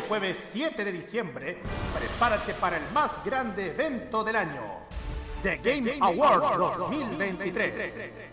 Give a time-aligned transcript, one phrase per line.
[0.00, 1.58] este jueves 7 de diciembre,
[1.94, 4.62] prepárate para el más grande evento del año,
[5.42, 8.28] The Game Awards 2023.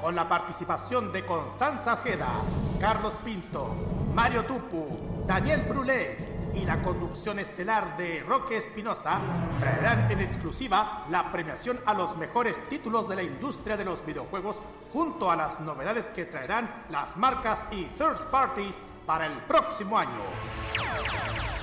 [0.00, 2.42] Con la participación de Constanza Ojeda,
[2.78, 3.74] Carlos Pinto,
[4.14, 9.20] Mario Tupu, Daniel Brulé y la conducción estelar de Roque Espinosa
[9.58, 14.60] traerán en exclusiva la premiación a los mejores títulos de la industria de los videojuegos
[14.92, 20.20] junto a las novedades que traerán las marcas y third parties para el próximo año.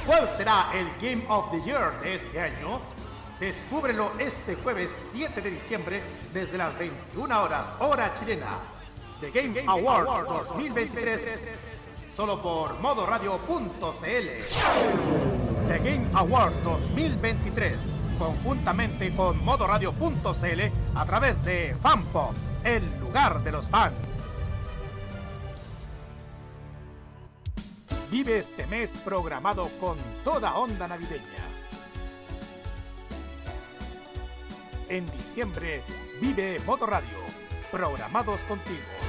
[0.05, 2.81] ¿Cuál será el Game of the Year de este año?
[3.39, 8.59] Descúbrelo este jueves 7 de diciembre desde las 21 horas hora chilena.
[9.21, 11.27] The Game Awards 2023
[12.09, 14.29] solo por modoradio.cl.
[15.67, 17.77] The Game Awards 2023,
[18.17, 20.61] conjuntamente con modoradio.cl
[20.95, 23.93] a través de Fanpop, el lugar de los fans.
[28.09, 31.23] Vive este mes programado con toda onda navideña.
[34.89, 35.83] En diciembre,
[36.19, 37.17] vive Modo Radio,
[37.71, 39.08] programados contigo.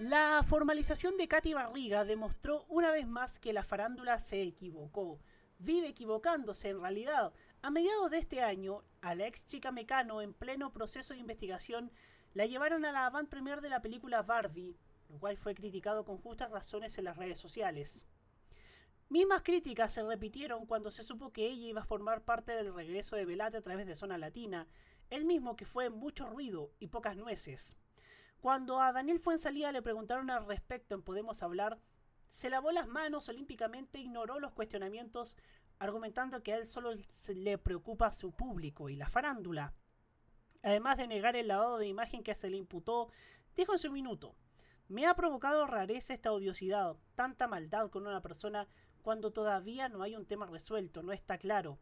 [0.00, 5.20] La formalización de Katy Barriga demostró una vez más que la farándula se equivocó.
[5.58, 7.34] Vive equivocándose en realidad.
[7.60, 11.92] A mediados de este año, a la ex chica Mecano, en pleno proceso de investigación,
[12.32, 14.74] la llevaron a la avant premier de la película Barbie,
[15.10, 18.06] lo cual fue criticado con justas razones en las redes sociales.
[19.10, 23.16] Mismas críticas se repitieron cuando se supo que ella iba a formar parte del regreso
[23.16, 24.66] de Velate a través de Zona Latina,
[25.10, 27.74] el mismo que fue mucho ruido y pocas nueces.
[28.40, 31.78] Cuando a Daniel Fuensalida le preguntaron al respecto en Podemos Hablar,
[32.30, 35.36] se lavó las manos olímpicamente e ignoró los cuestionamientos,
[35.78, 36.92] argumentando que a él solo
[37.34, 39.74] le preocupa su público y la farándula.
[40.62, 43.10] Además de negar el lavado de imagen que se le imputó,
[43.56, 44.34] dijo en su minuto,
[44.88, 48.68] me ha provocado rareza esta odiosidad, tanta maldad con una persona
[49.02, 51.78] cuando todavía no hay un tema resuelto, no está claro.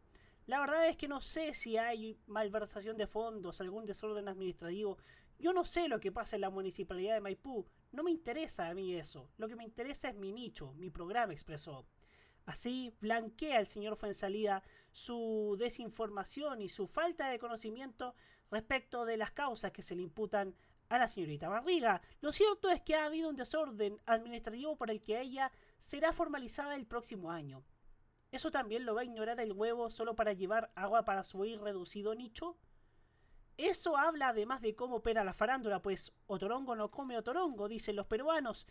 [0.46, 4.98] La verdad es que no sé si hay malversación de fondos, algún desorden administrativo,
[5.38, 8.74] yo no sé lo que pasa en la municipalidad de Maipú, no me interesa a
[8.74, 11.86] mí eso, lo que me interesa es mi nicho, mi programa expresó.
[12.44, 18.14] Así blanquea el señor Fuensalida su desinformación y su falta de conocimiento
[18.50, 20.54] respecto de las causas que se le imputan
[20.88, 22.00] a la señorita Barriga.
[22.20, 26.74] Lo cierto es que ha habido un desorden administrativo por el que ella será formalizada
[26.74, 27.62] el próximo año.
[28.30, 32.14] ¿Eso también lo va a ignorar el huevo solo para llevar agua para su irreducido
[32.14, 32.56] nicho?
[33.58, 38.06] Eso habla además de cómo opera la farándula, pues otorongo no come otorongo, dicen los
[38.06, 38.68] peruanos.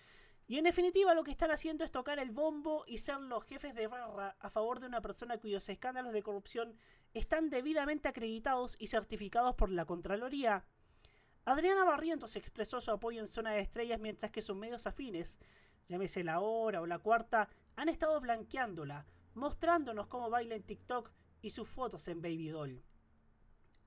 [0.48, 3.76] Y en definitiva lo que están haciendo es tocar el bombo y ser los jefes
[3.76, 6.80] de barra a favor de una persona cuyos escándalos de corrupción
[7.14, 10.64] están debidamente acreditados y certificados por la Contraloría.
[11.44, 15.38] Adriana Barrientos expresó su apoyo en Zona de Estrellas mientras que sus medios afines,
[15.90, 21.12] llámese La Hora o La Cuarta, han estado blanqueándola, mostrándonos cómo baila en TikTok
[21.42, 22.84] y sus fotos en Baby Doll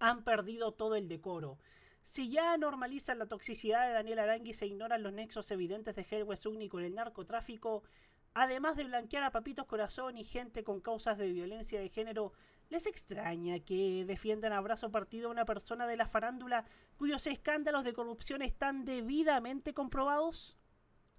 [0.00, 1.58] han perdido todo el decoro.
[2.02, 6.36] Si ya normalizan la toxicidad de Daniel Arangui se ignoran los nexos evidentes de Helwe
[6.36, 7.84] Sugni con el narcotráfico,
[8.32, 12.32] además de blanquear a Papitos Corazón y gente con causas de violencia de género,
[12.70, 16.64] ¿les extraña que defiendan a brazo partido a una persona de la farándula
[16.96, 20.56] cuyos escándalos de corrupción están debidamente comprobados?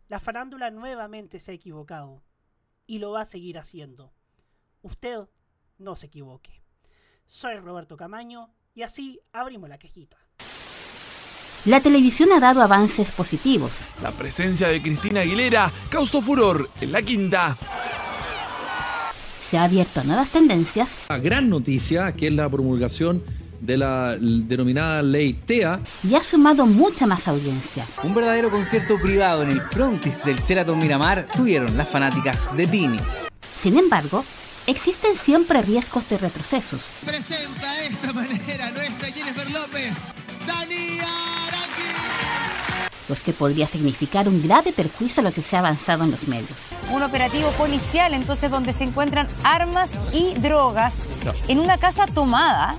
[0.10, 2.24] La farándula nuevamente se ha equivocado
[2.88, 4.12] y lo va a seguir haciendo.
[4.82, 5.30] Usted
[5.78, 6.64] no se equivoque.
[7.28, 10.18] Soy Roberto Camaño y así abrimos la quejita.
[11.66, 13.86] La televisión ha dado avances positivos.
[14.02, 17.56] La presencia de Cristina Aguilera causó furor en la quinta.
[19.40, 20.96] Se ha abierto a nuevas tendencias.
[21.10, 23.24] La gran noticia, que es la promulgación
[23.60, 25.80] de la denominada ley TEA.
[26.04, 27.86] Y ha sumado mucha más audiencia.
[28.04, 33.00] Un verdadero concierto privado en el frontis del Sheraton Miramar tuvieron las fanáticas de Tini.
[33.56, 34.26] Sin embargo,
[34.68, 36.88] existen siempre riesgos de retrocesos.
[37.06, 39.98] Presenta de esta manera nuestra Jennifer López,
[40.46, 41.00] Dani
[43.10, 46.28] Los que podría significar un grave perjuicio a lo que se ha avanzado en los
[46.28, 46.70] medios.
[46.92, 50.94] Un operativo policial, entonces, donde se encuentran armas y drogas
[51.48, 52.76] en una casa tomada,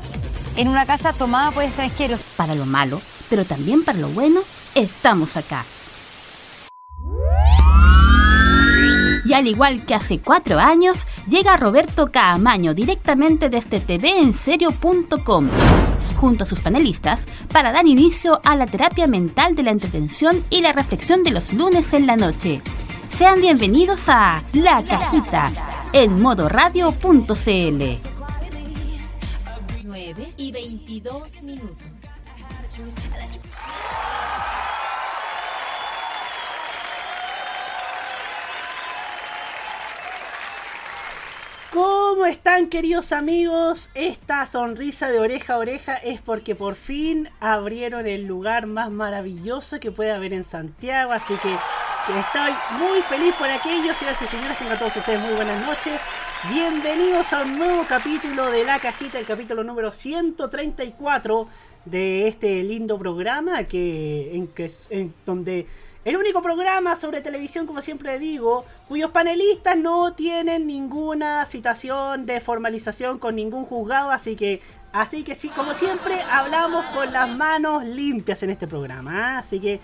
[0.57, 2.23] en una casa tomada por extranjeros.
[2.37, 4.41] Para lo malo, pero también para lo bueno,
[4.75, 5.65] estamos acá.
[9.33, 15.49] Y al igual que hace cuatro años, llega Roberto Caamaño directamente desde tvenserio.com
[16.17, 20.61] junto a sus panelistas para dar inicio a la terapia mental de la entretención y
[20.61, 22.61] la reflexión de los lunes en la noche.
[23.09, 25.51] Sean bienvenidos a La Cajita
[25.95, 27.33] en modoradio.cl.
[29.83, 31.92] 9 y 22 minutos.
[41.73, 43.89] ¿Cómo están queridos amigos?
[43.95, 49.81] Esta sonrisa de oreja a oreja es porque por fin abrieron el lugar más maravilloso
[49.81, 53.95] que puede haber en Santiago, así que estoy muy feliz por aquello.
[53.95, 55.99] Señoras y señores, tengan a todos ustedes muy buenas noches.
[56.51, 61.49] Bienvenidos a un nuevo capítulo de La Cajita, el capítulo número 134
[61.87, 65.67] de este lindo programa que en, que, en donde
[66.05, 72.41] el único programa sobre televisión, como siempre digo, cuyos panelistas no tienen ninguna citación de
[72.41, 74.61] formalización con ningún juzgado, así que,
[74.93, 79.37] así que sí, como siempre, hablamos con las manos limpias en este programa.
[79.37, 79.39] ¿ah?
[79.39, 79.79] Así que,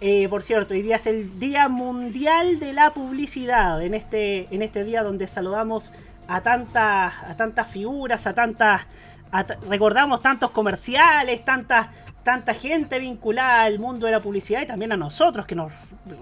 [0.00, 4.62] eh, por cierto, hoy día es el Día Mundial de la Publicidad, en este, en
[4.62, 5.92] este día donde saludamos
[6.26, 8.86] a tantas, a tantas figuras, a tantas,
[9.30, 11.88] a recordamos tantos comerciales, tantas
[12.30, 15.72] tanta gente vinculada al mundo de la publicidad y también a nosotros que nos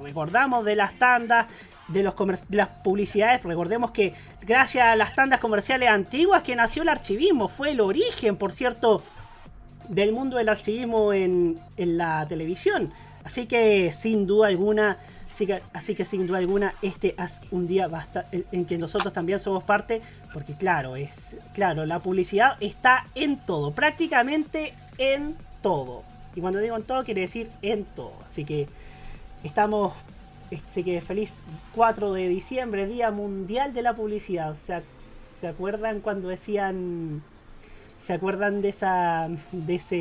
[0.02, 1.48] recordamos de las tandas,
[1.88, 2.14] de, los
[2.48, 3.42] las publicidades.
[3.42, 8.36] Recordemos que gracias a las tandas comerciales antiguas que nació el archivismo, fue el origen,
[8.36, 9.02] por cierto,
[9.90, 12.90] del mundo del archivismo en, en la televisión.
[13.22, 14.96] Así que sin duda alguna,
[15.30, 18.78] así que, así que sin duda alguna, este es un día basta, en, en que
[18.78, 20.00] nosotros también somos parte,
[20.32, 25.36] porque claro, es claro, la publicidad está en todo, prácticamente en
[26.34, 28.12] Y cuando digo en todo, quiere decir en todo.
[28.24, 28.68] Así que
[29.44, 29.92] estamos.
[30.70, 31.40] Así que feliz
[31.74, 34.56] 4 de diciembre, Día Mundial de la Publicidad.
[34.56, 34.82] ¿Se,
[35.40, 37.22] ¿se acuerdan cuando decían.
[37.98, 39.28] ¿Se acuerdan de esa.
[39.52, 39.96] de ese.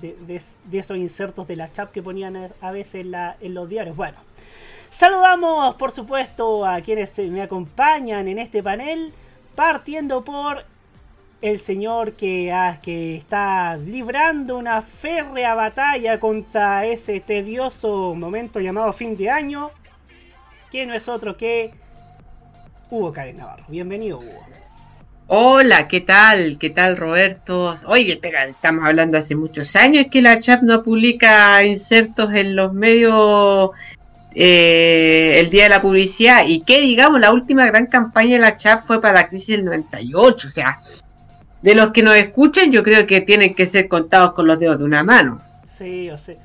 [0.00, 3.06] de, esos insertos de la chat que ponían a veces
[3.40, 3.96] en los diarios?
[3.96, 4.18] Bueno.
[4.90, 9.12] Saludamos, por supuesto, a quienes me acompañan en este panel,
[9.54, 10.64] partiendo por
[11.40, 18.92] el señor que, ah, que está librando una férrea batalla contra ese tedioso momento llamado
[18.92, 19.70] fin de año,
[20.70, 21.72] que no es otro que
[22.90, 23.64] Hugo Karen Navarro.
[23.68, 24.46] Bienvenido, Hugo.
[25.30, 26.56] Hola, ¿qué tal?
[26.58, 27.74] ¿Qué tal, Roberto?
[27.86, 32.72] Oye, espera, estamos hablando hace muchos años que la CHAP no publica insertos en los
[32.72, 33.70] medios
[34.34, 38.56] eh, el día de la publicidad y que, digamos, la última gran campaña de la
[38.56, 40.80] CHAP fue para la crisis del 98, o sea,
[41.62, 44.78] de los que nos escuchan, yo creo que tienen que ser contados con los dedos
[44.78, 45.42] de una mano.
[45.76, 46.36] Sí, o sea,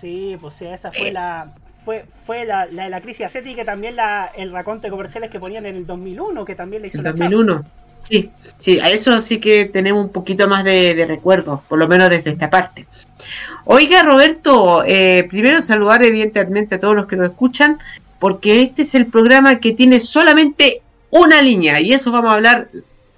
[0.00, 1.52] sí, pues sí, esa fue la
[1.84, 5.40] fue fue la, la, la crisis asiática y también la, el raconte de comerciales que
[5.40, 7.54] ponían en el 2001, que también le hizo El 2001.
[7.54, 7.68] Chapa.
[8.02, 11.86] Sí, sí, a eso sí que tenemos un poquito más de, de recuerdo, por lo
[11.86, 12.86] menos desde esta parte.
[13.64, 17.78] Oiga, Roberto, eh, primero saludar evidentemente a todos los que nos escuchan,
[18.18, 22.68] porque este es el programa que tiene solamente una línea, y eso vamos a hablar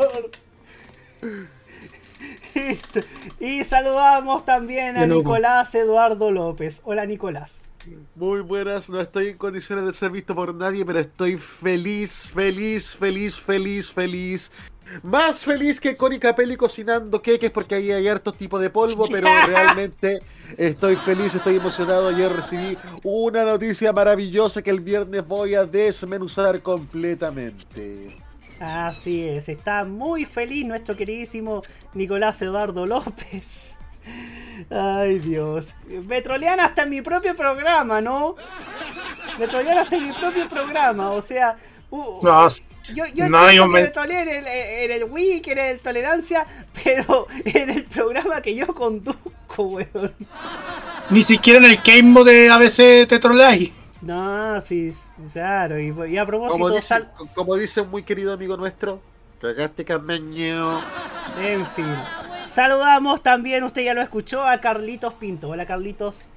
[3.40, 6.82] Y saludamos también a Nicolás Eduardo López.
[6.84, 7.68] Hola, Nicolás.
[8.14, 12.94] Muy buenas, no estoy en condiciones de ser visto por nadie, pero estoy feliz, feliz,
[12.94, 14.52] feliz, feliz, feliz.
[15.02, 19.26] Más feliz que Connie Capelli cocinando queques porque ahí hay hartos tipos de polvo, pero
[19.46, 20.20] realmente
[20.56, 22.08] estoy feliz, estoy emocionado.
[22.08, 28.16] Ayer recibí una noticia maravillosa que el viernes voy a desmenuzar completamente.
[28.60, 31.62] Así es, está muy feliz nuestro queridísimo
[31.94, 33.76] Nicolás Eduardo López.
[34.70, 35.68] Ay Dios,
[36.06, 38.36] me trolean hasta en mi propio programa, ¿no?
[39.38, 41.56] Me trolean hasta en mi propio programa, o sea...
[41.92, 42.48] Uh, no,
[42.94, 46.46] yo, yo no, me troleé en el, en el Wiki, en el Tolerancia,
[46.82, 50.14] pero en el programa que yo conduzco, weón.
[51.10, 53.72] Ni siquiera en el game de ABC te troleáis.
[54.00, 54.94] No, sí,
[55.34, 56.54] claro, y, y a propósito...
[56.54, 57.12] Como dice, sal...
[57.34, 59.02] como dice un muy querido amigo nuestro,
[59.42, 60.80] cagaste cameño.
[61.42, 61.94] En fin.
[62.46, 65.50] Saludamos también, usted ya lo escuchó, a Carlitos Pinto.
[65.50, 66.30] Hola, Carlitos.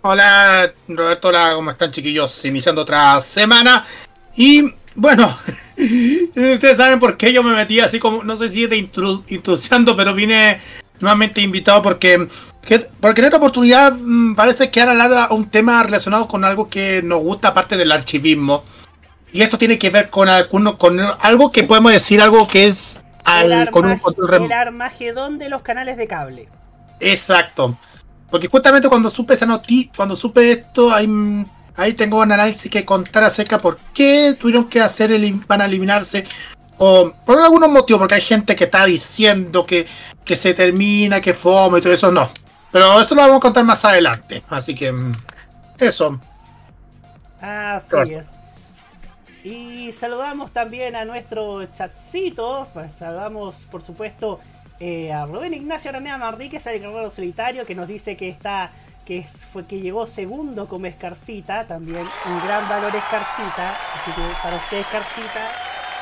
[0.00, 2.46] Hola, Roberto, hola, ¿cómo están, chiquillos?
[2.46, 3.86] Iniciando otra semana.
[4.34, 5.36] Y bueno,
[5.76, 10.14] ustedes saben por qué yo me metí así como, no sé si de intrusiando, pero
[10.14, 10.60] vine
[11.00, 12.28] nuevamente invitado porque,
[12.62, 17.02] que, porque en esta oportunidad mmm, parece que ahora un tema relacionado con algo que
[17.02, 18.64] nos gusta aparte del archivismo.
[19.32, 23.00] Y esto tiene que ver con, alguno, con algo que podemos decir, algo que es
[23.24, 26.48] al, el, con un control el Armagedón de los canales de cable.
[27.00, 27.76] Exacto.
[28.30, 31.06] Porque justamente cuando supe esa noticia, cuando supe esto, hay,
[31.76, 35.66] ahí tengo un análisis que contar acerca por qué tuvieron que hacer el van a
[35.66, 36.24] eliminarse.
[36.78, 39.86] O por algunos motivos, porque hay gente que está diciendo que,
[40.24, 42.30] que se termina, que fome y todo eso, no.
[42.72, 44.42] Pero eso lo vamos a contar más adelante.
[44.48, 44.92] Así que
[45.78, 46.20] eso.
[47.40, 48.10] Así Claro.
[48.10, 48.30] es.
[49.44, 52.68] Y saludamos también a nuestro chatcito.
[52.72, 54.40] Pues saludamos, por supuesto,
[54.80, 58.70] eh, a Rubén Ignacio Aranea Marríquez, el guerrero solitario, que nos dice que está.
[59.06, 64.56] Que fue que llegó segundo como Escarcita, también un gran valor Escarcita, así que para
[64.56, 65.50] usted Escarcita,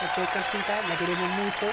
[0.05, 1.67] usted Escarcita, la queremos mucho.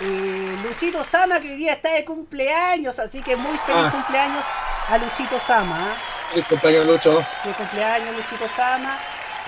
[0.00, 3.90] Eh, Luchito Sama, que hoy día está de cumpleaños, así que muy feliz Ah.
[3.92, 4.44] cumpleaños
[4.88, 5.92] a Luchito Sama.
[5.92, 5.94] ¿ah?
[6.34, 7.12] El compañero Lucho.
[7.44, 8.98] de cumpleaños Luchito Sama,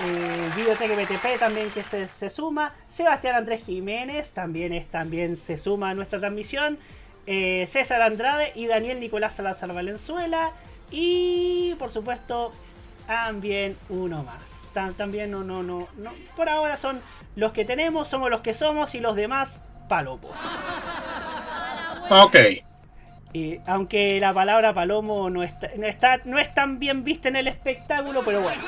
[0.05, 5.57] eh, Videotech BTP también que se, se suma, Sebastián Andrés Jiménez también es también se
[5.57, 6.79] suma a nuestra transmisión,
[7.27, 10.51] eh, César Andrade y Daniel Nicolás Salazar Valenzuela
[10.91, 12.51] y por supuesto
[13.07, 14.69] también uno más.
[14.73, 16.11] Ta- También no, no, no, no.
[16.35, 17.01] Por ahora son
[17.35, 20.35] los que tenemos, somos los que somos y los demás palopos.
[22.09, 22.35] Ok.
[23.31, 27.35] Y aunque la palabra palomo no está, no está no es tan bien vista en
[27.35, 28.61] el espectáculo, pero bueno.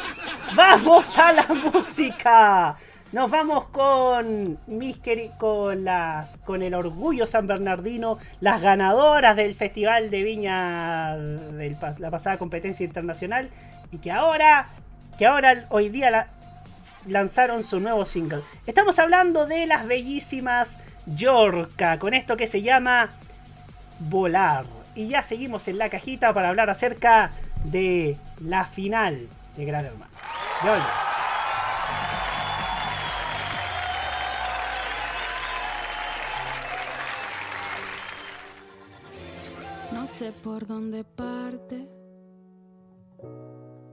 [0.53, 2.77] ¡Vamos a la música!
[3.11, 4.97] Nos vamos con mis
[5.37, 12.09] con las con el orgullo San Bernardino, las ganadoras del Festival de Viña de la
[12.09, 13.49] pasada competencia internacional
[13.91, 14.69] y que ahora
[15.17, 16.27] que ahora hoy día la-
[17.05, 18.41] lanzaron su nuevo single.
[18.65, 23.09] Estamos hablando de las bellísimas Yorka con esto que se llama
[23.99, 24.63] volar.
[24.95, 27.31] Y ya seguimos en la cajita para hablar acerca
[27.65, 29.27] de la final
[29.57, 30.11] de Gran Hermano.
[40.01, 41.87] No sé por dónde parte,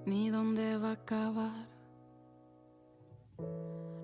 [0.06, 1.68] ni dónde va a acabar.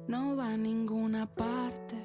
[0.07, 1.97] No va a ninguna parte,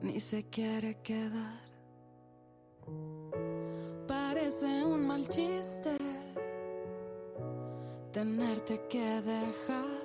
[0.00, 1.60] ni se quiere quedar.
[4.08, 5.94] Parece un mal chiste
[8.10, 10.02] tenerte que dejar.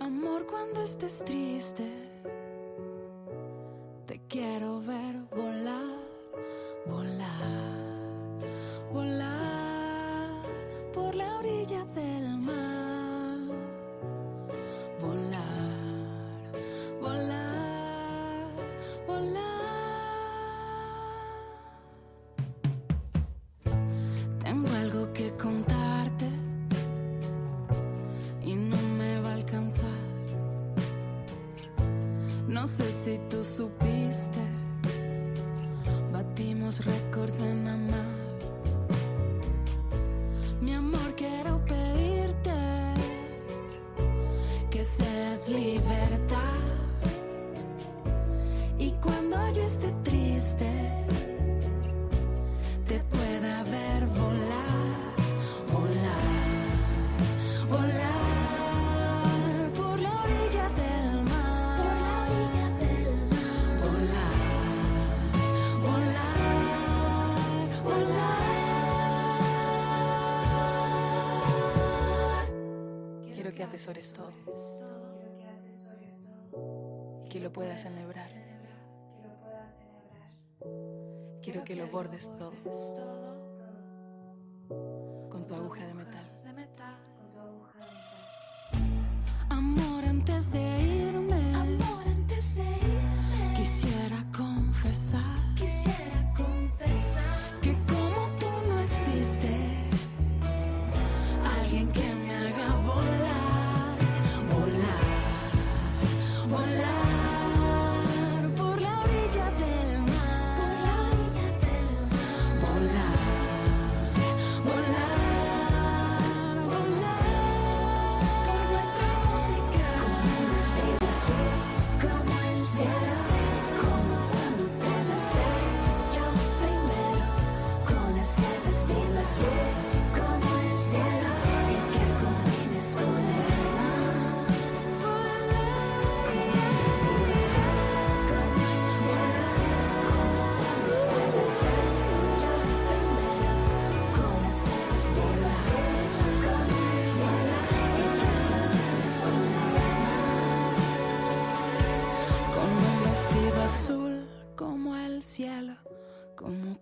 [0.00, 2.10] Amor, cuando estés triste
[4.10, 5.49] te quiero ver volar,
[73.70, 74.32] atesores todo.
[77.30, 78.26] Que lo puedas celebrar.
[81.40, 82.52] Quiero que lo bordes todo.
[85.30, 86.26] Con tu aguja de metal.
[89.50, 90.89] Amor, antes de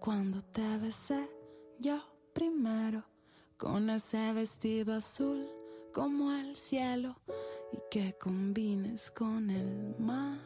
[0.09, 1.29] cuando te besé
[1.79, 2.01] yo
[2.33, 3.05] primero.
[3.59, 5.47] Con ese vestido azul
[5.93, 7.15] como el cielo
[7.75, 10.39] y que combines con el mar.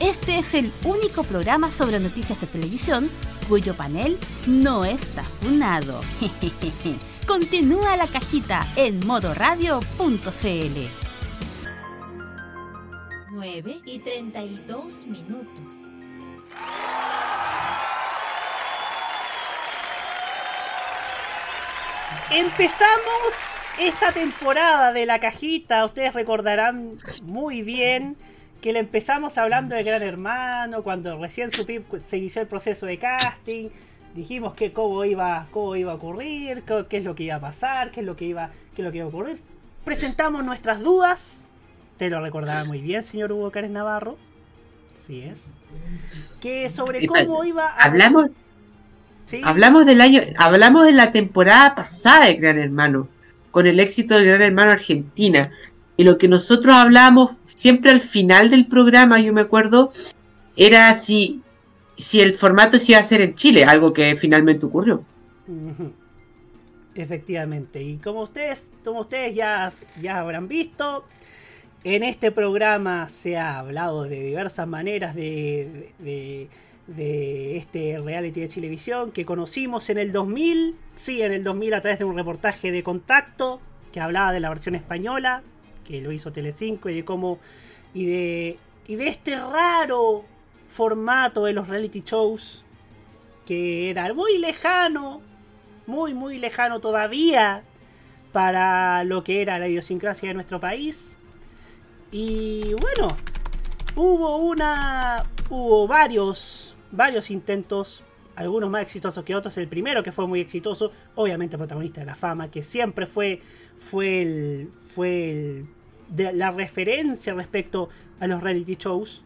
[0.00, 3.08] Este es el único programa sobre noticias de televisión
[3.48, 4.18] cuyo panel
[4.48, 6.00] no está funado.
[7.28, 11.09] Continúa la cajita en modoradio.cl.
[13.40, 15.86] 9 y 32 minutos.
[22.30, 28.18] Empezamos esta temporada de la cajita, ustedes recordarán muy bien
[28.60, 33.70] que le empezamos hablando de Gran Hermano, cuando recién se inició el proceso de casting,
[34.14, 37.40] dijimos que cómo iba, cómo iba a ocurrir, qué, qué es lo que iba a
[37.40, 39.38] pasar, qué es lo que iba, qué es lo que iba a ocurrir.
[39.82, 41.49] Presentamos nuestras dudas,
[42.00, 44.16] te lo recordaba muy bien, señor Hugo Cárez Navarro.
[45.04, 45.52] Así es.
[46.40, 47.74] Que sobre cómo iba a...
[47.76, 48.30] Hablamos,
[49.26, 49.42] Sí.
[49.44, 53.06] hablamos del año, hablamos de la temporada pasada de Gran Hermano,
[53.50, 55.50] con el éxito del Gran Hermano Argentina.
[55.98, 59.92] Y lo que nosotros hablábamos siempre al final del programa, yo me acuerdo,
[60.56, 61.42] era si,
[61.98, 65.04] si el formato se iba a hacer en Chile, algo que finalmente ocurrió.
[66.94, 67.82] Efectivamente.
[67.82, 71.04] Y como ustedes, como ustedes ya, ya habrán visto,
[71.84, 76.48] en este programa se ha hablado de diversas maneras de, de,
[76.86, 80.76] de este reality de televisión que conocimos en el 2000.
[80.94, 83.60] Sí, en el 2000 a través de un reportaje de contacto
[83.92, 85.42] que hablaba de la versión española,
[85.84, 87.38] que lo hizo Telecinco y de cómo
[87.94, 90.24] y de y de este raro
[90.68, 92.64] formato de los reality shows
[93.46, 95.22] que era muy lejano,
[95.86, 97.62] muy muy lejano todavía
[98.32, 101.16] para lo que era la idiosincrasia de nuestro país.
[102.12, 103.16] Y bueno,
[103.94, 109.56] hubo una hubo varios varios intentos, algunos más exitosos que otros.
[109.58, 113.40] El primero que fue muy exitoso, obviamente protagonista de la fama, que siempre fue
[113.78, 115.66] fue el fue el,
[116.08, 117.88] de la referencia respecto
[118.18, 119.24] a los reality shows.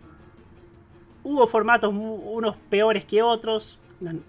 [1.22, 3.78] Hubo formatos unos peores que otros.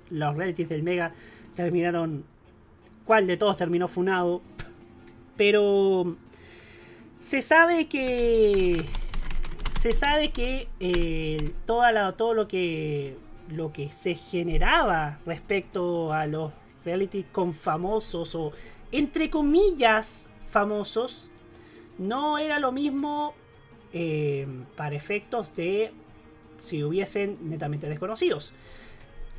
[0.10, 1.14] Los realities del Mega
[1.56, 2.24] terminaron.
[3.06, 4.42] ¿Cuál de todos terminó funado?
[5.36, 6.16] Pero
[7.26, 8.86] se sabe que
[9.82, 13.18] se sabe que eh, toda la, todo lo que
[13.50, 16.52] lo que se generaba respecto a los
[16.84, 18.52] reality con famosos o
[18.92, 21.32] entre comillas famosos
[21.98, 23.34] no era lo mismo
[23.92, 25.92] eh, para efectos de
[26.62, 28.54] si hubiesen netamente desconocidos.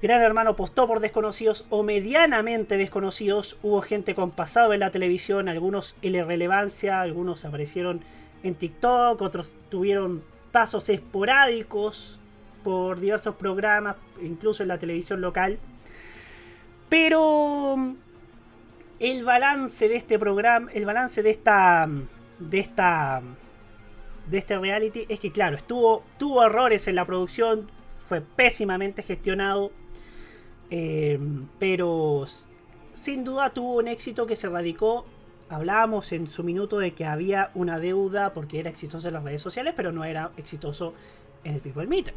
[0.03, 3.57] Gran Hermano apostó por desconocidos o medianamente desconocidos.
[3.63, 8.03] Hubo gente con pasado en la televisión, algunos en la relevancia, algunos aparecieron
[8.43, 12.21] en TikTok, otros tuvieron pasos esporádicos
[12.63, 15.59] por diversos programas, incluso en la televisión local.
[16.91, 17.95] Pero mm,
[19.01, 21.89] el balance de este programa, el balance de esta
[22.39, 23.23] de esta
[24.29, 29.71] de este reality es que claro, estuvo tuvo errores en la producción, fue pésimamente gestionado,
[30.71, 31.19] eh,
[31.59, 32.25] pero
[32.93, 35.07] sin duda tuvo un éxito que se radicó.
[35.49, 39.43] Hablábamos en su minuto de que había una deuda porque era exitoso en las redes
[39.43, 40.95] sociales, pero no era exitoso
[41.45, 42.15] en el People Meter.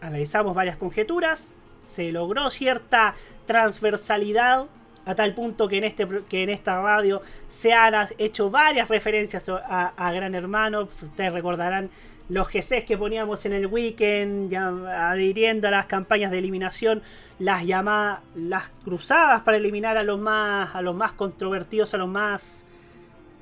[0.00, 4.66] Analizamos varias conjeturas, se logró cierta transversalidad
[5.04, 9.48] a tal punto que en, este, que en esta radio se han hecho varias referencias
[9.48, 10.88] a Gran Hermano.
[11.02, 11.90] Ustedes recordarán
[12.28, 17.02] los GCs que poníamos en el weekend, adhiriendo a las campañas de eliminación,
[17.38, 22.08] las llamadas, las cruzadas para eliminar a los más, a los más controvertidos, a los
[22.08, 22.66] más,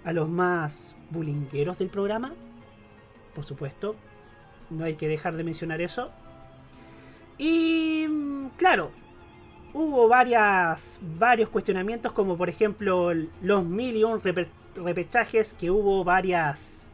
[0.04, 2.32] a los más bulingueros del programa.
[3.34, 3.96] Por supuesto,
[4.70, 6.10] no hay que dejar de mencionar eso.
[7.38, 8.90] Y mm, claro,
[9.72, 14.04] hubo varias, varios cuestionamientos, como por ejemplo los mil
[14.76, 16.86] repechajes, que hubo varias,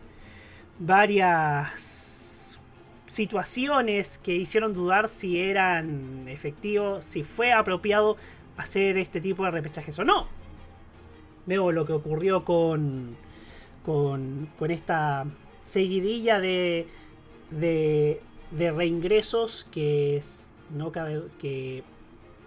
[0.80, 2.58] varias
[3.06, 8.16] situaciones que hicieron dudar si eran efectivos, si fue apropiado
[8.56, 10.26] hacer este tipo de repechajes o no.
[11.46, 13.16] Veo lo que ocurrió con,
[13.84, 15.26] con, con esta
[15.62, 16.88] seguidilla de,
[17.50, 21.82] de, de reingresos que, es, no cabe, que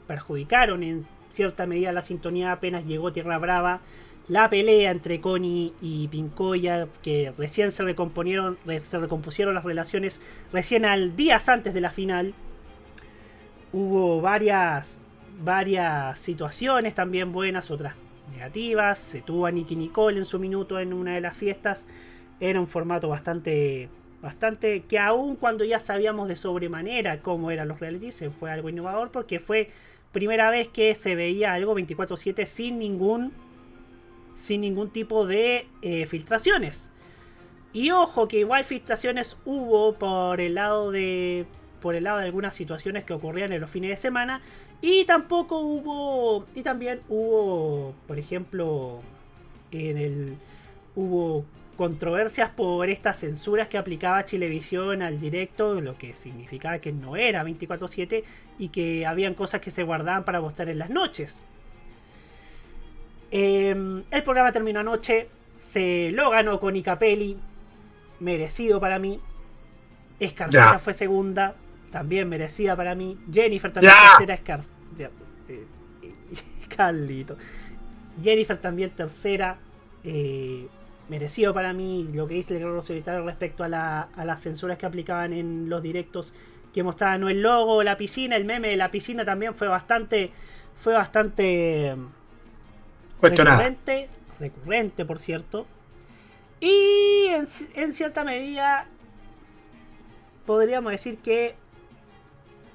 [0.08, 3.82] perjudicaron en cierta medida la sintonía apenas llegó Tierra Brava.
[4.30, 10.22] La pelea entre Connie y Pincoya, que recién se recomponieron, re- se recompusieron las relaciones
[10.54, 12.34] recién al días antes de la final.
[13.74, 15.02] Hubo varias,
[15.44, 17.96] varias situaciones también buenas, otras
[18.32, 19.00] negativas.
[19.00, 21.86] Se tuvo a Nicky Nicole en su minuto en una de las fiestas.
[22.40, 23.90] Era un formato bastante,
[24.22, 29.12] bastante que aún cuando ya sabíamos de sobremanera cómo eran los realities, fue algo innovador
[29.12, 29.70] porque fue
[30.14, 33.34] primera vez que se veía algo 24/7 sin ningún
[34.36, 36.90] sin ningún tipo de eh, filtraciones.
[37.74, 41.46] Y ojo que igual filtraciones hubo por el lado de
[41.82, 44.42] por el lado de algunas situaciones que ocurrían en los fines de semana
[44.82, 49.02] y tampoco hubo y también hubo, por ejemplo,
[49.72, 50.38] en el
[50.96, 57.18] hubo controversias por estas censuras que aplicaba Chilevisión al directo, lo que significaba que no
[57.18, 58.24] era 24/7
[58.60, 61.42] y que habían cosas que se guardaban para mostrar en las noches.
[63.36, 67.36] Eh, el programa terminó anoche, se lo ganó con Icapelli,
[68.20, 69.20] merecido para mí.
[70.20, 71.56] Escarceta fue segunda,
[71.92, 73.18] también merecida para mí.
[73.32, 74.10] Jennifer también Ya.
[74.18, 74.62] tercera, Escar
[75.50, 75.64] eh,
[76.76, 77.36] Carlito.
[78.22, 79.58] Jennifer también tercera,
[80.04, 80.68] eh,
[81.10, 84.78] merecido para mí lo que dice el Guerrero Solitario respecto a, la- a las censuras
[84.78, 86.34] que aplicaban en los directos
[86.72, 90.32] que mostraban el logo, la piscina, el meme de la piscina también fue bastante,
[90.78, 91.96] fue bastante.
[93.30, 94.10] Recurrente,
[94.40, 95.66] recurrente por cierto.
[96.60, 98.88] Y en, en cierta medida
[100.46, 101.56] podríamos decir que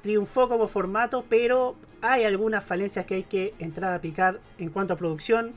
[0.03, 4.95] triunfó como formato, pero hay algunas falencias que hay que entrar a picar en cuanto
[4.95, 5.53] a producción.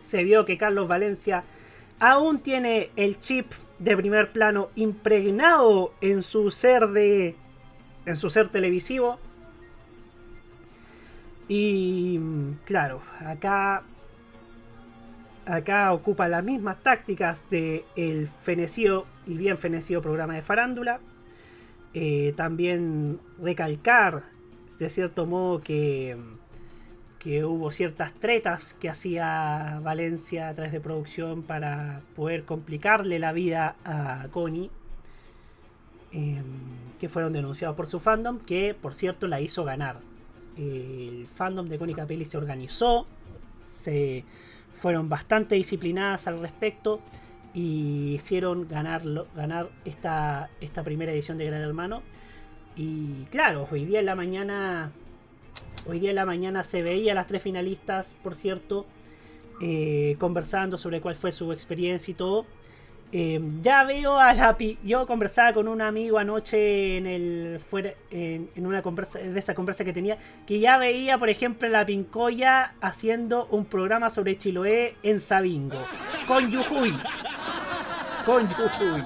[0.00, 1.44] Se vio que Carlos Valencia
[1.98, 7.36] aún tiene el chip de primer plano impregnado en su ser de
[8.06, 9.18] en su ser televisivo.
[11.48, 12.18] Y
[12.64, 13.84] claro, acá
[15.46, 21.00] acá ocupa las mismas tácticas de el fenecido y bien fenecido programa de farándula.
[21.92, 24.24] Eh, también recalcar
[24.78, 26.16] de cierto modo que,
[27.18, 33.32] que hubo ciertas tretas que hacía Valencia a través de producción para poder complicarle la
[33.32, 34.70] vida a Connie.
[36.12, 36.42] eh,
[37.00, 39.98] que fueron denunciados por su fandom, que por cierto la hizo ganar.
[40.56, 43.06] El fandom de Connie Capelli se organizó,
[43.64, 44.24] se
[44.72, 47.00] fueron bastante disciplinadas al respecto
[47.54, 49.02] y hicieron ganar,
[49.34, 52.02] ganar esta, esta primera edición de Gran Hermano.
[52.76, 54.92] Y claro, hoy día en la mañana.
[55.86, 58.86] Hoy día en la mañana se veía a las tres finalistas, por cierto,
[59.60, 62.46] eh, conversando sobre cuál fue su experiencia y todo.
[63.16, 67.60] Eh, ya veo a la pi- yo conversaba con un amigo anoche en el
[68.10, 72.72] en, una conversa de esa conversa que tenía que ya veía por ejemplo la Pincoya
[72.80, 75.78] haciendo un programa sobre Chiloé en Sabingo
[76.26, 76.92] con Yujuy
[78.26, 79.04] con Yujuy.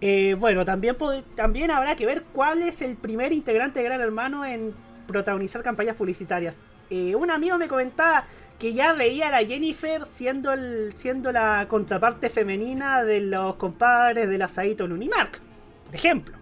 [0.00, 0.96] Eh, bueno también
[1.36, 4.74] también habrá que ver cuál es el primer integrante de Gran Hermano en
[5.06, 6.58] protagonizar campañas publicitarias.
[6.90, 8.24] Eh, un amigo me comentaba
[8.62, 14.28] que ya veía a la Jennifer siendo el siendo la contraparte femenina de los compadres
[14.28, 15.40] del asadito en Unimark,
[15.86, 16.36] por ejemplo.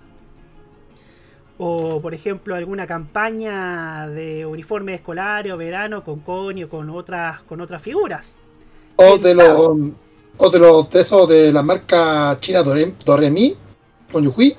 [1.57, 7.41] O por ejemplo alguna campaña de uniforme escolar o verano con Connie o con otras
[7.45, 8.39] con otras figuras.
[8.97, 9.71] O de los
[10.37, 13.57] o de los de esos de la marca china Dore- Doremi
[14.13, 14.55] con Yujui.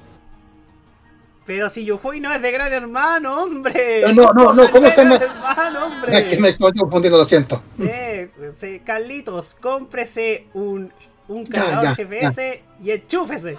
[1.52, 4.04] Pero si Yujuy no es de Gran Hermano, hombre.
[4.14, 5.18] No, no, no, ¿cómo se llama?
[5.18, 6.18] Gran Hermano, hombre.
[6.18, 7.62] Es que me estoy confundiendo, lo siento.
[7.78, 8.30] Eh,
[8.86, 10.94] Carlitos, cómprese un,
[11.28, 13.58] un Ya, cargador ya, GPS y enchúfese.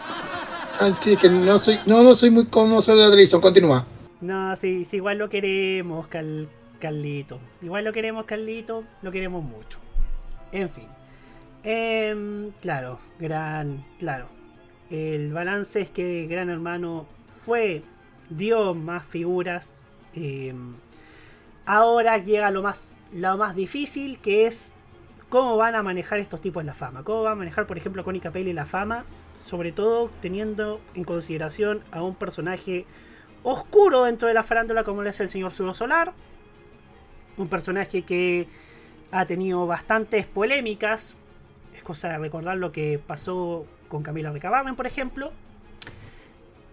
[0.81, 3.85] Ah, sí, que no soy, no, no soy muy conocedor de la televisión, continúa.
[4.23, 6.49] No, sí, sí, igual lo queremos, Cal-
[6.81, 7.41] Carlito.
[7.61, 9.79] Igual lo queremos, Carlito, lo queremos mucho.
[10.51, 10.89] En fin.
[11.63, 14.29] Em, claro, gran, claro.
[14.91, 17.07] El balance es que Gran Hermano
[17.45, 17.83] fue,
[18.31, 19.83] dio más figuras.
[20.15, 20.75] em,
[21.67, 24.73] ahora llega lo más, lo más difícil, que es
[25.29, 27.03] cómo van a manejar estos tipos la fama.
[27.05, 29.05] Cómo va a manejar, por ejemplo, Connie Capelli la fama.
[29.43, 32.87] Sobre todo teniendo en consideración a un personaje
[33.43, 36.13] oscuro dentro de la farándula como lo es el señor Suro Solar.
[37.37, 38.47] Un personaje que
[39.11, 41.17] ha tenido bastantes polémicas.
[41.75, 45.33] Es cosa de recordar lo que pasó con Camila Recabarren, por ejemplo.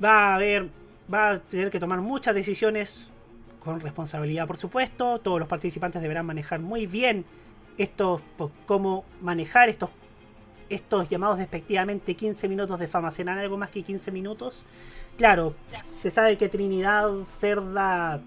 [0.03, 0.69] Va a haber.
[1.11, 3.11] Va a tener que tomar muchas decisiones
[3.59, 5.19] con responsabilidad, por supuesto.
[5.19, 7.25] Todos los participantes deberán manejar muy bien
[7.77, 8.21] estos.
[8.65, 9.89] cómo manejar estos.
[10.69, 13.09] Estos llamados despectivamente 15 minutos de fama.
[13.09, 14.63] ¿Serán algo más que 15 minutos?
[15.17, 15.55] Claro,
[15.87, 18.21] se sabe que Trinidad Cerda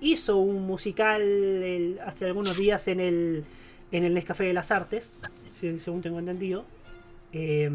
[0.00, 3.44] hizo un musical hace algunos días en el,
[3.90, 5.18] en el Nescafé de las Artes,
[5.50, 6.66] según tengo entendido.
[7.32, 7.70] Eh,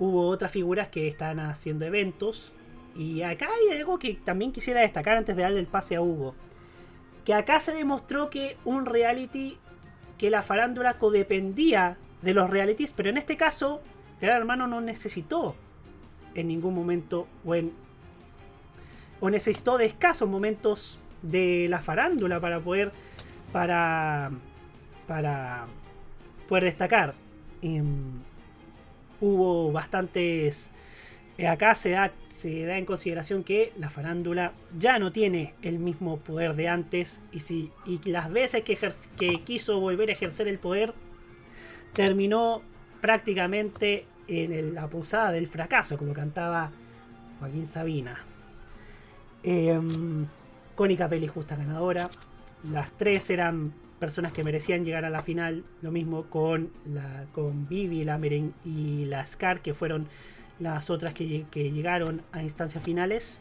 [0.00, 2.52] hubo otras figuras que están haciendo eventos.
[2.96, 6.34] Y acá hay algo que también quisiera destacar antes de darle el pase a Hugo.
[7.24, 9.58] Que acá se demostró que un reality,
[10.18, 13.80] que la farándula codependía de los realities, pero en este caso,
[14.20, 15.54] Gran Hermano no necesitó
[16.34, 17.54] en ningún momento o
[19.22, 22.90] o necesitó de escasos momentos de la farándula para poder
[23.52, 24.30] para
[25.06, 25.66] para
[26.48, 27.14] poder destacar
[27.62, 28.22] Em,
[29.20, 30.70] hubo bastantes...
[31.38, 35.78] eh, Acá se da, se da en consideración que la farándula ya no tiene el
[35.78, 38.78] mismo poder de antes y, si, y las veces que,
[39.18, 40.92] que quiso volver a ejercer el poder
[41.92, 42.62] terminó
[43.00, 46.70] prácticamente en el- la posada del fracaso, como cantaba
[47.40, 48.18] Joaquín Sabina.
[49.42, 50.26] Em,
[50.76, 52.10] Connie Capelli justa ganadora.
[52.70, 55.62] Las tres eran personas que merecían llegar a la final.
[55.82, 60.08] Lo mismo con la con Vivi, la Meren y la Scar, que fueron
[60.58, 63.40] las otras que, lle- que llegaron a instancias finales.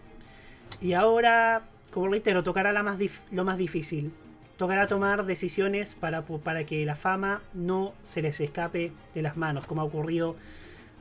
[0.82, 2.98] Y ahora, como reitero, tocará la más
[3.32, 4.12] lo más difícil.
[4.58, 9.66] Tocará tomar decisiones para, para que la fama no se les escape de las manos,
[9.66, 10.36] como ha ocurrido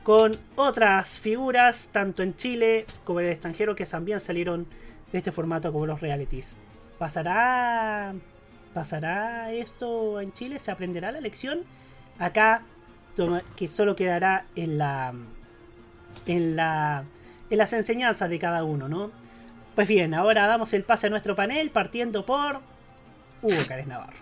[0.03, 4.65] con otras figuras, tanto en Chile como en el extranjero, que también salieron
[5.11, 6.55] de este formato como los realities.
[6.97, 8.13] ¿Pasará,
[8.79, 10.57] ¿Pasará esto en Chile?
[10.57, 11.59] ¿Se aprenderá la lección?
[12.17, 12.61] Acá,
[13.57, 15.13] que solo quedará en la,
[16.25, 17.03] en la
[17.49, 19.11] en las enseñanzas de cada uno, ¿no?
[19.75, 22.61] Pues bien, ahora damos el pase a nuestro panel partiendo por
[23.41, 24.15] Hugo Cárez Navarro.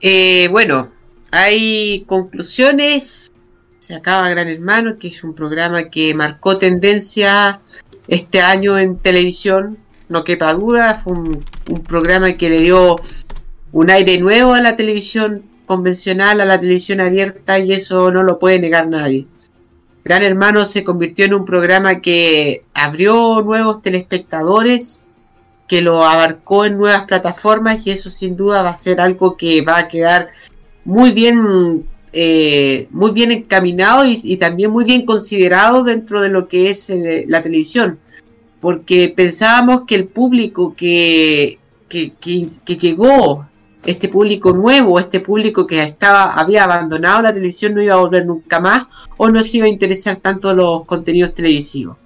[0.00, 0.92] Eh, bueno,
[1.32, 3.32] hay conclusiones.
[3.80, 7.60] Se acaba Gran Hermano, que es un programa que marcó tendencia
[8.06, 9.78] este año en televisión.
[10.08, 11.44] No quepa duda, fue un,
[11.86, 12.96] programa que le dio
[13.72, 18.38] un aire nuevo a la televisión convencional, a la televisión abierta, y eso no lo
[18.38, 19.26] puede negar nadie.
[20.04, 25.04] Gran Hermano se convirtió en un programa que abrió nuevos telespectadores,
[25.66, 29.62] que lo abarcó en nuevas plataformas y eso sin duda va a ser algo que
[29.62, 30.28] va a quedar
[30.84, 36.48] muy bien eh, muy bien encaminado y, y también muy bien considerado dentro de lo
[36.48, 37.98] que es eh, la televisión
[38.60, 43.46] porque pensábamos que el público que, que, que- llegó
[43.84, 48.26] este público nuevo este público que estaba había abandonado la televisión no iba a volver
[48.26, 51.96] nunca más o no se iba a interesar tanto los contenidos televisivos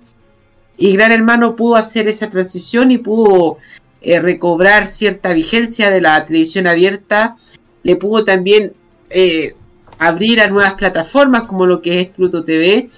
[0.77, 3.59] y Gran Hermano pudo hacer esa transición y pudo
[4.01, 7.37] eh, recobrar cierta vigencia de la televisión abierta.
[7.83, 8.73] Le pudo también
[9.11, 9.53] eh,
[9.99, 12.89] abrir a nuevas plataformas como lo que es Pluto TV.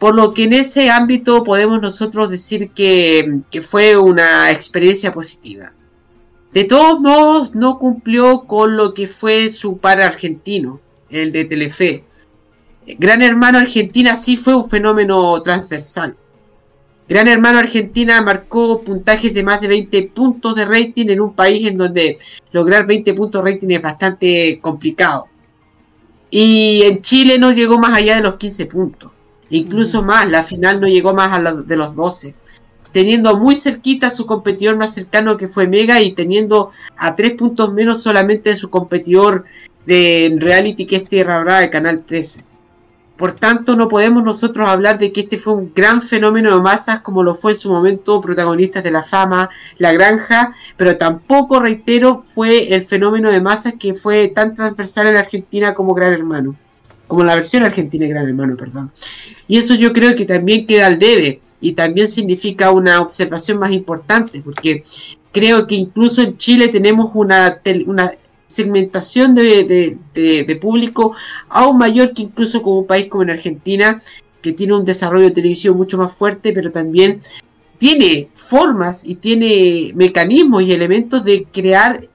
[0.00, 5.74] Por lo que en ese ámbito podemos nosotros decir que, fue una experiencia positiva.
[6.54, 12.04] De todos modos, no cumplió con lo que fue su par argentino, el de Telefe.
[12.98, 16.16] Gran Hermano Argentina sí fue un fenómeno transversal.
[17.06, 21.68] Gran Hermano Argentina marcó puntajes de más de 20 puntos de rating en un país
[21.68, 22.16] en donde
[22.52, 25.26] lograr 20 puntos de rating es bastante complicado.
[26.30, 29.10] Y en Chile no llegó más allá de los 15 puntos.
[29.50, 32.34] Incluso más, la final no llegó más a los de los 12.
[32.92, 37.34] Teniendo muy cerquita a su competidor más cercano que fue Mega y teniendo a 3
[37.34, 39.44] puntos menos solamente de su competidor
[39.86, 42.44] de reality que es Tierra Brava de Canal 13.
[43.16, 47.00] Por tanto, no podemos nosotros hablar de que este fue un gran fenómeno de masas
[47.00, 52.16] como lo fue en su momento protagonistas de la fama, la granja, pero tampoco, reitero,
[52.16, 56.56] fue el fenómeno de masas que fue tan transversal en Argentina como Gran Hermano,
[57.10, 58.90] como la versión argentina de Gran Hermano, perdón.
[59.46, 63.72] Y eso yo creo que también queda al debe y también significa una observación más
[63.72, 64.82] importante, porque
[65.32, 68.10] creo que incluso en Chile tenemos una, una
[68.46, 71.12] segmentación de, de- de- de público
[71.48, 74.00] aún mayor que incluso como un país como en Argentina,
[74.42, 77.20] que tiene un desarrollo televisivo mucho más fuerte, pero también
[77.78, 82.08] tiene formas y tiene mecanismos y elementos de crear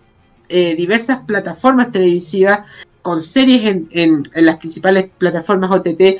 [0.49, 2.67] eh, diversas plataformas televisivas
[3.05, 6.19] con series en, en- en las principales plataformas OTT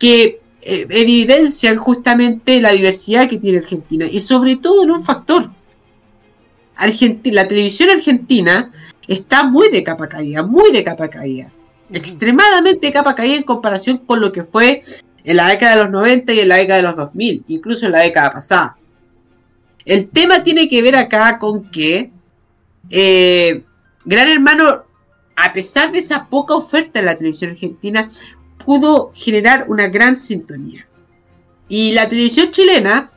[0.00, 5.48] que eh, evidencian justamente la diversidad que tiene Argentina y sobre todo en un factor.
[7.30, 8.68] La televisión argentina
[9.06, 11.52] está muy de capa caída, muy de capa caída.
[11.92, 14.82] Extremadamente de capa caída en comparación con lo que fue
[15.22, 17.92] en la década de los 90 y en la década de los 2000, incluso en
[17.92, 18.76] la década pasada.
[19.84, 22.10] El tema tiene que ver acá con que
[22.90, 23.62] eh,
[24.04, 24.82] Gran Hermano,
[25.36, 28.08] a pesar de esa poca oferta en la televisión argentina,
[28.64, 30.86] pudo generar una gran sintonía.
[31.68, 33.10] Y la televisión chilena,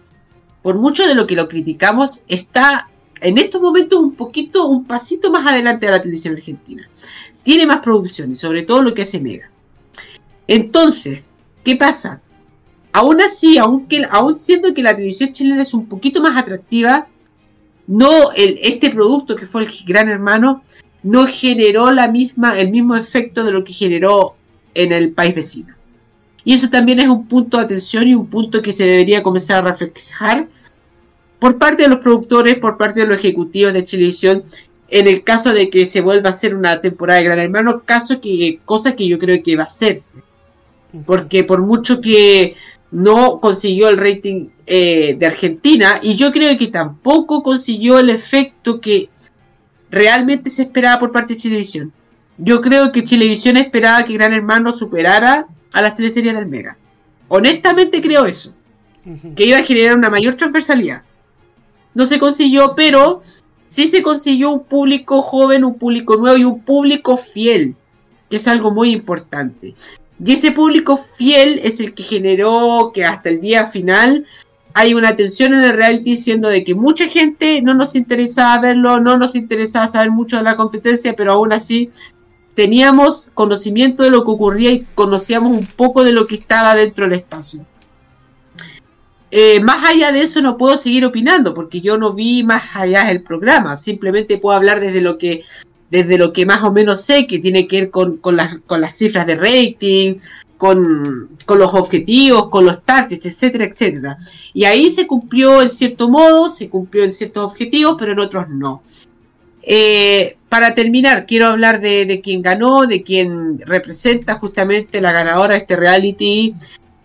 [0.62, 2.90] por mucho de lo que lo criticamos, está
[3.22, 6.90] en estos momentos un poquito, un pasito más adelante de la televisión argentina.
[7.44, 9.50] Tiene más producciones, sobre todo lo que hace Mega.
[10.48, 11.24] Entonces,
[11.64, 12.22] ¿qué pasa?
[12.92, 17.08] Aún así, aunque, aún siendo que la televisión chilena es un poquito más atractiva,
[17.86, 20.62] no este producto que fue el Gran Hermano
[21.08, 24.36] no generó la misma, el mismo efecto de lo que generó
[24.74, 25.74] en el país vecino.
[26.44, 29.66] Y eso también es un punto de atención y un punto que se debería comenzar
[29.66, 30.48] a reflejar
[31.40, 34.44] por parte de los productores, por parte de los ejecutivos de televisión,
[34.90, 38.20] en el caso de que se vuelva a hacer una temporada de Gran Hermano, caso
[38.20, 40.24] que, cosa que yo creo que va a hacerse.
[41.06, 42.56] porque por mucho que
[42.92, 48.82] no consiguió el rating eh, de Argentina, y yo creo que tampoco consiguió el efecto
[48.82, 49.10] que
[49.90, 51.94] realmente se esperaba por parte de Chilevisión.
[52.38, 56.78] Yo creo que Chilevisión esperaba que Gran Hermano superara a las teleseries del Mega.
[57.28, 58.54] Honestamente creo eso.
[59.36, 61.04] Que iba a generar una mayor transversalidad.
[61.94, 63.22] No se consiguió, pero
[63.70, 67.76] sí se consiguió un público joven, un público nuevo y un público fiel.
[68.30, 69.76] Que es algo muy importante.
[70.24, 74.26] Y ese público fiel es el que generó que hasta el día final
[74.78, 79.00] hay una tensión en el reality siendo de que mucha gente no nos interesaba verlo,
[79.00, 81.90] no nos interesaba saber mucho de la competencia, pero aún así
[82.54, 87.06] teníamos conocimiento de lo que ocurría y conocíamos un poco de lo que estaba dentro
[87.06, 87.66] del espacio.
[89.32, 93.06] Eh, más allá de eso no puedo seguir opinando porque yo no vi más allá
[93.06, 95.44] del programa, simplemente puedo hablar desde lo que
[95.90, 98.80] desde lo que más o menos sé que tiene que ver con, con las, con
[98.82, 100.20] las cifras de rating,
[100.58, 104.18] con, con los objetivos, con los targets, etcétera, etcétera.
[104.54, 108.50] Y ahí se cumplió en cierto modo, se cumplió en ciertos objetivos, pero en otros
[108.50, 108.82] no.
[109.62, 115.56] Eh, para terminar, quiero hablar de, de quien ganó, de quien representa justamente la ganadora
[115.56, 116.56] de este reality,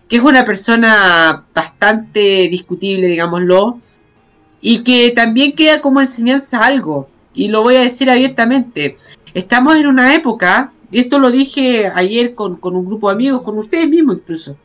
[0.07, 3.79] que es una persona bastante discutible, digámoslo,
[4.61, 8.95] y que también queda como enseñanza algo, y lo voy a decir abiertamente.
[9.33, 13.57] Estamos en una época, esto lo dije ayer con, con un grupo de amigos, con
[13.57, 14.57] ustedes mismos incluso,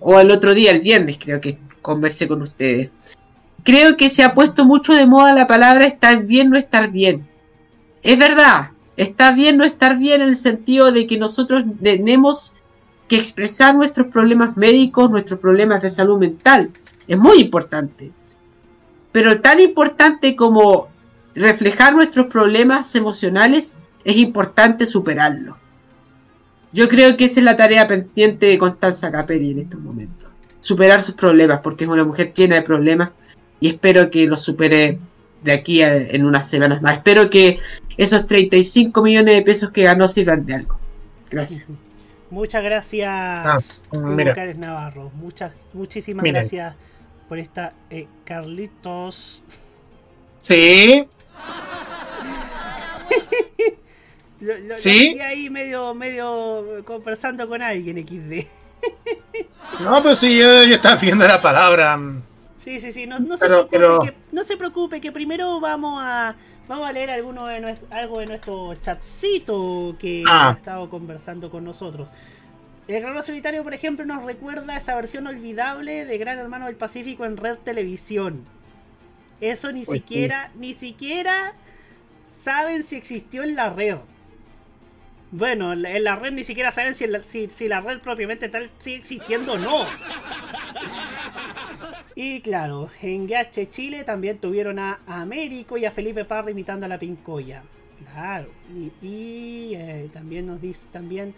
[0.00, 2.90] o el otro día, el viernes creo que conversé con ustedes.
[3.64, 7.28] Creo que se ha puesto mucho de moda la palabra estar bien, no estar bien.
[8.02, 12.54] Es verdad, está bien no estar bien en el sentido de que nosotros tenemos
[13.08, 16.70] que expresar nuestros problemas médicos, nuestros problemas de salud mental.
[17.06, 18.12] Es muy importante.
[19.12, 20.88] Pero tan importante como
[21.34, 25.54] reflejar nuestros problemas emocionales, es importante superarlos.
[26.72, 30.30] Yo creo que esa es la tarea pendiente de Constanza Capelli en estos momentos.
[30.60, 33.10] Superar sus problemas, porque es una mujer llena de problemas
[33.60, 34.98] y espero que los supere
[35.42, 36.94] de aquí a, en unas semanas más.
[36.94, 37.58] Espero que
[37.98, 40.78] esos 35 millones de pesos que ganó sirvan de algo.
[41.30, 41.64] Gracias.
[42.30, 43.58] Muchas gracias, Ah,
[44.56, 45.10] Navarro.
[45.16, 46.40] Muchas, muchísimas Miren.
[46.40, 46.74] gracias
[47.28, 49.42] por esta eh, Carlitos.
[50.42, 51.06] Sí,
[54.40, 55.14] Lo, lo- lo ¿Sí?
[55.14, 58.46] vi ahí medio, medio conversando con alguien XD.
[59.82, 61.98] no, pero sí, yo, yo estaba pidiendo la palabra.
[62.56, 65.58] Sí, sí, sí, no, no se Pero- preocupe, pero- que, no se preocupe, que primero
[65.60, 66.34] vamos a
[66.68, 70.50] vamos a leer alguno de nues- algo de nuestro chatcito que Ah.
[70.50, 72.08] ha estado conversando con nosotros.
[72.86, 77.24] El Guerrero Solitario, por ejemplo, nos recuerda esa versión olvidable de Gran Hermano del Pacífico
[77.24, 78.44] en Red Televisión.
[79.40, 81.54] Eso ni Pues siquiera, ni siquiera
[82.30, 83.96] saben si existió en la red.
[85.30, 88.96] Bueno, en la- red ni siquiera saben si, la- si, la red propiamente tal sigue
[88.96, 89.84] existiendo o no.
[92.14, 96.88] Y claro, en GH Chile también tuvieron a Américo y a Felipe Parra imitando a
[96.88, 97.62] la Pincoya.
[98.12, 98.48] Claro.
[99.02, 101.34] Y, eh, también nos dice, también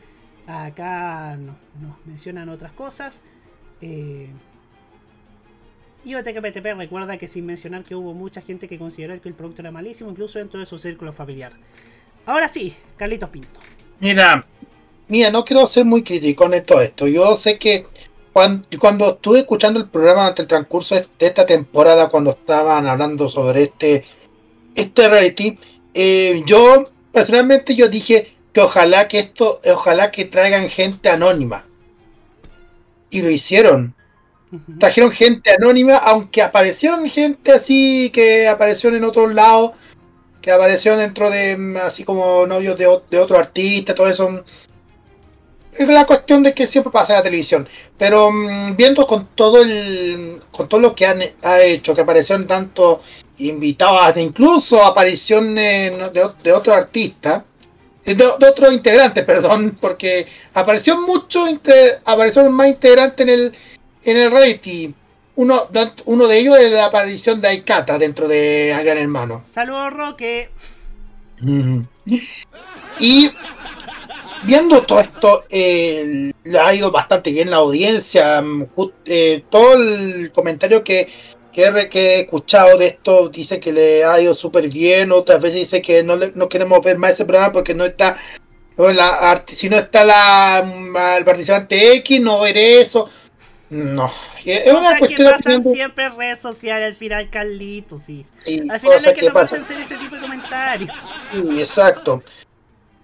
[0.47, 3.23] acá nos, nos mencionan otras cosas.
[3.83, 4.31] Eh,
[6.05, 9.61] y OTKPTP recuerda que sin mencionar que hubo mucha gente que consideró que el producto
[9.63, 11.53] era malísimo, incluso dentro de su círculo familiar.
[12.25, 13.61] Ahora sí, Carlitos Pinto.
[14.01, 14.47] Mira,
[15.09, 17.07] mira, no quiero ser muy crítico en todo esto.
[17.07, 17.87] Yo sé que
[18.33, 22.87] cuando, cuando estuve escuchando el programa durante el transcurso de de esta temporada, cuando estaban
[22.87, 24.05] hablando sobre este,
[24.75, 25.59] este reality,
[25.95, 31.67] eh, yo personalmente yo dije que ojalá que esto, ojalá que traigan gente anónima.
[33.11, 33.95] Y lo hicieron.
[34.81, 39.73] Trajeron gente anónima, aunque aparecieron gente así que aparecieron en otros lados,
[40.41, 44.45] que aparecieron dentro de mm, así como novios de, de otro artista, todo eso.
[45.73, 47.69] Es la cuestión de que siempre pasa en la televisión.
[47.99, 52.47] Pero mm, viendo con todo el con todo lo que han ha hecho, que aparecieron
[52.47, 53.01] tanto
[53.39, 57.45] invitados, incluso apariciones de, de otro artista,
[58.05, 61.47] eh, de, de otro integrante, perdón, porque apareció mucho
[62.05, 63.55] aparecieron más integrantes en el
[64.05, 64.95] en el reality.
[65.37, 65.69] Uno,
[66.07, 69.45] uno de ellos es la aparición de Aikata dentro de Gran Hermano.
[69.53, 70.51] Saludos, Roque.
[72.99, 73.31] Y
[74.45, 78.43] viendo todo esto, eh, le ha ido bastante bien la audiencia.
[78.43, 78.67] mm,
[79.07, 81.09] eh, todo el comentario que,
[81.53, 85.13] que, que he escuchado de esto dice que le ha ido súper bien.
[85.13, 88.17] Otras veces dice que no, le- no queremos ver más ese programa porque no está.
[88.77, 93.09] la si no está la, mm, el participante X, no veré eso.
[93.71, 94.13] No,
[94.45, 98.27] es una que cuestión de pasan siempre en redes sociales al final, Carlitos, sí.
[98.45, 99.63] Sí, al final es que que no pasan.
[99.63, 100.91] ese tipo de comentarios.
[101.33, 102.23] Sí, exacto.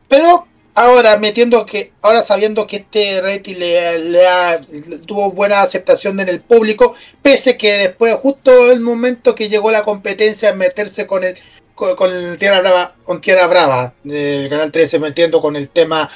[0.08, 4.60] Pero ahora metiendo que, ahora sabiendo que este rating le, le ha-
[5.06, 9.84] tuvo buena aceptación en el público, pese que después, justo el momento que llegó la
[9.84, 11.36] competencia, en meterse con el
[11.76, 16.10] con, con el Tierra Brava, con Tierra Brava, del Canal 13, metiendo con el tema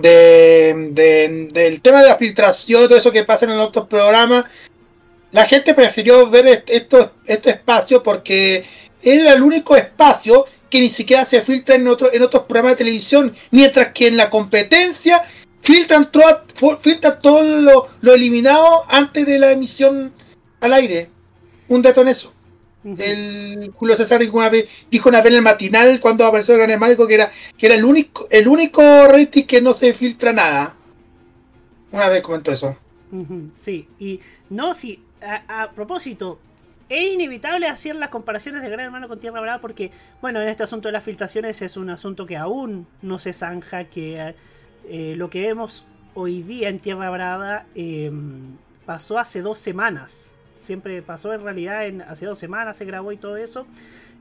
[0.00, 4.44] de, de- del tema de la filtración, todo eso que pasa en otros programas,
[5.32, 8.64] la gente prefirió ver est- estos estos espacios porque
[9.02, 12.84] era el único espacio que ni siquiera se filtra en, otro, en otros programas de
[12.84, 15.22] televisión, mientras que en la competencia
[15.62, 16.44] filtran, todo
[16.80, 20.12] filtran todo lo, lo eliminado antes de la emisión
[20.60, 21.10] al aire.
[21.68, 22.32] Un dato en eso.
[22.84, 26.60] El Julio César dijo una vez, dijo una vez en el matinal cuando apareció el
[26.60, 30.32] Gran Hermano que era, que era el único, el único rating que no se filtra
[30.32, 30.76] nada.
[31.92, 32.76] Una vez comentó eso.
[33.60, 36.38] Sí, y no, sí, a, a propósito,
[36.90, 40.64] es inevitable hacer las comparaciones de Gran Hermano con Tierra Brava porque, bueno, en este
[40.64, 44.34] asunto de las filtraciones es un asunto que aún no se zanja, que
[44.88, 48.10] eh, lo que vemos hoy día en Tierra Brava eh,
[48.86, 50.29] pasó hace dos semanas.
[50.60, 53.66] Siempre pasó en realidad en, hace dos semanas, se grabó y todo eso.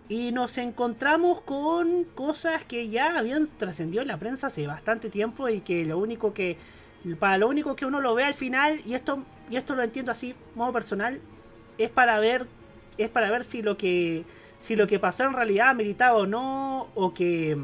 [0.08, 5.50] Y nos encontramos con cosas que ya habían trascendido en la prensa hace bastante tiempo
[5.50, 6.58] y que lo único que
[7.20, 10.12] para lo único que uno lo ve al final y esto y esto lo entiendo
[10.12, 11.22] así modo personal
[11.78, 12.46] es para ver
[12.98, 14.26] es para ver si lo que
[14.60, 17.58] si lo que pasó en realidad meritaba o no o que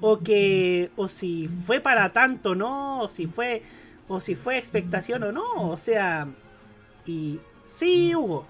[0.00, 3.62] o que o si fue para tanto no o si fue
[4.08, 6.26] o si fue expectación o no o sea
[7.06, 8.46] y sí Hugo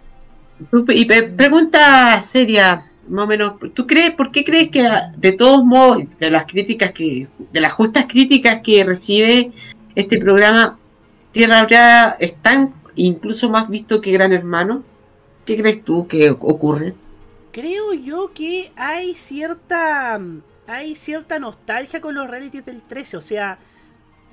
[0.88, 6.04] Y pregunta seria, más o menos, ¿tú crees, por qué crees que de todos modos,
[6.18, 9.52] de las críticas que, de las justas críticas que recibe
[9.94, 10.78] este programa,
[11.32, 14.82] Tierra Brava es tan incluso más visto que Gran Hermano?
[15.46, 16.94] ¿Qué crees tú que ocurre?
[17.52, 20.20] creo yo que hay cierta
[20.66, 23.58] hay cierta nostalgia con los realities del 13 o sea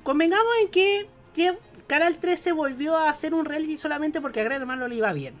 [0.02, 1.58] convengamos en que que
[1.88, 5.34] Canal 13 volvió a hacer un reality solamente porque a Gran Hermano le iba bien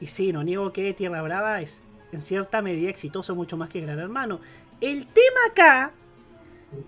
[0.00, 1.82] y sí, no niego que Tierra Brava es
[2.12, 4.40] en cierta medida exitoso mucho más que Gran Hermano.
[4.80, 5.92] El tema acá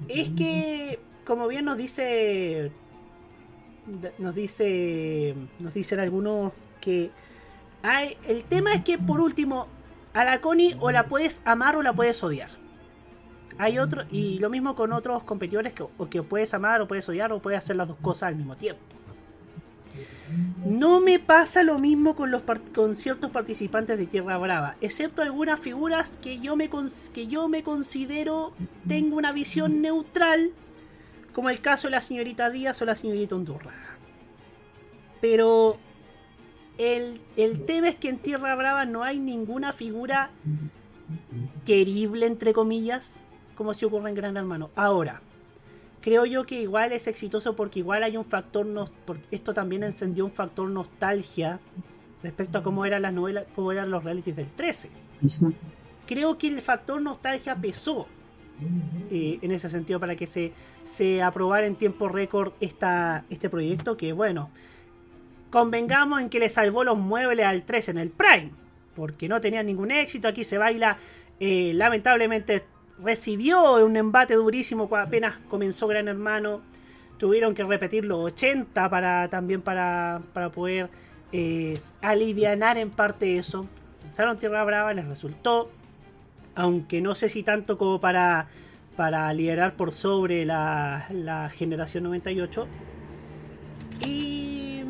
[0.08, 2.70] es que, como bien nos dice,
[4.18, 7.10] nos dice, nos dicen algunos que
[7.82, 9.66] hay, el tema es que por último
[10.12, 12.50] a la Connie o la puedes amar o la puedes odiar.
[13.60, 17.06] Hay otro y lo mismo con otros competidores que o que puedes amar o puedes
[17.10, 18.80] odiar o puedes hacer las dos cosas al mismo tiempo.
[20.64, 22.42] No me pasa lo mismo con, los
[22.74, 26.70] con ciertos participantes de Tierra Brava, excepto algunas figuras que yo, me
[27.12, 28.54] que yo me considero
[28.88, 30.52] tengo una visión neutral,
[31.34, 33.98] como el caso de la señorita Díaz o la señorita Hondurraga.
[35.20, 35.76] Pero
[36.78, 40.30] el, el tema es que en Tierra Brava no hay ninguna figura
[41.66, 43.22] querible, entre comillas,
[43.60, 44.70] como si ocurre en Gran Hermano.
[44.74, 45.20] Ahora,
[46.00, 48.66] creo yo que igual es exitoso porque igual hay un factor
[49.04, 51.60] porque esto también encendió un factor nostalgia
[52.22, 54.88] respecto a cómo eran las novelas, cómo eran los realities del 13.
[56.06, 58.06] Creo que el factor nostalgia pesó
[59.10, 63.94] eh, en ese sentido para que se, se aprobara en tiempo récord esta, este proyecto
[63.98, 64.48] que bueno,
[65.50, 68.52] convengamos en que le salvó los muebles al 13 en el Prime,
[68.94, 70.96] porque no tenía ningún éxito, aquí se baila,
[71.40, 72.64] eh, lamentablemente
[73.02, 76.60] recibió un embate durísimo apenas comenzó Gran Hermano.
[77.18, 80.88] Tuvieron que repetir los 80 para también para, para poder
[81.32, 83.66] eh, alivianar en parte eso.
[84.02, 85.70] Pensaron Tierra Brava, les resultó.
[86.54, 88.48] Aunque no sé si tanto como para,
[88.96, 92.66] para liderar por sobre la, la generación 98.
[94.06, 94.82] Y,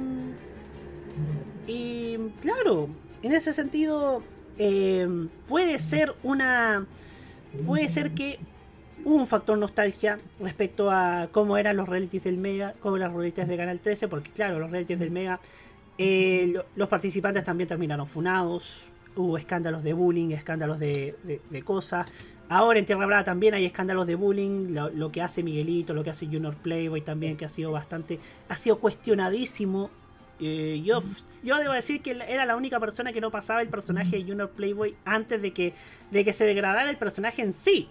[1.66, 2.88] y claro,
[3.22, 4.22] en ese sentido
[4.56, 5.08] eh,
[5.48, 6.86] puede ser una
[7.66, 8.38] puede ser que
[9.04, 13.56] un factor nostalgia respecto a cómo eran los realities del Mega, como las realities de
[13.56, 15.40] Canal 13, porque claro, los realities del Mega,
[15.98, 18.84] eh, lo- los participantes también terminaron funados,
[19.16, 22.12] hubo escándalos de bullying, escándalos de, de- de cosas.
[22.48, 26.02] Ahora en Tierra Brava también hay escándalos de bullying, lo, lo que hace Miguelito, lo
[26.04, 29.90] que hace Junior Playboy también, que ha sido bastante, ha sido cuestionadísimo.
[30.40, 31.00] Eh, yo,
[31.42, 34.48] yo debo decir que era la única persona que no pasaba el personaje de Junior
[34.50, 35.74] Playboy antes de que,
[36.10, 37.88] de que se degradara el personaje en sí.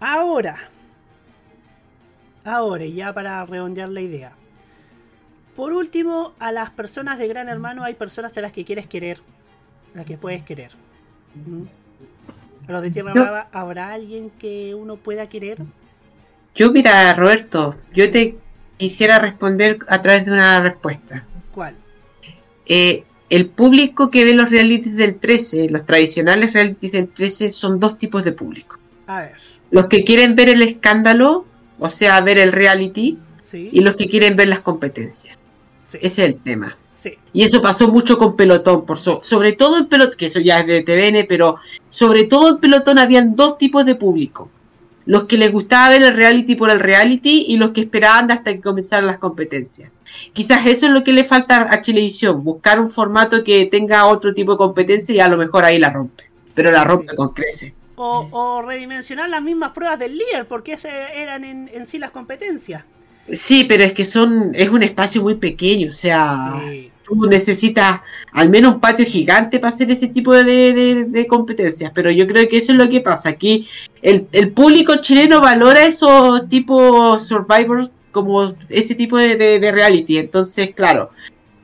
[0.00, 0.56] Ahora,
[2.44, 4.32] ahora, ya para redondear la idea.
[5.56, 9.20] Por último, a las personas de Gran Hermano hay personas a las que quieres querer,
[9.94, 10.70] a las que puedes querer.
[12.68, 15.58] A los de Tierra Yo- Brava, ¿habrá alguien que uno pueda querer?
[16.54, 18.36] Yo, mira, Roberto, yo te
[18.78, 21.26] quisiera responder a través de una respuesta.
[21.54, 21.74] ¿Cuál?
[22.66, 27.78] Eh, el público que ve los realities del 13, los tradicionales realities del 13, son
[27.78, 28.78] dos tipos de público.
[29.06, 29.32] A ver.
[29.70, 31.44] Los que quieren ver el escándalo,
[31.78, 33.68] o sea, ver el reality, Sí.
[33.72, 35.36] y los que quieren ver las competencias.
[35.90, 35.98] Sí.
[36.00, 36.76] Ese es el tema.
[36.94, 37.14] Sí.
[37.32, 40.60] Y eso pasó mucho con Pelotón, por so- sobre todo en Pelotón, que eso ya
[40.60, 41.56] es de TVN, pero
[41.90, 44.50] sobre todo en Pelotón habían dos tipos de público.
[45.08, 48.52] Los que les gustaba ver el reality por el reality y los que esperaban hasta
[48.52, 49.90] que comenzaran las competencias.
[50.34, 54.34] Quizás eso es lo que le falta a Chilevisión, buscar un formato que tenga otro
[54.34, 56.24] tipo de competencia y a lo mejor ahí la rompe.
[56.52, 57.74] Pero la rompe con crece.
[57.96, 62.10] O, o redimensionar las mismas pruebas del líder, porque ese eran en, en sí las
[62.10, 62.84] competencias.
[63.32, 66.52] Sí, pero es que son, es un espacio muy pequeño, o sea,
[67.08, 68.00] tú necesitas
[68.32, 72.58] al menos un patio gigante para hacer ese tipo de, competencias, pero yo creo que
[72.58, 73.30] eso es lo que pasa.
[73.30, 73.66] Aquí
[74.02, 80.18] el, el público chileno valora esos tipos Survivors como ese tipo de, de- de reality,
[80.18, 81.10] entonces, claro,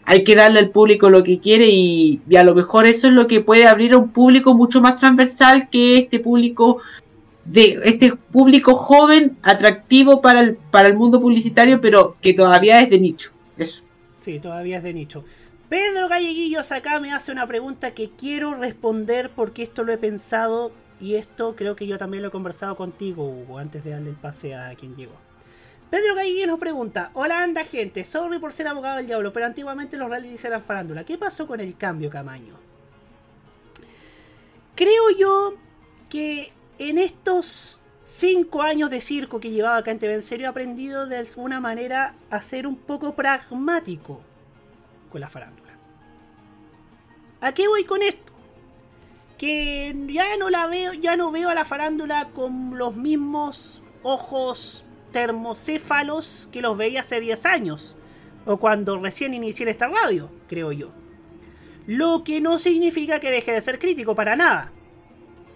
[0.05, 3.15] hay que darle al público lo que quiere y, y a lo mejor eso es
[3.15, 6.79] lo que puede abrir a un público mucho más transversal que este público
[7.47, 12.89] de este público joven, atractivo para el, para el mundo publicitario, pero que todavía es
[12.91, 13.31] de nicho.
[14.25, 15.23] Sí, todavía es de nicho.
[15.69, 20.73] Pedro Galleguillos acá me hace una pregunta que quiero responder porque esto lo he pensado
[20.99, 24.17] y esto creo que yo también lo he conversado contigo, Hugo, antes de darle el
[24.17, 25.13] pase a quien llegó.
[25.91, 29.99] Pedro Galleguillos nos pregunta, hola anda gente, sorry por ser abogado del diablo, pero antiguamente
[29.99, 31.05] los realities eran farándula.
[31.05, 32.55] ¿Qué pasó con el cambio, Camaño?
[34.75, 35.53] Creo yo
[36.09, 40.51] que en estos cinco años de circo que llevaba acá en TV en serio he
[40.51, 44.21] aprendido de alguna manera a ser un poco pragmático
[45.11, 45.73] con la farándula.
[47.41, 48.33] ¿A qué voy con esto?
[49.39, 54.85] Que ya no la veo, ya no veo a la farándula con los mismos ojos
[55.13, 57.97] termocéfalos que los veía hace 10 años.
[58.47, 60.91] O cuando recién inicié esta radio, creo yo.
[61.87, 64.73] Lo que no significa que deje de ser crítico para nada.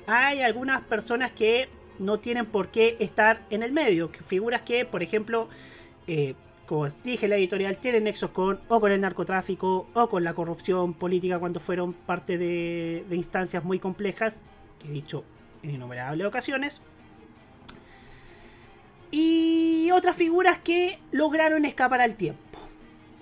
[0.06, 1.68] Hay algunas personas que
[1.98, 4.08] no tienen por qué estar en el medio.
[4.26, 5.48] Figuras que, por ejemplo,
[6.06, 6.34] eh,
[6.66, 10.34] como dije en la editorial, tienen nexos con o con el narcotráfico o con la
[10.34, 14.42] corrupción política cuando fueron parte de, de instancias muy complejas,
[14.78, 15.24] que he dicho
[15.62, 16.82] en innumerables ocasiones.
[19.10, 22.42] Y otras figuras que lograron escapar al tiempo.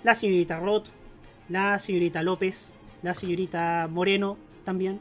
[0.03, 0.89] La señorita Roth,
[1.47, 4.99] la señorita López, la señorita Moreno también.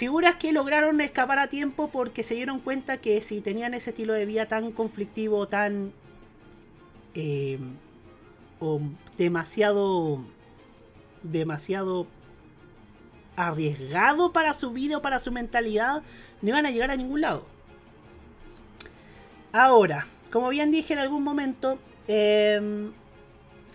[0.00, 4.14] Figuras que lograron escapar a tiempo porque se dieron cuenta que si tenían ese estilo
[4.14, 5.92] de vida tan conflictivo, tan...
[7.14, 7.58] eh,
[8.60, 8.80] o
[9.18, 10.24] demasiado...
[11.22, 12.06] demasiado
[13.36, 16.02] arriesgado para su vida o para su mentalidad,
[16.40, 17.44] no iban a llegar a ningún lado.
[19.52, 21.78] Ahora, como bien dije en algún momento,
[22.08, 22.90] eh,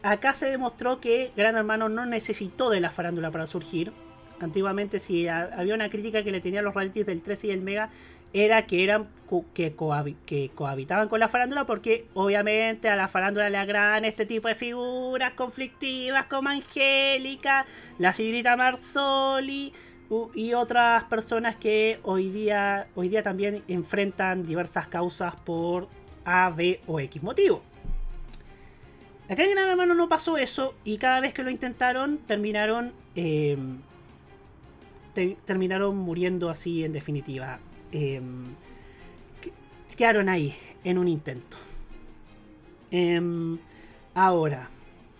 [0.01, 3.93] acá se demostró que Gran Hermano no necesitó de la farándula para surgir.
[4.39, 7.51] Antiguamente, si ha- había una crítica que le tenía a los realities del 13 y
[7.51, 7.89] el Mega,
[8.33, 9.07] era que eran
[9.53, 14.25] que, cohabi- que cohabitaban con la farándula, porque obviamente a la farándula le agradan este
[14.25, 17.65] tipo de figuras conflictivas como Angélica,
[17.97, 19.71] la señorita Marsoli
[20.35, 25.87] y otras personas que hoy día, hoy día también enfrentan diversas causas por
[26.25, 27.63] A, B o X motivo.
[29.29, 33.57] Acá en Gran Hermano no pasó eso y cada vez que lo intentaron terminaron eh,
[35.15, 37.59] te- terminaron muriendo así en definitiva.
[37.91, 38.21] Eh,
[39.41, 39.51] que-
[39.95, 40.53] quedaron ahí
[40.83, 41.57] en un intento.
[42.91, 43.57] Em,
[44.13, 44.69] ahora,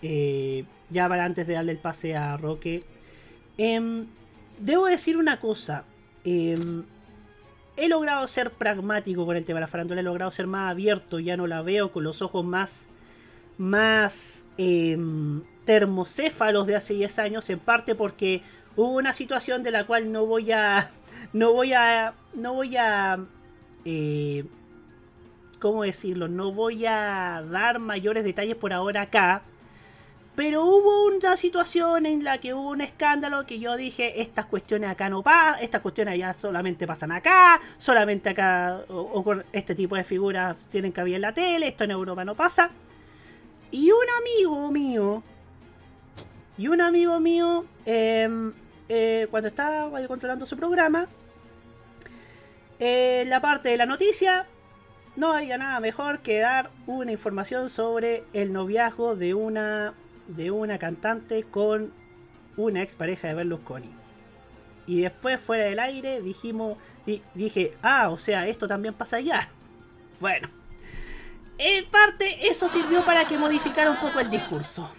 [0.01, 2.83] eh, ya para antes de darle el pase a Roque,
[3.57, 4.05] em,
[4.59, 5.85] debo decir una cosa.
[6.27, 6.83] em,
[7.77, 11.19] he logrado ser pragmático con el tema de la farándula, he logrado ser más abierto,
[11.19, 12.87] ya no la veo con los ojos más
[13.59, 18.41] más em, termocéfalos de hace 10 años, en parte porque
[18.76, 20.89] hubo una situación de la cual no voy a.
[21.34, 22.13] No voy a.
[22.34, 23.19] No voy a.
[23.84, 24.45] eh,
[25.59, 26.28] ¿Cómo decirlo?
[26.28, 29.41] No voy a dar mayores detalles por ahora acá.
[30.36, 34.89] Pero hubo una situación en la que hubo un escándalo que yo dije, estas cuestiones
[34.89, 38.82] acá no pasan, estas cuestiones allá solamente pasan acá, solamente acá,
[39.53, 42.69] este tipo de figuras tienen cabida en la tele, esto en Europa no pasa.
[43.71, 45.23] Y un amigo mío,
[46.57, 48.51] y un amigo mío, em,
[48.89, 51.07] eh, cuando estaba controlando su programa,
[52.79, 54.45] en la parte de la noticia,
[55.15, 59.93] no había nada mejor que dar una información sobre el noviazgo de una,
[60.27, 61.93] de una cantante con
[62.57, 63.89] una expareja de Berlusconi.
[64.88, 69.47] Y después, fuera del aire, dijimos, di- dije, ah, o sea, esto también pasa allá.
[70.21, 70.47] Bueno,
[71.57, 74.89] en parte eso sirvió para que modificara un poco el discurso.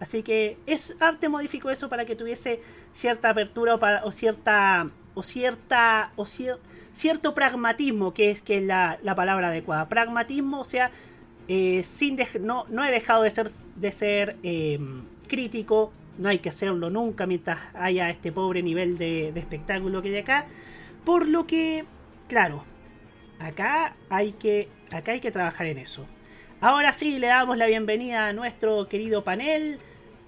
[0.00, 2.60] Así que es, Arte modificó eso para que tuviese
[2.92, 6.58] cierta apertura o, cierta o cierta o cier-
[6.94, 9.88] cierto pragmatismo, que es que es la, la palabra adecuada.
[9.90, 10.90] Pragmatismo, o sea,
[11.48, 14.78] eh, sin no, no he dejado de ser, de ser eh,
[15.28, 20.08] crítico, no hay que hacerlo nunca mientras haya este pobre nivel de, de espectáculo que
[20.08, 20.46] hay acá.
[21.04, 21.84] Por lo que,
[22.28, 22.64] claro,
[23.38, 26.06] acá hay que, acá hay que trabajar en eso.
[26.60, 29.78] Ahora sí, le damos la bienvenida a nuestro querido panel,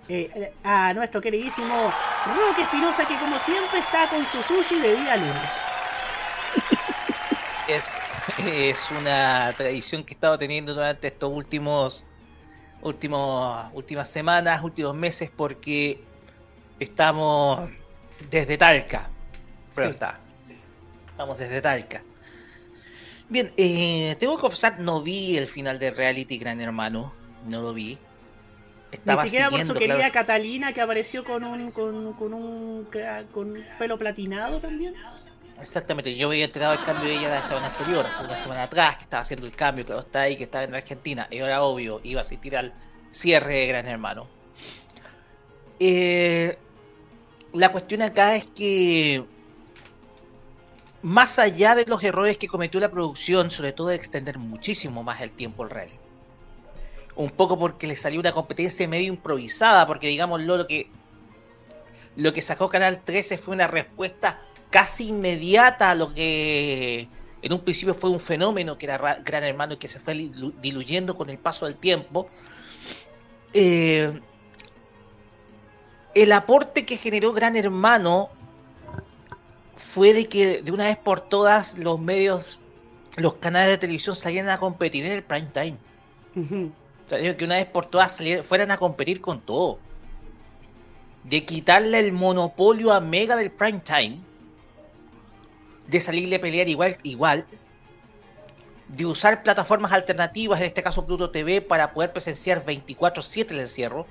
[0.08, 1.92] eh, a nuestro queridísimo
[2.26, 5.68] Roque Espinosa, que como siempre está con su sushi de día lunes.
[7.68, 7.94] Es,
[8.44, 12.04] es una tradición que he estado teniendo durante estos últimos,
[12.82, 16.02] últimos últimas semanas, últimos meses, porque
[16.80, 17.70] estamos
[18.30, 19.08] desde Talca.
[19.74, 19.92] Pero Sí.
[19.94, 20.18] está.
[21.10, 22.02] Estamos desde Talca.
[23.28, 27.14] Bien, eh, tengo que confesar, no vi el final de Reality Gran Hermano.
[27.48, 27.96] No lo vi.
[28.92, 30.12] Estaba Ni siquiera por su querida claro.
[30.12, 32.88] Catalina que apareció con un con, con un
[33.32, 34.94] con un pelo platinado también.
[35.60, 38.96] Exactamente, yo había enterado el cambio de ella la semana anterior, hace una semana atrás,
[38.96, 41.28] que estaba haciendo el cambio, que está ahí, que estaba en Argentina.
[41.30, 42.72] Y ahora, obvio, iba a asistir al
[43.12, 44.26] cierre de Gran Hermano.
[45.78, 46.58] Eh,
[47.52, 49.24] la cuestión acá es que,
[51.02, 55.20] más allá de los errores que cometió la producción, sobre todo de extender muchísimo más
[55.20, 55.98] el tiempo el rally.
[57.14, 60.90] Un poco porque le salió una competencia medio improvisada, porque digámoslo, lo que,
[62.16, 64.40] lo que sacó Canal 13 fue una respuesta
[64.70, 67.08] casi inmediata a lo que
[67.42, 70.14] en un principio fue un fenómeno que era Ra- Gran Hermano y que se fue
[70.14, 72.28] dilu- diluyendo con el paso del tiempo.
[73.52, 74.18] Eh,
[76.14, 78.30] el aporte que generó Gran Hermano
[79.76, 82.60] fue de que de una vez por todas los medios,
[83.16, 85.76] los canales de televisión salieran a competir en el prime time.
[87.08, 89.78] Que una vez por todas salieran- fueran a competir con todo.
[91.24, 94.18] De quitarle el monopolio a Mega del prime time.
[95.86, 97.46] De salirle a pelear igual, igual.
[98.88, 104.06] De usar plataformas alternativas, en este caso Pluto TV, para poder presenciar 24-7 el encierro.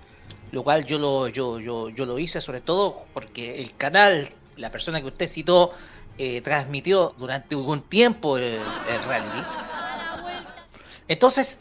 [0.51, 4.27] Lo cual yo lo, yo, yo, yo lo hice sobre todo porque el canal,
[4.57, 5.71] la persona que usted citó,
[6.17, 8.59] eh, transmitió durante algún tiempo el
[9.07, 9.43] reality.
[11.07, 11.59] Entonces,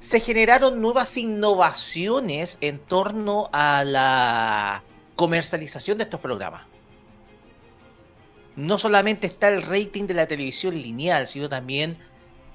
[0.00, 4.84] se generaron nuevas innovaciones en torno a la
[5.16, 6.62] comercialización de estos programas.
[8.56, 11.98] No solamente está el rating de la televisión lineal, sino también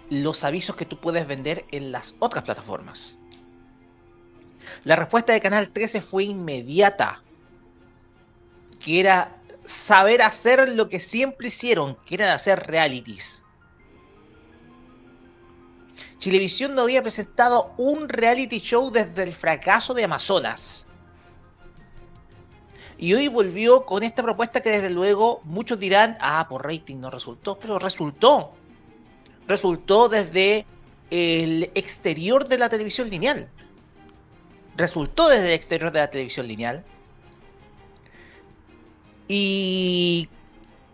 [0.09, 3.17] los avisos que tú puedes vender en las otras plataformas.
[4.83, 7.21] La respuesta de Canal 13 fue inmediata,
[8.79, 13.42] que era saber hacer lo que siempre hicieron, que era hacer realities.
[16.23, 20.87] Chilevisión no había presentado un reality show desde el fracaso de Amazonas.
[22.97, 27.09] Y hoy volvió con esta propuesta que desde luego muchos dirán, ah, por rating no
[27.09, 28.53] resultó, pero resultó.
[29.49, 30.65] Resultó desde
[31.11, 33.49] el exterior de la televisión lineal.
[34.77, 36.85] Resultó desde el exterior de la televisión lineal.
[39.27, 40.29] Y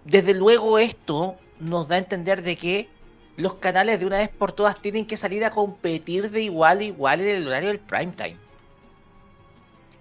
[0.05, 2.89] desde luego esto nos da a entender de que
[3.39, 6.83] los canales de una vez por todas tienen que salir a competir de igual a
[6.83, 8.37] igual en el horario del prime time.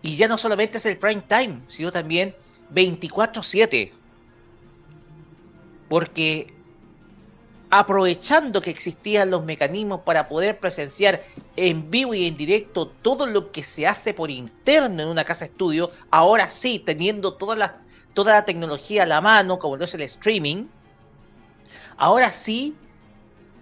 [0.03, 2.35] Y ya no solamente es el prime time, sino también
[2.75, 3.93] 24/7.
[5.89, 6.53] Porque
[7.71, 11.23] aprovechando que existían los mecanismos para poder presenciar
[11.55, 15.45] en vivo y en directo todo lo que se hace por interno en una casa
[15.45, 17.83] estudio, ahora sí, teniendo toda la,
[18.15, 20.67] toda la tecnología a la mano, como lo es el streaming,
[21.97, 22.75] ahora sí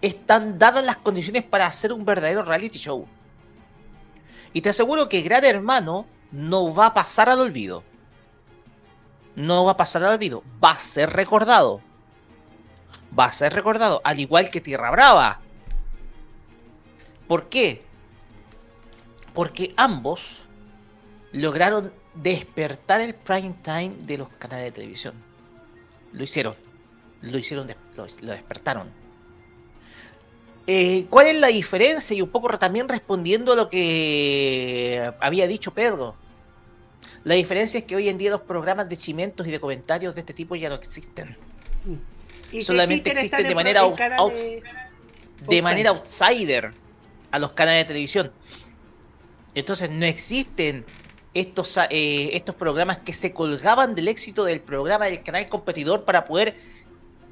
[0.00, 3.06] están dadas las condiciones para hacer un verdadero reality show.
[4.52, 7.82] Y te aseguro que Gran Hermano no va a pasar al olvido.
[9.34, 10.42] No va a pasar al olvido.
[10.62, 11.80] Va a ser recordado.
[13.18, 14.00] Va a ser recordado.
[14.04, 15.40] Al igual que Tierra Brava.
[17.28, 17.84] ¿Por qué?
[19.34, 20.44] Porque ambos
[21.32, 25.14] lograron despertar el prime time de los canales de televisión.
[26.12, 26.54] Lo hicieron.
[27.20, 29.05] Lo hicieron, lo, lo despertaron.
[30.66, 32.16] Eh, ¿Cuál es la diferencia?
[32.16, 36.16] Y un poco también respondiendo a lo que había dicho Pedro.
[37.24, 40.20] La diferencia es que hoy en día los programas de chimentos y de comentarios de
[40.20, 41.36] este tipo ya no existen.
[42.52, 44.38] Y si Solamente existen, de manera, out-
[45.48, 46.72] de manera outsider
[47.30, 48.32] a los canales de televisión.
[49.54, 50.84] Entonces no existen
[51.34, 56.24] estos, eh, estos programas que se colgaban del éxito del programa del canal competidor para
[56.24, 56.56] poder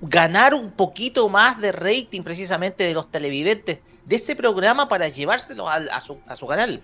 [0.01, 5.69] ganar un poquito más de rating precisamente de los televidentes de ese programa para llevárselo
[5.69, 6.83] a, su, canal.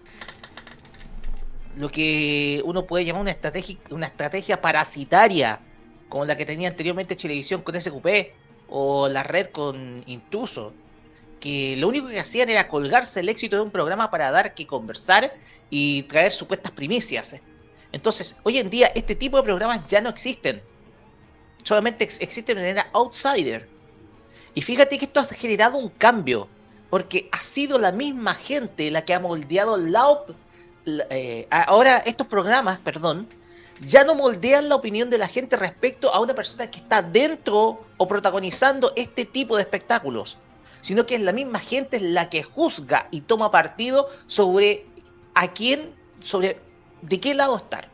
[1.76, 5.60] Lo que uno puede llamar una estrategia, una estrategia parasitaria
[6.08, 8.06] como la que tenía anteriormente Chilevisión con SQP
[8.68, 10.72] o la red con Intruso,
[11.38, 14.66] que lo único que hacían era colgarse el éxito de un programa para dar que
[14.66, 15.32] conversar
[15.70, 17.36] y traer supuestas primicias.
[17.92, 20.62] Entonces, hoy en día este tipo de programas ya no existen.
[21.62, 23.68] Solamente ex- existen de manera outsider.
[24.54, 26.48] Y fíjate que esto ha generado un cambio,
[26.88, 32.78] porque ha sido la misma gente la que ha moldeado la- eh, ahora estos programas,
[32.80, 33.28] perdón,
[33.80, 37.84] ya no moldean la opinión de la gente respecto a una persona que está dentro
[37.96, 40.36] o protagonizando este tipo de espectáculos,
[40.82, 44.84] sino que es la misma gente la que juzga y toma partido sobre
[45.34, 46.58] a quién, sobre
[47.02, 47.88] de qué lado estar.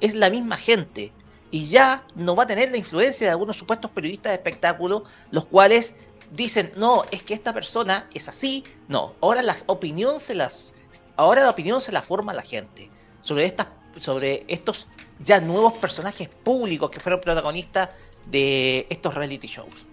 [0.00, 1.12] Es la misma gente
[1.54, 5.46] y ya no va a tener la influencia de algunos supuestos periodistas de espectáculo, los
[5.46, 5.94] cuales
[6.32, 8.64] dicen, no, es que esta persona es así.
[8.88, 10.74] No, ahora la opinión se las,
[11.14, 12.90] ahora la opinión se la forma la gente
[13.22, 14.88] sobre estas, sobre estos
[15.20, 17.90] ya nuevos personajes públicos que fueron protagonistas
[18.26, 19.86] de estos reality shows.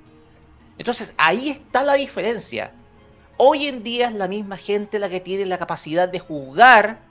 [0.79, 2.73] Entonces ahí está la diferencia.
[3.37, 7.01] Hoy en día es la misma gente la que tiene la capacidad de juzgar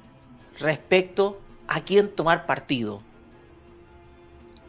[0.59, 3.01] respecto a quién tomar partido.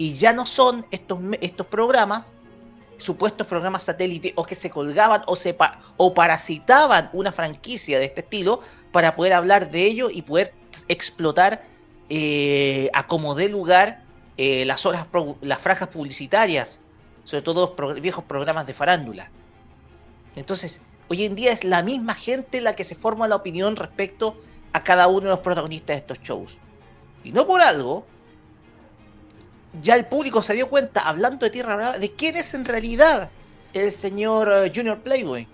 [0.02, 2.32] Y ya no son estos, estos programas,
[2.98, 5.56] supuestos programas satélite, o que se colgaban o, se
[5.98, 10.56] o parasitaban una franquicia de este estilo para poder hablar de ello y poder
[10.88, 11.62] explotar
[12.10, 14.02] eh, a como dé lugar
[14.38, 15.06] eh, las horas
[15.42, 16.82] las franjas publicitarias,
[17.24, 19.30] sobre todo los viejos programas de farándula.
[20.36, 24.36] Entonces, hoy en día es la misma gente la que se forma la opinión respecto
[24.74, 26.58] a cada uno de los protagonistas de estos shows.
[27.24, 28.04] Y no por algo,
[29.80, 33.30] ya el público se dio cuenta, hablando de Tierra Brava, de quién es en realidad
[33.74, 35.48] el señor eh, Junior Playboy.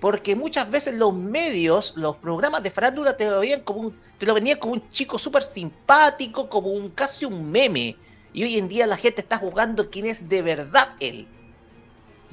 [0.00, 4.26] Porque muchas veces los medios, los programas de farándula te lo veían como un, te
[4.26, 7.96] lo venían como un chico súper simpático, como un casi un meme.
[8.32, 11.28] Y hoy en día la gente está jugando quién es de verdad él.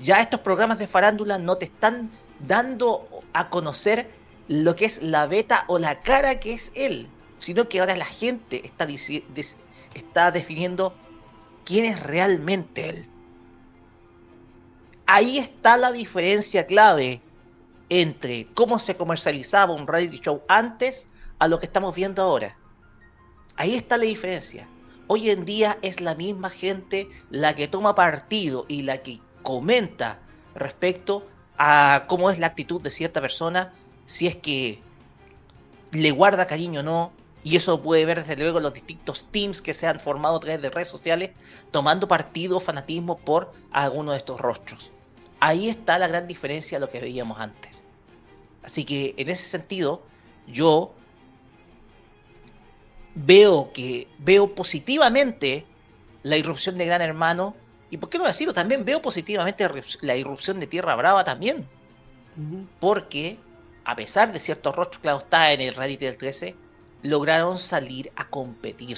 [0.02, 2.10] Ya estos programas de farándula no te están
[2.40, 4.10] dando a conocer
[4.48, 8.06] lo que es la beta o la cara que es él, sino que ahora la
[8.06, 8.88] gente está,
[9.94, 10.94] está definiendo
[11.68, 13.06] quién es realmente él.
[15.06, 17.22] Ahí está la diferencia clave
[17.90, 21.10] entre cómo se comercializaba un reality show antes
[21.40, 22.58] a lo que estamos viendo ahora.
[23.58, 24.66] Ahí está la diferencia.
[25.08, 30.20] Hoy en día es la misma gente la que toma partido y la que comenta
[30.56, 33.74] respecto a cómo es la actitud de cierta persona,
[34.06, 34.82] si es que
[35.92, 37.12] le guarda cariño o no,
[37.48, 40.62] y eso puede ver desde luego los distintos teams que se han formado a través
[40.62, 41.32] de redes sociales,
[41.72, 44.92] tomando partido o fanatismo por alguno de estos rostros.
[45.40, 47.86] Ahí está la gran diferencia a lo que veíamos antes.
[48.64, 50.04] Así que en ese sentido,
[50.46, 50.94] yo
[53.16, 55.66] veo que veo positivamente
[56.24, 57.56] la irrupción de Gran Hermano
[57.90, 61.24] y por qué no decirlo, también veo positivamente la irrup- la irrupción de Tierra Brava
[61.24, 61.66] también,
[62.82, 63.40] porque
[63.86, 66.67] a pesar de ciertos rostros que está en el reality del 13,
[67.08, 68.98] lograron salir a competir.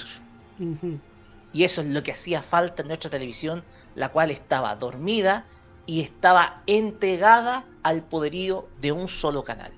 [1.52, 5.44] Y eso es lo que hacía falta en nuestra televisión, la cual estaba dormida
[5.86, 9.72] y estaba entregada al poderío de un solo canal.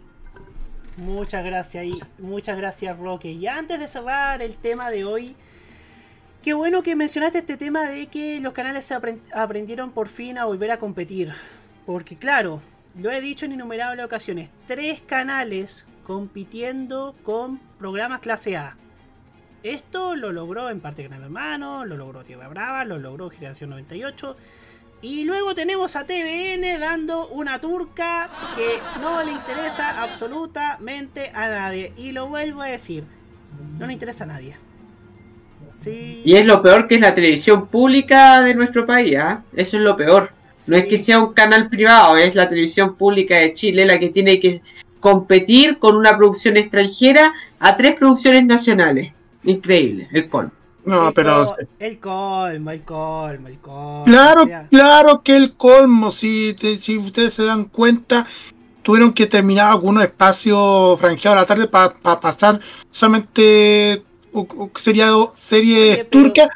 [0.96, 3.32] Muchas gracias y muchas gracias Roque.
[3.32, 5.34] Y antes de cerrar el tema de hoy,
[6.42, 10.36] qué bueno que mencionaste este tema de que los canales se apren- aprendieron por fin
[10.36, 11.32] a volver a competir.
[11.86, 12.60] Porque claro,
[12.98, 18.76] lo he dicho en innumerables ocasiones, tres canales compitiendo con programas clase A.
[19.62, 24.36] Esto lo logró en parte Gran Hermano, lo logró Tierra Brava, lo logró Generación 98.
[25.02, 31.92] Y luego tenemos a TVN dando una turca que no le interesa absolutamente a nadie.
[31.96, 33.04] Y lo vuelvo a decir,
[33.78, 34.56] no le interesa a nadie.
[35.80, 36.22] Sí.
[36.24, 39.42] Y es lo peor que es la televisión pública de nuestro país, ¿ah?
[39.52, 40.32] Eso es lo peor.
[40.68, 44.10] No es que sea un canal privado, es la televisión pública de Chile la que
[44.10, 44.60] tiene que
[45.02, 49.12] competir con una producción extranjera a tres producciones nacionales.
[49.44, 50.52] Increíble, el colmo.
[50.84, 51.44] No, el pero.
[51.46, 54.04] col- el colmo, el colmo, el colmo.
[54.06, 58.26] Claro, o sea, claro que el colmo, si, te- si ustedes se dan cuenta,
[58.82, 64.02] tuvieron que terminar algunos espacios franjeados a la tarde para pasar solamente
[64.76, 66.48] seriado- series turcas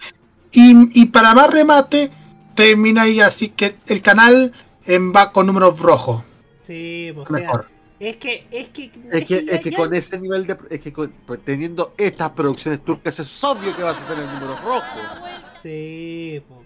[0.52, 2.10] y, y para más remate
[2.54, 4.52] termina ahí así que el canal
[4.86, 6.22] en va con números rojos.
[6.66, 7.66] sí, o sea, Mejor.
[7.98, 10.56] Es que, es que, Es que, es que con ese nivel de.
[10.70, 14.60] Es que con- pues, teniendo estas producciones turcas es obvio que vas a tener números
[14.62, 15.22] rojos.
[15.62, 16.62] Sí, po.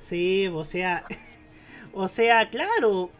[0.00, 1.04] Sí, o sea,
[1.92, 3.10] o sea, claro,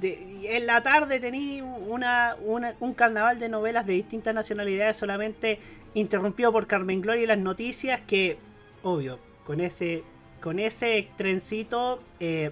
[0.00, 5.58] de- en la tarde tení una, una- un carnaval de novelas de distintas nacionalidades solamente
[5.94, 8.38] interrumpido por Carmen Gloria y las noticias que,
[8.82, 10.04] obvio, con ese,
[10.42, 12.50] con ese trencito, eh,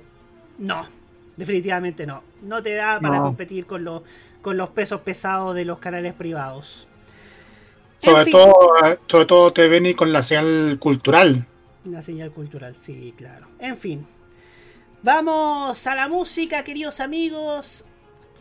[0.58, 0.88] no,
[1.36, 2.22] definitivamente no.
[2.42, 3.24] No te da para No.
[3.24, 4.02] competir con los,
[4.42, 6.88] con los pesos pesados de los canales privados.
[7.98, 8.32] Sobre En fin.
[8.32, 8.54] todo,
[9.06, 11.46] sobre todo te ven y con la señal cultural.
[11.84, 13.46] Una señal cultural, sí, claro.
[13.58, 14.06] En fin.
[15.02, 17.86] Vamos a la música, queridos amigos.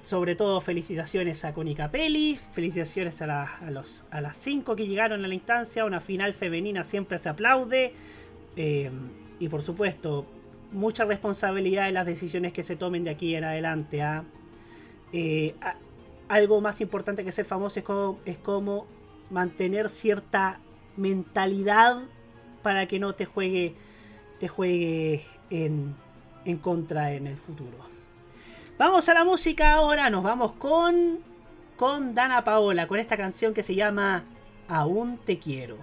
[0.02, 2.40] Sobre todo felicitaciones a Connie Capelli.
[2.52, 5.86] Felicitaciones a, la- a los, a las 5 que llegaron a la instancia.
[5.86, 7.94] Una final femenina siempre se aplaude.
[8.56, 8.92] Eh,
[9.40, 10.26] y por supuesto,
[10.76, 14.02] mucha responsabilidad en las decisiones que se tomen de aquí en adelante.
[14.04, 14.24] ¿ah?
[15.14, 15.56] Eh,
[16.28, 18.86] algo más importante que ser famoso es como, es como
[19.30, 20.60] mantener cierta
[20.98, 22.00] mentalidad
[22.62, 23.76] para que no te juegue
[24.40, 25.96] te juegue en,
[26.44, 27.78] en contra en el futuro.
[28.78, 31.20] Vamos a la música ahora, nos vamos con
[31.78, 34.24] con Dana Paola, con esta canción que se llama
[34.68, 35.78] Aún te quiero.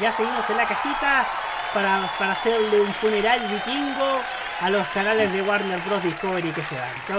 [0.00, 1.26] Ya seguimos en la cajita
[1.72, 4.20] para, para hacerle un funeral vikingo
[4.60, 6.02] a los canales de Warner Bros.
[6.02, 6.90] Discovery que se dan.
[7.08, 7.16] Ya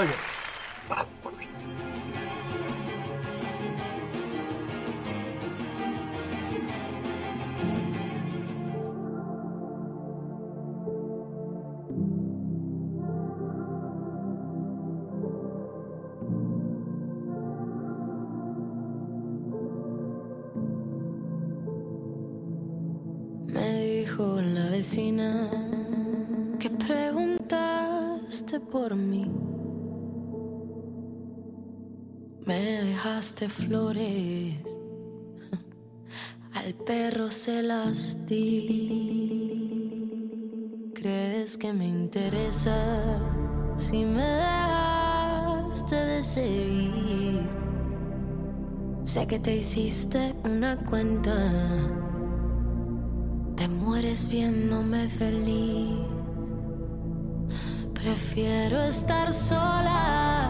[24.21, 25.49] dijo la vecina
[26.59, 29.25] que preguntaste por mí.
[32.45, 34.55] Me dejaste flores,
[36.53, 39.29] al perro se las di.
[40.93, 43.19] ¿Crees que me interesa
[43.77, 47.49] si me dejaste de seguir?
[49.03, 52.10] Sé que te hiciste una cuenta.
[53.61, 55.99] Te mueres viéndome feliz.
[57.93, 60.49] Prefiero estar sola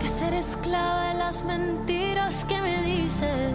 [0.00, 3.52] que ser esclava de las mentiras que me dices.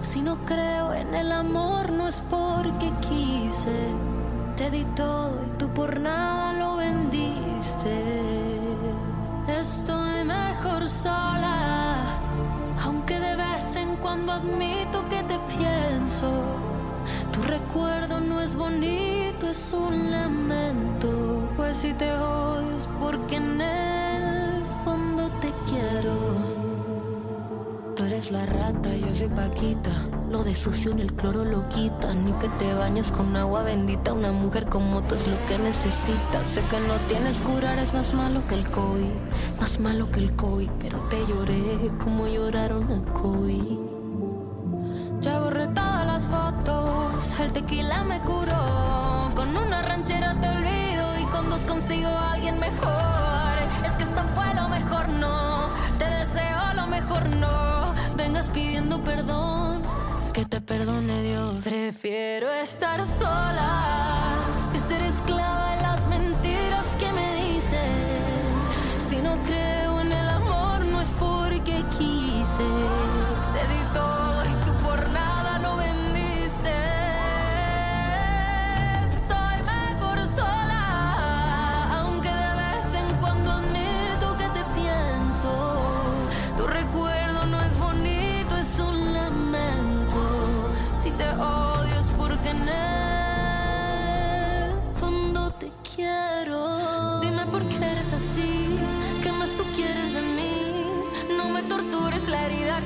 [0.00, 3.76] Si no creo en el amor, no es porque quise.
[4.56, 7.92] Te di todo y tú por nada lo vendiste.
[9.46, 12.18] Estoy mejor sola,
[12.82, 16.69] aunque de vez en cuando admito que te pienso.
[17.40, 21.48] Tu recuerdo no es bonito, es un lamento.
[21.56, 26.14] Pues si te odio porque en el fondo te quiero.
[27.96, 29.90] Tú eres la rata, yo soy Paquita.
[30.28, 32.12] Lo de sucio en el cloro lo quita.
[32.12, 34.12] Ni que te bañes con agua bendita.
[34.12, 36.46] Una mujer como tú es lo que necesitas.
[36.46, 39.14] Sé que no tienes curar, es más malo que el COVID.
[39.58, 40.68] Más malo que el COVID.
[40.78, 43.90] Pero te lloré como lloraron el COVID.
[45.20, 45.59] Ya borré
[47.42, 49.32] el tequila me curó.
[49.34, 53.54] Con una ranchera te olvido y con dos consigo a alguien mejor.
[53.84, 55.70] Es que esto fue lo mejor, no.
[55.98, 57.94] Te deseo lo mejor, no.
[58.16, 59.82] Vengas pidiendo perdón,
[60.32, 61.54] que te perdone Dios.
[61.64, 64.36] Prefiero estar sola
[64.72, 68.98] que ser esclava de las mentiras que me dicen.
[68.98, 69.89] Si no creo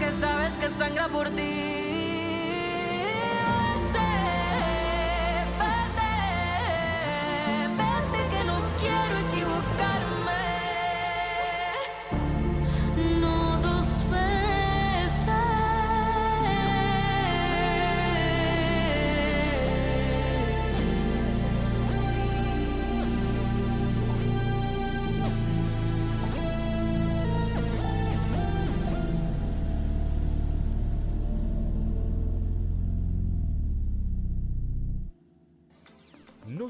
[0.04, 1.53] que sabes que sangra por ti.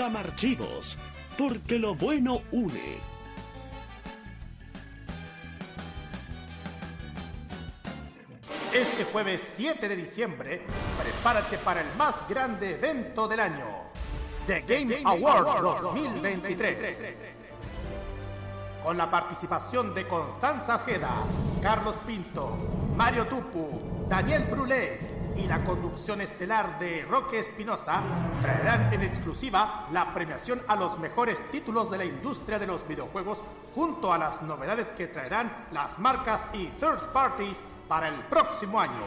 [0.00, 0.96] Camarchivos,
[1.36, 2.98] porque lo bueno une.
[8.72, 10.62] Este jueves 7 de diciembre,
[10.98, 13.66] prepárate para el más grande evento del año,
[14.46, 17.18] The Game Awards 2023.
[18.82, 21.26] Con la participación de Constanza Ojeda,
[21.60, 22.56] Carlos Pinto,
[22.96, 28.02] Mario Tupu, Daniel Brulé y la conducción estelar de Roque Espinosa,
[28.40, 33.42] traerán en exclusiva la premiación a los mejores títulos de la industria de los videojuegos
[33.74, 39.02] junto a las novedades que traerán las marcas y third parties para el próximo año.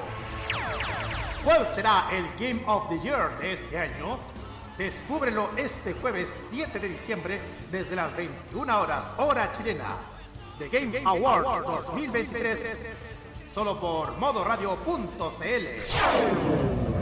[1.43, 4.17] ¿Cuál será el Game of the Year de este año?
[4.77, 9.97] Descúbrelo este jueves 7 de diciembre desde las 21 horas hora chilena.
[10.59, 12.63] The Game Awards 2023
[13.53, 15.45] solo por modoradio.cl.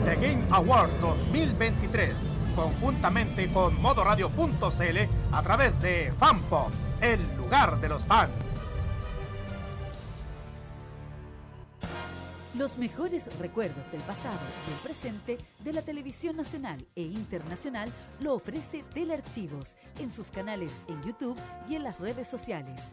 [0.04, 4.98] The Game Awards 2023 conjuntamente con modoradio.cl
[5.32, 8.30] a través de Fanpop, el lugar de los fans.
[12.54, 14.38] Los mejores recuerdos del pasado
[14.68, 17.90] y el presente de la televisión nacional e internacional
[18.20, 22.92] lo ofrece Telearchivos en sus canales en YouTube y en las redes sociales.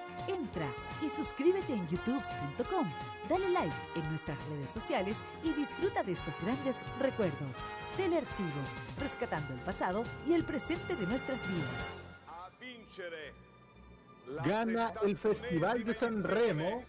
[0.27, 0.67] Entra
[1.01, 2.91] y suscríbete en youtube.com,
[3.29, 7.57] dale like en nuestras redes sociales y disfruta de estos grandes recuerdos.
[7.97, 11.89] Telearchivos, rescatando el pasado y el presente de nuestras vidas.
[14.45, 16.83] Gana el Festival de San Remo.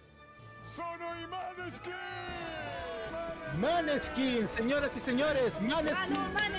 [3.61, 6.17] Maneskin, señoras y señores, Maneskin,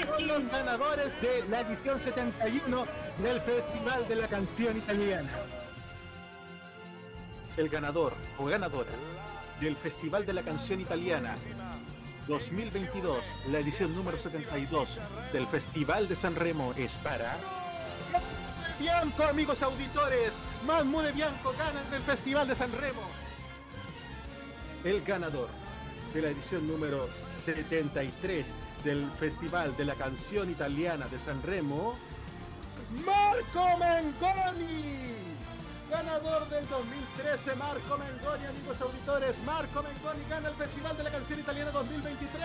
[0.07, 2.85] son los ganadores de la edición 71
[3.23, 5.29] del Festival de la Canción Italiana.
[7.55, 8.89] El ganador o ganadora
[9.61, 11.35] del Festival de la Canción Italiana
[12.27, 14.99] 2022, la edición número 72
[15.31, 17.37] del Festival de San Remo es para...
[18.79, 20.31] Bianco, amigos auditores,
[20.65, 23.01] Mammu de Bianco gana el Festival de San Remo.
[24.83, 25.49] El ganador
[26.11, 27.07] de la edición número
[27.45, 28.47] 73
[28.83, 31.95] del Festival de la Canción Italiana de San Remo,
[33.05, 35.22] Marco Mengoni.
[35.93, 39.35] Ganador del 2013, Marco Mengoni, amigos auditores.
[39.45, 42.41] Marco Mengoni gana el Festival de la Canción Italiana 2023.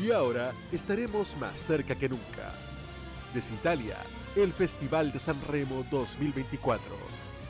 [0.00, 2.52] Y ahora estaremos más cerca que nunca.
[3.34, 3.96] Desde Italia,
[4.36, 6.84] el Festival de San Remo 2024.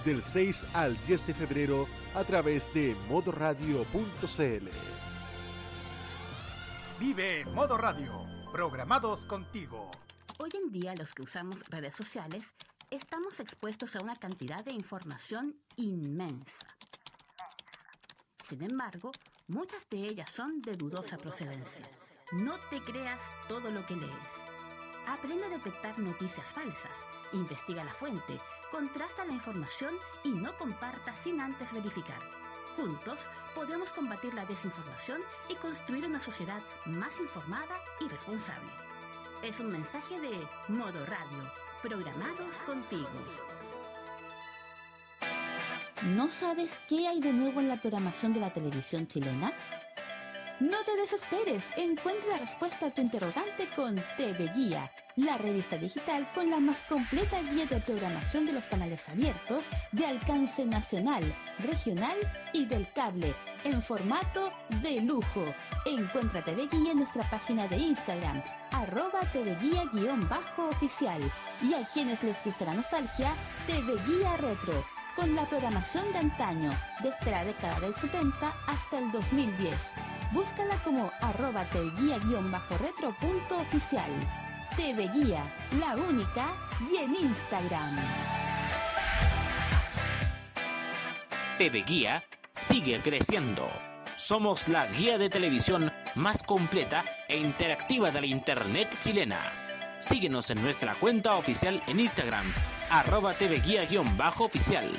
[0.06, 4.68] Del 6 al 10 de febrero a través de modoradio.cl.
[6.98, 9.90] Vive Modo Radio, programados contigo.
[10.38, 12.54] Hoy en día los que usamos redes sociales
[12.92, 16.66] estamos expuestos a una cantidad de información inmensa.
[18.44, 19.12] Sin embargo,
[19.48, 21.88] muchas de ellas son de dudosa procedencia.
[22.32, 24.34] No te creas todo lo que lees.
[25.08, 28.38] Aprende a detectar noticias falsas, investiga la fuente,
[28.70, 32.20] contrasta la información y no comparta sin antes verificar.
[32.76, 33.18] Juntos
[33.54, 38.70] podemos combatir la desinformación y construir una sociedad más informada y responsable.
[39.42, 41.52] Es un mensaje de Modo Radio,
[41.82, 43.08] programados contigo.
[46.02, 49.52] ¿No sabes qué hay de nuevo en la programación de la televisión chilena?
[50.60, 56.30] No te desesperes, encuentra la respuesta a tu interrogante con TV Guía, la revista digital
[56.34, 61.24] con la más completa guía de programación de los canales abiertos de alcance nacional,
[61.58, 62.16] regional
[62.52, 64.52] y del cable, en formato
[64.82, 65.44] de lujo.
[65.84, 69.56] Encuentra TV Guía en nuestra página de Instagram, arroba TV
[69.92, 71.32] Guía-oficial.
[71.62, 73.32] Y a quienes les gusta la nostalgia,
[73.66, 74.84] TV Guía Retro,
[75.14, 79.90] con la programación de antaño, desde la década del 70 hasta el 2010.
[80.32, 84.10] Búscala como arroba TV Guía-retro.oficial.
[84.76, 85.44] TV Guía,
[85.78, 86.48] la única,
[86.90, 87.96] y en Instagram.
[91.58, 93.70] TV Guía sigue creciendo.
[94.16, 99.71] Somos la guía de televisión más completa e interactiva de la Internet chilena.
[100.02, 102.52] Síguenos en nuestra cuenta oficial en Instagram,
[102.90, 104.90] arroba TV Guía-oficial,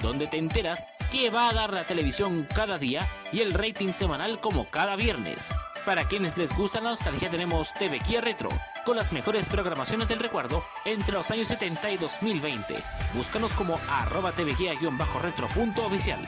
[0.00, 4.38] donde te enteras qué va a dar la televisión cada día y el rating semanal
[4.38, 5.52] como cada viernes.
[5.84, 8.48] Para quienes les gusta la nostalgia tenemos TV Guía Retro,
[8.84, 12.74] con las mejores programaciones del recuerdo entre los años 70 y 2020.
[13.14, 16.20] Búscanos como arroba TV Guía-retro.oficial.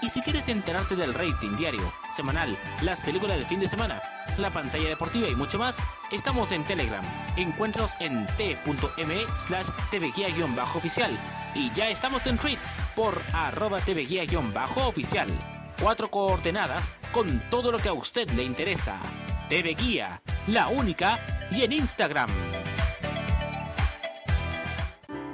[0.00, 4.02] Y si quieres enterarte del rating diario, semanal, las películas del fin de semana,
[4.36, 5.82] la pantalla deportiva y mucho más,
[6.14, 7.04] estamos en Telegram.
[7.36, 11.18] Encuéntranos en t.me slash tvguía-oficial.
[11.54, 15.28] Y ya estamos en tweets por arroba tvguía-oficial.
[15.80, 19.00] Cuatro coordenadas con todo lo que a usted le interesa.
[19.48, 21.18] TV Guía, la única,
[21.50, 22.30] y en Instagram.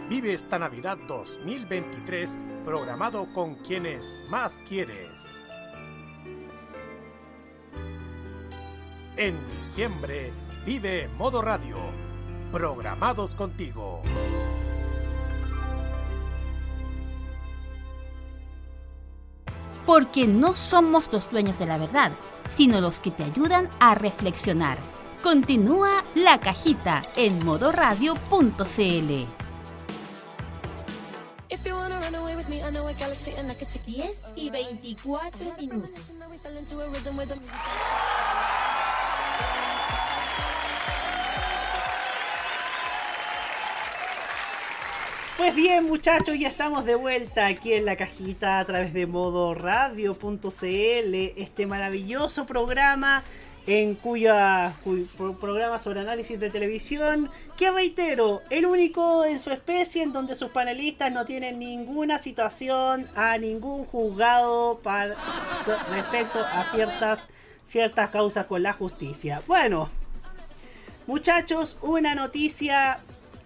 [0.08, 5.40] Vive esta Navidad 2023 programado con quienes más quieres.
[9.16, 10.32] En diciembre,
[10.64, 11.76] vive Modo Radio,
[12.52, 14.02] programados contigo.
[19.86, 22.12] Porque no somos los dueños de la verdad,
[22.48, 24.78] sino los que te ayudan a reflexionar.
[25.22, 29.26] Continúa la cajita en modoradio.cl.
[31.52, 32.14] If you wanna run
[45.40, 50.52] Pues bien, muchachos, ya estamos de vuelta aquí en la cajita a través de modoradio.cl,
[51.34, 53.24] este maravilloso programa
[53.66, 54.74] en cuya
[55.40, 60.50] programa sobre análisis de televisión, que reitero, el único en su especie en donde sus
[60.50, 64.78] panelistas no tienen ninguna situación a ningún juzgado
[65.90, 67.28] respecto a ciertas
[67.64, 69.40] ciertas causas con la justicia.
[69.46, 69.88] Bueno,
[71.06, 73.00] muchachos, una noticia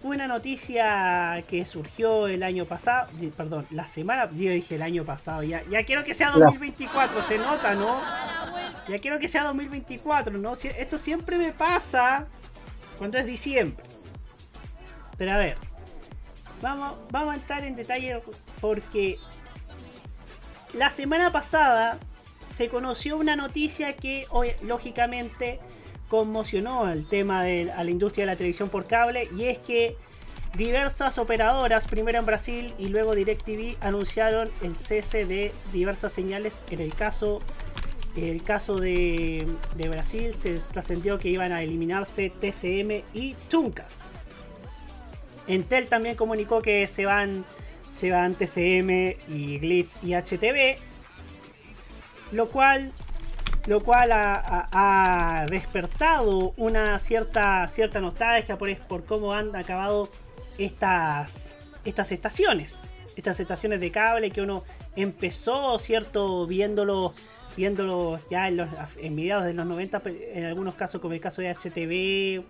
[0.05, 5.41] una noticia que surgió el año pasado, perdón, la semana, yo dije el año pasado,
[5.41, 7.99] ya, ya quiero que sea 2024, se nota, ¿no?
[8.87, 10.53] Ya quiero que sea 2024, ¿no?
[10.53, 12.27] Esto siempre me pasa
[12.99, 13.83] cuando es diciembre.
[15.17, 15.57] Pero a ver,
[16.61, 18.21] vamos, vamos a entrar en detalle
[18.61, 19.17] porque
[20.73, 21.97] la semana pasada
[22.53, 25.59] se conoció una noticia que hoy, lógicamente
[26.07, 29.97] conmocionó al tema de a la industria de la televisión por cable y es que
[30.55, 36.61] diversas operadoras, primero en Brasil y luego DirecTV, anunciaron el cese de diversas señales.
[36.69, 37.41] En el caso,
[38.15, 39.45] el caso de,
[39.75, 43.99] de Brasil se trascendió que iban a eliminarse TCM y Tuncast.
[45.47, 47.45] Entel también comunicó que se van,
[47.91, 50.77] se van TCM y Glitz y HTV,
[52.31, 52.91] lo cual
[53.67, 60.09] lo cual ha, despertado una cierta, cierta nostalgia por, por cómo han acabado
[60.57, 62.91] estas, estas estaciones.
[63.15, 64.63] Estas estaciones de cable que uno
[64.95, 66.45] empezó, ¿cierto?
[66.47, 67.13] Viéndolo
[68.29, 70.01] ya en, los, en mediados de los 90,
[70.33, 72.43] en algunos casos como el caso de HTV,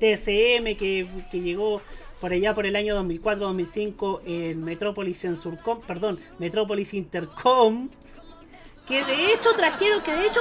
[0.00, 1.80] TSM que, que llegó
[2.20, 7.88] por allá por el año 2004-2005 en Metrópolis en Surcom, perdón, Metrópolis Intercom,
[8.86, 10.40] que de hecho trajeron, que de hecho,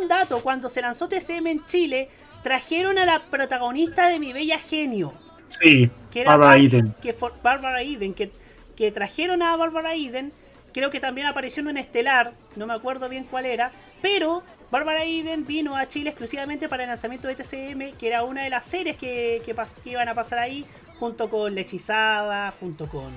[0.00, 2.08] un dato, cuando se lanzó TCM en Chile,
[2.42, 5.12] trajeron a la protagonista de Mi Bella Genio,
[5.60, 6.94] Sí, que era Barbara Bar- Eden.
[7.02, 8.30] que for- Barbara Eden, que,
[8.76, 10.32] que trajeron a Barbara Eden,
[10.72, 15.02] creo que también apareció en un estelar, no me acuerdo bien cuál era, pero Barbara
[15.04, 18.64] Eden vino a Chile exclusivamente para el lanzamiento de TCM, que era una de las
[18.64, 20.64] series que, que pas- que iban a pasar ahí,
[21.00, 23.12] junto con Lechizada, junto con,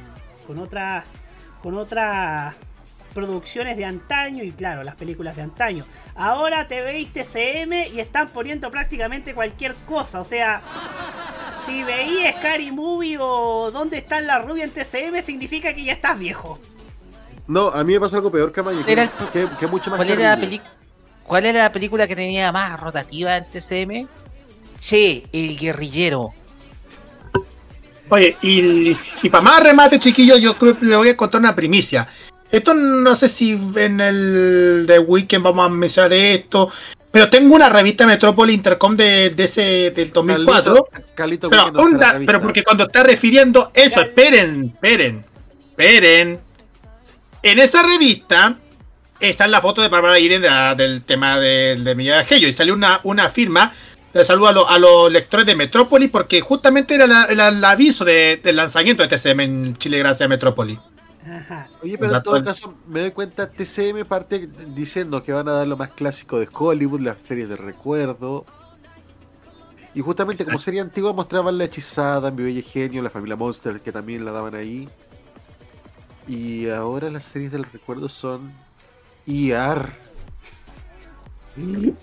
[0.48, 1.06] con otras
[1.62, 2.56] con otras
[3.14, 5.86] producciones de antaño y claro, las películas de antaño.
[6.16, 10.62] Ahora te veis TCM y están poniendo prácticamente cualquier cosa, o sea,
[11.66, 16.18] si veías Scary Movie o dónde están las rubias en TCM significa que ya estás
[16.20, 16.60] viejo.
[17.48, 18.52] No, a mí me pasa algo peor.
[18.52, 18.62] Que,
[18.92, 20.58] Era el- que, que mucho más ¿Cuál era, la terrible.
[20.60, 20.70] peli-
[21.26, 24.08] ¿Cuál era la película que tenía más rotativa en TCM?
[24.80, 26.34] Che, El Guerrillero.
[28.10, 31.56] Oye, y, y para más remate, chiquillos, yo creo que le voy a contar una
[31.56, 32.08] primicia.
[32.54, 36.70] Esto no sé si en el de Weekend vamos a mencionar esto,
[37.12, 40.88] pero tengo una revista Metrópoli Intercom de, de ese del 2004.
[41.16, 41.50] Calito, Calito
[42.28, 45.26] pero, porque cuando está refiriendo eso, esperen, esperen,
[45.72, 46.40] esperen.
[47.42, 48.56] En esa revista
[49.20, 52.54] está la foto de Barbara Eden de la- del tema del de Miguel Angello y
[52.54, 53.74] salió una, una firma
[54.14, 57.64] Le saludo a, los- a los lectores de Metrópoli porque justamente era la- la- el
[57.66, 60.78] aviso de- del lanzamiento de TCM en Chile gracias a Metrópoli.
[61.82, 65.68] Oye, pero en todo caso, me doy cuenta, TCM parte diciendo que van a dar
[65.68, 68.46] lo más clásico de Hollywood, las series de recuerdo.
[69.96, 73.92] Y justamente como serie antigua mostraban La Hechizada, Mi Bella Genio, La Familia Monster, que
[73.92, 74.90] también la daban ahí.
[76.28, 78.52] Y ahora las series del recuerdo son
[79.26, 79.92] IR.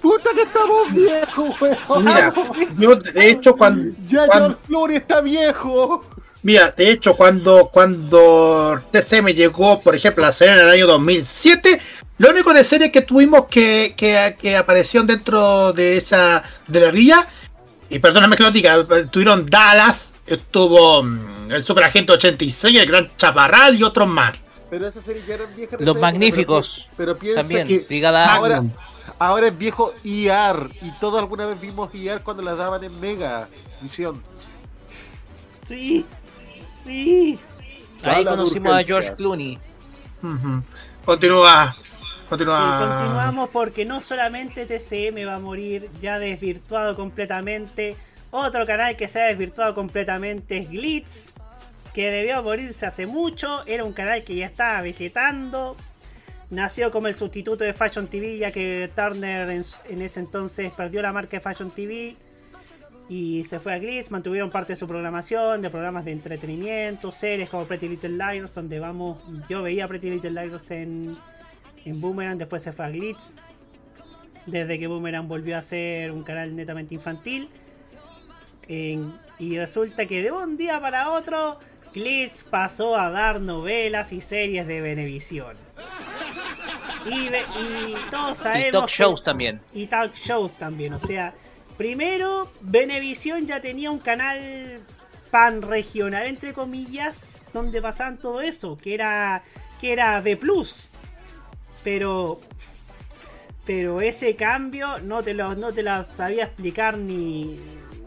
[0.01, 2.05] ¡Puta que estamos viejos, weón!
[2.05, 2.33] Mira,
[2.79, 6.05] yo de hecho cuando, ¡Ya cuando- George Clooney está viejo!
[6.43, 10.87] Mira, de hecho, cuando, cuando TCM llegó, por ejemplo, a la serie en el año
[10.87, 11.81] 2007,
[12.19, 16.91] lo único de serie que tuvimos que, que, que aparecieron dentro de esa de la
[16.91, 17.27] ría,
[17.91, 23.11] y perdóname que lo diga, tuvieron Dallas, estuvo mm, el Super Agente 86, el Gran
[23.17, 24.35] Chaparral y otros más.
[24.71, 25.81] Pero esas series ya eran viejas.
[25.81, 26.89] Los magníficos.
[26.97, 28.63] Pero, pero piensa También, que Brigada ahora,
[29.19, 30.71] ahora es viejo IR.
[30.81, 33.49] Y todos alguna vez vimos IR cuando las daban en Mega
[33.83, 34.23] Visión.
[35.67, 36.07] Sí,
[36.85, 37.39] sí.
[38.05, 38.83] Ahí conocimos a.
[38.83, 39.59] George Clooney.
[40.23, 40.63] Ujú.
[41.05, 41.75] Continúa.
[41.77, 41.85] Sí,
[42.29, 42.89] Continúa.
[43.01, 47.97] continuamos porque no solamente TCM va a morir ya desvirtuado completamente.
[48.31, 51.33] Otro canal que se ha desvirtuado completamente es Glitz,
[51.93, 53.67] que debió morirse hace mucho.
[53.67, 55.77] Era un canal que ya estaba vegetando.
[56.51, 61.03] Nació como el sustituto de Fashion TV, ya que Turner en, en ese entonces perdió
[61.03, 62.17] la marca de Fashion TV
[63.11, 64.11] y se fue a Glitz.
[64.13, 68.79] Mantuvieron parte de su programación, de programas de entretenimiento, series como Pretty Little Liars, donde
[68.79, 69.19] vamos.
[69.49, 71.17] Yo veía Pretty Little Liars en,
[71.85, 73.35] en Boomerang, después se fue a Glitz.
[74.47, 77.49] Desde que Boomerang volvió a ser un canal netamente infantil.
[78.69, 81.59] En- y resulta que de un día para otro,
[81.93, 85.57] Glitz pasó a dar novelas y series de Venevisión.
[87.07, 87.31] Y,
[88.11, 88.69] todos sabemos.
[88.69, 89.61] Y talk que- shows también.
[89.73, 90.93] y talk shows también.
[90.95, 91.35] O sea,
[91.81, 94.81] primero, Venevisión ya tenía un canal
[95.31, 99.43] pan regional, entre comillas, donde pasaban todo eso, que era,
[99.81, 100.39] que era B.
[101.83, 102.39] Pero.
[103.65, 107.59] Pero ese cambio no te lo, no te lo sabía explicar ni,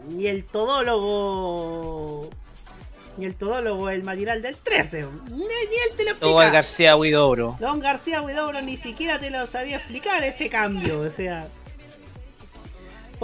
[0.08, 2.30] ni el todólogo.
[3.16, 5.04] Ni el todólogo del matinal del 13.
[5.30, 6.40] Ni, ni él te lo explica.
[6.42, 7.56] Al García Huidobro.
[7.58, 11.48] Don García Huidobro ni siquiera te lo sabía explicar ese cambio, o sea.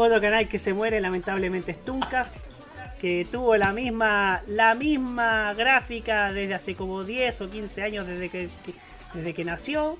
[0.00, 2.36] Otro canal que se muere lamentablemente es Tooncast,
[3.00, 8.28] que tuvo la misma la misma gráfica desde hace como 10 o 15 años desde
[8.28, 8.74] que, que-
[9.14, 9.98] desde que nació.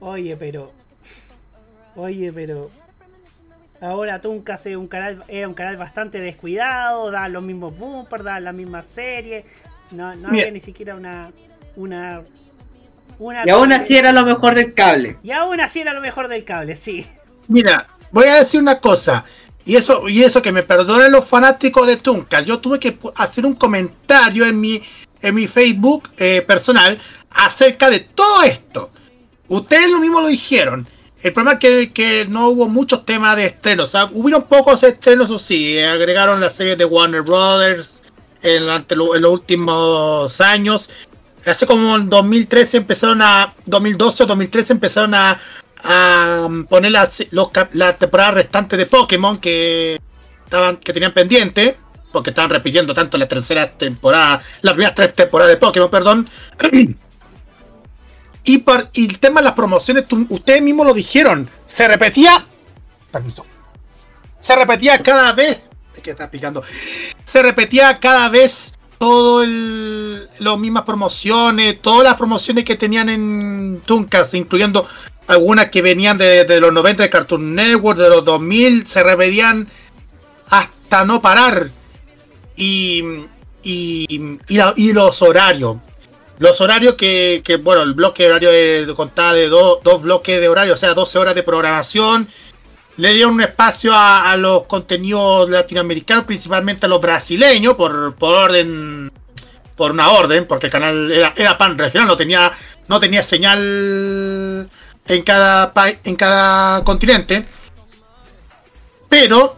[0.00, 0.72] Oye, pero
[1.94, 2.70] Oye, pero
[3.80, 8.38] ahora Tooncast es un canal era un canal bastante descuidado, da los mismos bumpers, da
[8.40, 9.44] la misma serie,
[9.90, 11.30] no, había ni siquiera una
[11.74, 12.22] una
[13.18, 15.16] una Y aún así era lo mejor del cable.
[15.22, 17.06] y aún así era lo mejor del cable, sí.
[17.48, 19.24] Mira, voy a decir una cosa.
[19.64, 22.44] Y eso, y eso que me perdonen los fanáticos de Tuncal.
[22.44, 24.80] Yo tuve que hacer un comentario en mi,
[25.20, 26.98] en mi Facebook eh, personal
[27.30, 28.90] acerca de todo esto.
[29.48, 30.86] Ustedes lo mismo lo dijeron.
[31.22, 33.92] El problema es que, que no hubo muchos temas de estrenos.
[34.12, 35.76] Hubieron pocos estrenos, o sí.
[35.76, 38.00] eh, Agregaron la serie de Warner Brothers
[38.42, 40.90] en, en los últimos años.
[41.44, 43.54] Hace como en 2013 empezaron a.
[43.66, 45.40] 2012 o 2013 empezaron a,
[45.86, 50.00] a poner las, los, la temporada restante de Pokémon que
[50.44, 51.76] estaban que tenían pendiente.
[52.12, 56.28] Porque estaban repitiendo tanto la tercera temporada, las primeras tres temporadas de Pokémon, perdón.
[58.48, 62.46] Y, por, el tema de las promociones, ustedes mismos lo dijeron, se repetía.
[63.10, 63.44] Permiso.
[64.38, 65.62] Se repetía cada vez.
[65.96, 66.62] Es que está picando.
[67.24, 73.82] Se repetía cada vez todo el, las mismas promociones, todas las promociones que tenían en
[73.84, 74.86] Tuncas, incluyendo
[75.26, 79.68] algunas que venían de, los 90 de Cartoon Network, de los 2000, se repetían
[80.48, 81.70] hasta no parar.
[82.56, 83.02] Y,
[83.62, 85.76] y, y, los horarios.
[86.38, 90.74] Los horarios que, bueno, el bloque de horario contaba de do- dos bloques de horario,
[90.74, 92.28] o sea, 12 horas de programación.
[92.98, 98.34] Le dieron un espacio a, a los contenidos latinoamericanos, principalmente a los brasileños, por, por
[98.34, 99.12] orden,
[99.76, 102.50] por una orden, porque el canal era, era pan regional, no tenía,
[102.88, 104.70] no tenía señal
[105.08, 105.72] en cada,
[106.04, 107.44] en cada continente.
[109.08, 109.56] Pero,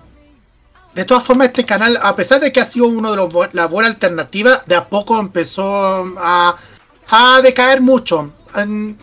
[0.94, 3.66] de todas formas, este canal, a pesar de que ha sido uno de los la
[3.66, 6.56] buena alternativa, de a poco empezó a,
[7.08, 8.32] a decaer mucho.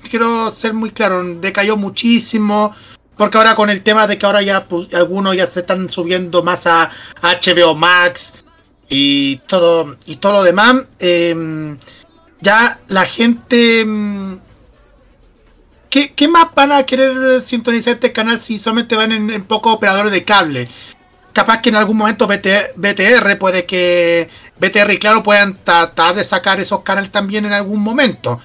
[0.10, 2.74] Quiero ser muy claro, decayó muchísimo.
[3.18, 6.44] Porque ahora con el tema de que ahora ya pu- algunos ya se están subiendo
[6.44, 6.92] más a,
[7.22, 8.34] a HBO Max
[8.90, 11.78] y todo y todo lo demás, em,
[12.42, 14.38] ya la gente em,
[16.16, 20.26] ¿qué, más van a querer sintonizar este canal si solamente van en, pocos operadores de
[20.26, 20.68] cable?
[21.32, 26.24] Capaz que en algún momento BT BTR puede que BTR y Claro puedan tratar de
[26.24, 28.40] sacar esos canales también en algún momento.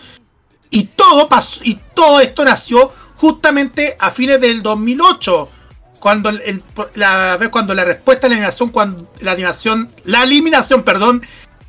[0.71, 5.49] Y todo pasó, y todo esto nació justamente a fines del 2008,
[5.99, 6.63] cuando el,
[6.95, 11.23] la cuando la respuesta a la cuando la animación, la eliminación, perdón,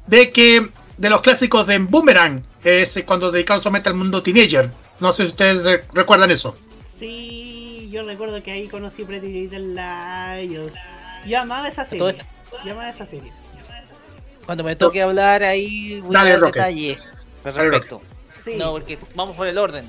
[0.07, 4.69] de que de los clásicos de Boomerang, es cuando dedicaron solamente al mundo teenager.
[5.01, 6.55] No sé si ustedes re- recuerdan eso.
[6.95, 10.73] Sí, yo recuerdo que ahí conocí Pretty Little Liars.
[11.25, 12.15] Yo amaba esa serie.
[12.63, 13.31] Yo amaba esa serie.
[14.45, 16.99] Cuando me toque hablar ahí voy Dale, a dar detalles
[17.43, 18.01] respecto.
[18.43, 18.55] Sí.
[18.55, 19.85] No, porque vamos por el orden.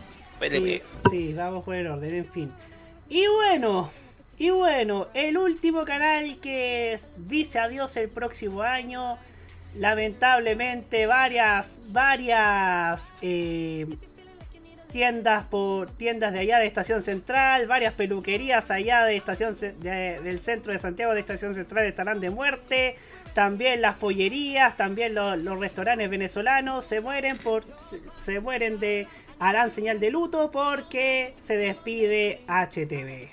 [0.51, 2.53] Sí, sí, vamos por el orden, en fin.
[3.09, 3.91] Y bueno,
[4.39, 9.19] y bueno, el último canal que dice adiós el próximo año.
[9.75, 13.87] Lamentablemente, varias, varias eh,
[14.93, 20.39] tiendas por tiendas de allá de Estación Central, varias peluquerías allá de Estación de- del
[20.39, 22.97] centro de Santiago de Estación Central estarán de muerte.
[23.35, 29.07] También las pollerías, también lo- los restaurantes venezolanos se mueren por se, se mueren de
[29.39, 33.31] harán señal de luto porque se despide HTV.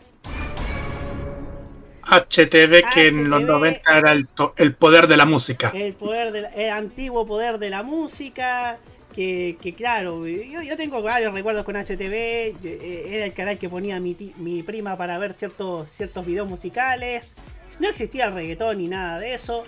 [2.03, 3.47] HTV que en los HTV.
[3.47, 5.71] 90 era el, el poder de la música.
[5.75, 8.77] El poder del el antiguo poder de la música.
[9.19, 12.53] Que, claro, yo, tengo varios recuerdos con HTV.
[12.63, 16.25] yo- eh, Era el canal que ponía mi, ti- mi prima para ver ciertos, ciertos
[16.25, 17.35] videos musicales.
[17.81, 19.63] No existía el reggaetón ni nada de eso.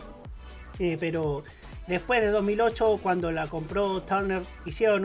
[0.79, 1.43] eh, pero
[1.85, 5.03] después de 2008, cuando la compró Turner, hicieron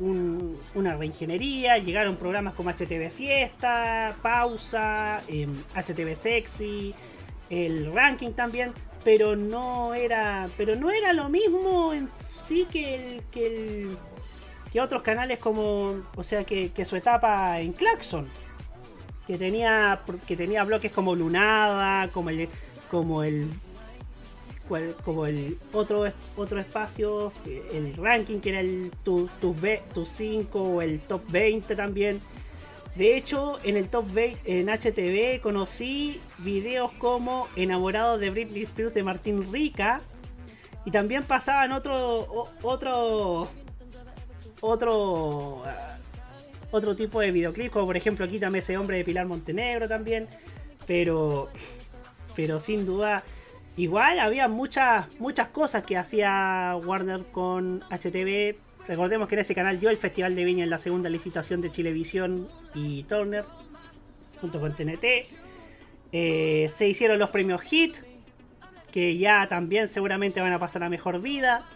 [0.00, 1.76] un- una reingeniería.
[1.78, 6.94] Llegaron programas como HTV Fiesta, Pausa, em, HTV Sexy,
[7.50, 8.72] el ranking también.
[9.04, 10.48] Pero no era.
[10.56, 13.22] Pero no era lo mismo en sí que el.
[13.30, 13.96] que el-
[14.72, 15.94] que otros canales como.
[16.16, 18.28] O sea que, su etapa en Claxon.
[19.26, 20.02] Que tenía.
[20.26, 22.08] que tenía bloques como Lunada.
[22.08, 22.48] como el.
[22.90, 23.48] como el.
[25.04, 27.32] como el otro otro espacio.
[27.72, 32.20] El ranking que era el tu, tu 5 o el top 20 también.
[32.96, 38.94] De hecho, en el top 20 en HTV conocí videos como Enamorado de Britney Spears
[38.94, 40.00] de Martín Rica.
[40.86, 42.46] Y también pasaban otro.
[42.62, 43.48] otro.
[44.60, 45.62] Otro.
[45.66, 45.98] ah,
[46.70, 50.28] Otro tipo de videoclips, como por ejemplo Quítame ese hombre de Pilar Montenegro también.
[50.86, 51.50] Pero.
[52.34, 53.24] Pero sin duda.
[53.76, 58.56] Igual había muchas, muchas cosas que hacía Warner con HTV.
[58.86, 61.70] Recordemos que en ese canal dio el Festival de Viña en la segunda licitación de
[61.70, 63.44] Chilevisión y Turner,
[64.40, 65.04] junto con TNT.
[66.12, 67.96] Eh, se hicieron los premios HIT,
[68.96, 71.66] que ya también seguramente van a pasar a mejor vida.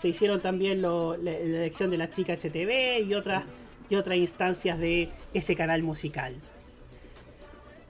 [0.00, 3.42] Se hicieron también la, elección de la chica HTV y otras,
[3.90, 6.36] y otras instancias de ese canal musical.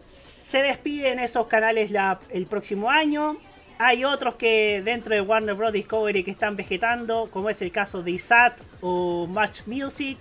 [0.06, 3.36] Se despiden esos canales la- el próximo año.
[3.76, 5.74] Hay otros que dentro de Warner Bros.
[5.74, 10.16] Discovery que están vegetando, como es el caso de ISAT o Match Music.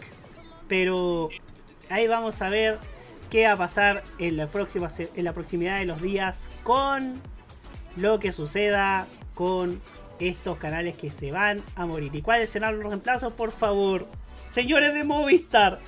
[0.68, 1.30] Pero
[1.90, 2.78] ahí vamos a ver
[3.32, 7.22] qué va a pasar en la, próxima, en la proximidad de los días con
[7.96, 9.82] lo que suceda con
[10.20, 12.14] estos canales que se van a morir.
[12.16, 13.34] ¿Y cuáles serán los reemplazos?
[13.34, 14.08] Por favor,
[14.52, 15.80] señores de Movistar,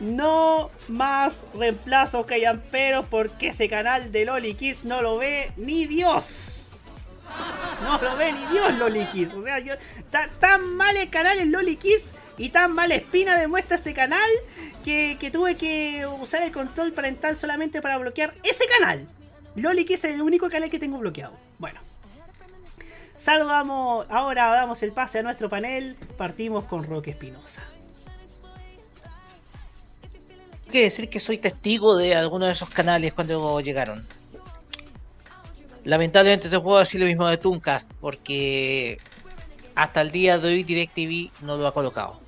[0.00, 5.86] no más reemplazos que amperos porque ese canal de Loli Kids no lo ve ni
[5.86, 6.72] Dios.
[7.82, 9.34] No lo ve ni Dios Loli Kids.
[9.34, 9.74] O sea, yo,
[10.10, 14.28] ta- tan mal el canal es Loli Kids y tan mala espina demuestra ese canal
[14.84, 19.06] que, que tuve que usar el control parental solamente para bloquear ese canal.
[19.56, 21.34] Loli Kids es el único canal que tengo bloqueado.
[21.58, 21.80] Bueno.
[23.16, 25.96] Saludamos, ahora damos el pase a nuestro panel.
[26.16, 27.62] Partimos con Roque Espinosa.
[30.62, 34.06] Tengo que decir que soy testigo de algunos de esos canales cuando llegaron.
[35.84, 38.98] Lamentablemente te puedo decir lo mismo de Tooncast, porque
[39.74, 42.20] hasta el día de hoy DirecTV no lo ha colocado.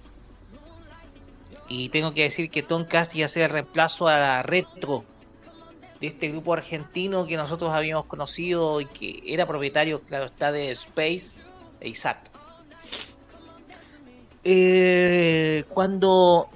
[1.69, 5.05] Y tengo que decir que Tooncast ya sea el reemplazo a retro
[6.05, 10.71] de este grupo argentino que nosotros habíamos conocido y que era propietario, claro está, de
[10.71, 11.39] Space
[11.81, 12.29] e ISAT.
[14.45, 16.51] Eh, cuando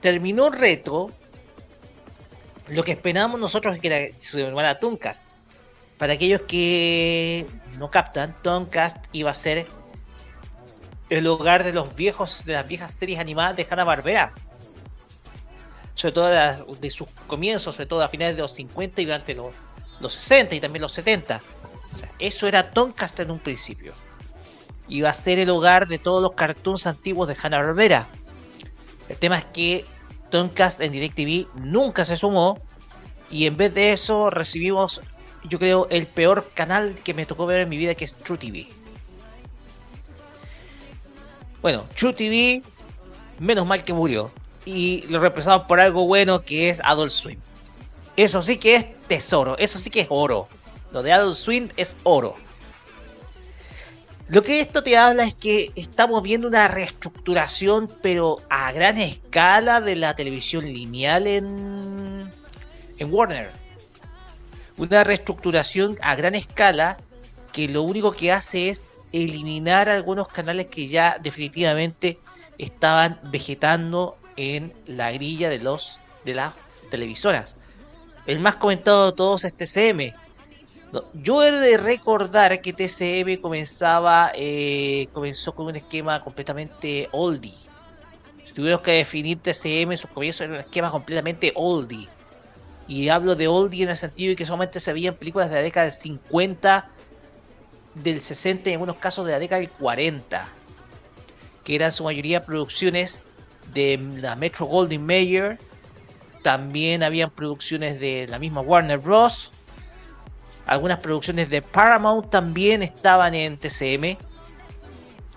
[0.00, 1.10] terminó Retro,
[2.68, 5.32] lo que esperábamos nosotros es que era- se llamara Tooncast.
[5.98, 7.46] Para aquellos que
[7.78, 9.66] no captan, Tooncast iba a ser
[11.10, 14.32] el hogar de los viejos, de las viejas series animadas de Hanna Barbera.
[15.98, 19.52] Sobre todo de, sus comienzos, sobre todo a finales de los 50 y durante los,
[19.98, 21.42] los 60 y también los 70.
[21.92, 23.92] O sea, eso era Tooncast en un principio.
[24.88, 28.06] Iba a ser el hogar de todos los cartoons antiguos de Hanna Barbera.
[29.08, 29.84] El tema es que
[30.30, 32.60] Tomcast en DirecTV nunca se sumó.
[33.28, 35.00] Y en vez de eso recibimos,
[35.44, 38.38] yo creo, el peor canal que me tocó ver en mi vida, que es True
[38.38, 38.68] TV.
[41.60, 42.62] Bueno, True TV,
[43.40, 44.30] menos mal que murió.
[44.68, 47.40] Y lo reemplazamos por algo bueno que es Adult Swim.
[48.16, 50.46] Eso sí que es tesoro, eso sí que es oro.
[50.92, 52.36] Lo de Adult Swim es oro.
[54.28, 59.80] Lo que esto te habla es que estamos viendo una reestructuración, pero a gran escala,
[59.80, 62.30] de la televisión lineal en,
[62.98, 63.50] en Warner.
[64.76, 66.98] Una reestructuración a gran escala
[67.52, 72.18] que lo único que hace es eliminar algunos canales que ya definitivamente
[72.58, 76.54] estaban vegetando en la grilla de los de las
[76.90, 77.56] televisoras.
[78.24, 80.14] El más comentado de todos es TCM.
[81.12, 87.54] Yo he de recordar que TCM comenzaba eh, comenzó con un esquema completamente oldie.
[88.44, 92.08] Si tuviéramos que definir TCM, sus comienzos era un esquema completamente oldie.
[92.86, 95.62] Y hablo de oldie en el sentido de que solamente se veían películas de la
[95.62, 96.88] década del 50,
[97.94, 100.48] del 60 y en algunos casos de la década del 40.
[101.64, 103.24] Que eran su mayoría producciones
[103.72, 105.58] de la Metro Goldwyn Mayer.
[106.42, 109.50] También habían producciones de la misma Warner Bros.
[110.66, 114.16] Algunas producciones de Paramount también estaban en TCM.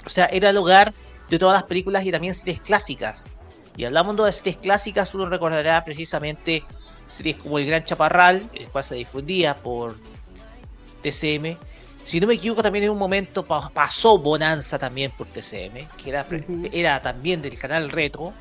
[0.05, 0.93] O sea, era el hogar
[1.29, 3.27] de todas las películas y también series clásicas.
[3.77, 6.63] Y hablando de series clásicas, uno recordará precisamente
[7.07, 9.95] series como El Gran Chaparral, el cual se difundía por
[11.01, 11.57] TCM.
[12.05, 16.09] Si no me equivoco, también en un momento pa- pasó Bonanza también por TCM, que
[16.09, 16.25] era,
[16.71, 18.33] era también del canal Retro.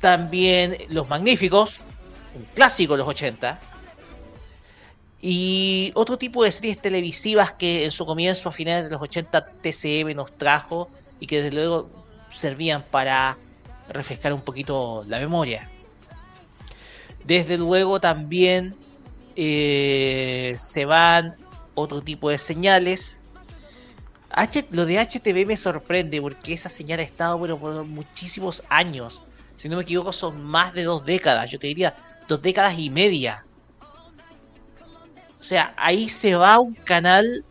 [0.00, 1.78] También Los Magníficos,
[2.34, 3.58] un clásico de los 80.
[5.22, 9.46] Y otro tipo de series televisivas que en su comienzo a finales de los 80
[9.62, 11.88] TCM nos trajo y que desde luego
[12.30, 13.36] servían para
[13.88, 15.68] refrescar un poquito la memoria.
[17.24, 18.76] Desde luego también
[19.34, 21.34] eh, se van
[21.76, 23.22] otro tipo de señales.
[24.30, 29.22] H- lo de HTV me sorprende porque esa señal ha estado bueno, por muchísimos años.
[29.56, 31.50] Si no me equivoco son más de dos décadas.
[31.50, 31.94] Yo te diría
[32.28, 33.46] dos décadas y media.
[35.40, 37.44] O sea, ahí se va un canal,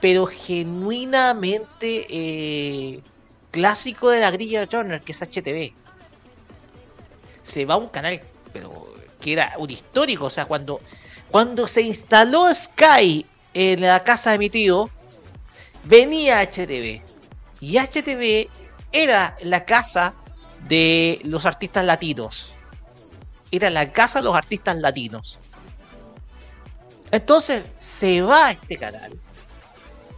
[0.00, 3.04] pero genuinamente eh,
[3.50, 5.78] clásico de la grilla de Turner, que es HTV.
[7.42, 8.20] Se va un canal,
[8.52, 10.26] pero que era un histórico.
[10.26, 10.80] O sea, cuando,
[11.30, 14.90] cuando se instaló Sky en la casa de mi tío,
[15.84, 17.02] venía HTV.
[17.60, 18.48] Y HTV
[18.92, 20.14] era la casa
[20.68, 22.52] de los artistas latinos.
[23.50, 25.38] Era la casa de los artistas latinos.
[27.10, 29.12] Entonces se va este canal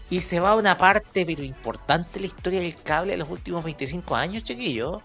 [0.08, 3.64] y se va una parte pero importante de la historia del cable de los últimos
[3.64, 5.02] 25 años, chiquillo.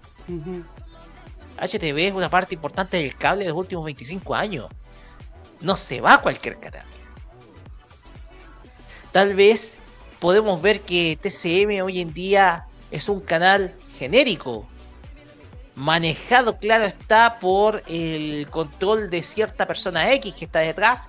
[1.59, 4.67] HTV es una parte importante del cable de los últimos 25 años.
[5.61, 6.85] No se va a cualquier canal.
[9.11, 9.77] Tal vez
[10.19, 14.67] podemos ver que TCM hoy en día es un canal genérico.
[15.75, 21.07] Manejado, claro está, por el control de cierta persona X que está detrás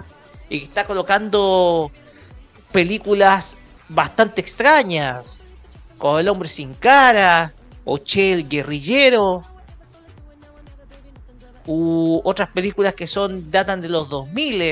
[0.48, 1.90] y que está colocando
[2.72, 3.56] películas
[3.88, 5.46] bastante extrañas,
[5.98, 7.52] como El hombre sin cara,
[7.84, 9.42] o Che el guerrillero,
[11.66, 14.62] u otras películas que son datan de los 2000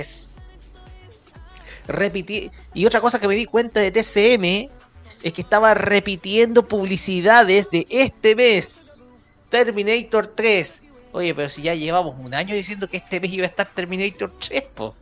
[1.89, 4.71] Repiti y otra cosa que me di cuenta de TCM
[5.23, 9.09] es que estaba repitiendo publicidades de este mes.
[9.49, 10.83] Terminator 3.
[11.13, 14.33] Oye, pero si ya llevamos un año diciendo que este mes iba a estar Terminator
[14.39, 14.95] 3, po.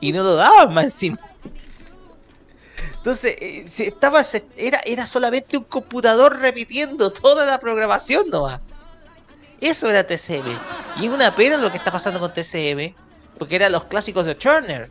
[0.00, 0.98] y no lo daban más.
[3.00, 4.22] Entonces, eh, si estaba,
[4.56, 8.62] era, era solamente un computador repitiendo toda la programación nomás.
[9.60, 10.58] Eso era TCM.
[11.00, 12.94] Y es una pena lo que está pasando con TCM,
[13.38, 14.90] porque eran los clásicos de Turner.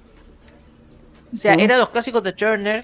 [1.32, 2.84] O sea, eran los clásicos de Turner,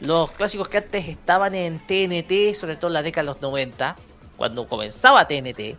[0.00, 3.96] los clásicos que antes estaban en TNT, sobre todo en la década de los 90,
[4.36, 5.76] cuando comenzaba TNT,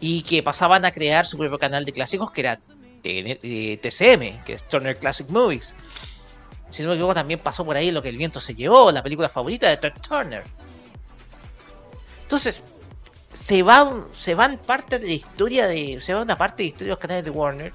[0.00, 4.44] y que pasaban a crear su propio canal de clásicos que era TN eh, TCM,
[4.44, 5.74] que es Turner Classic Movies.
[6.70, 9.02] Si no me equivoco, también pasó por ahí lo que el viento se llevó, la
[9.02, 10.44] película favorita de Ted Turner.
[12.22, 12.62] Entonces,
[13.34, 16.00] se van, se van parte de la historia de.
[16.00, 17.72] Se va una parte de la historia de los canales de Warner.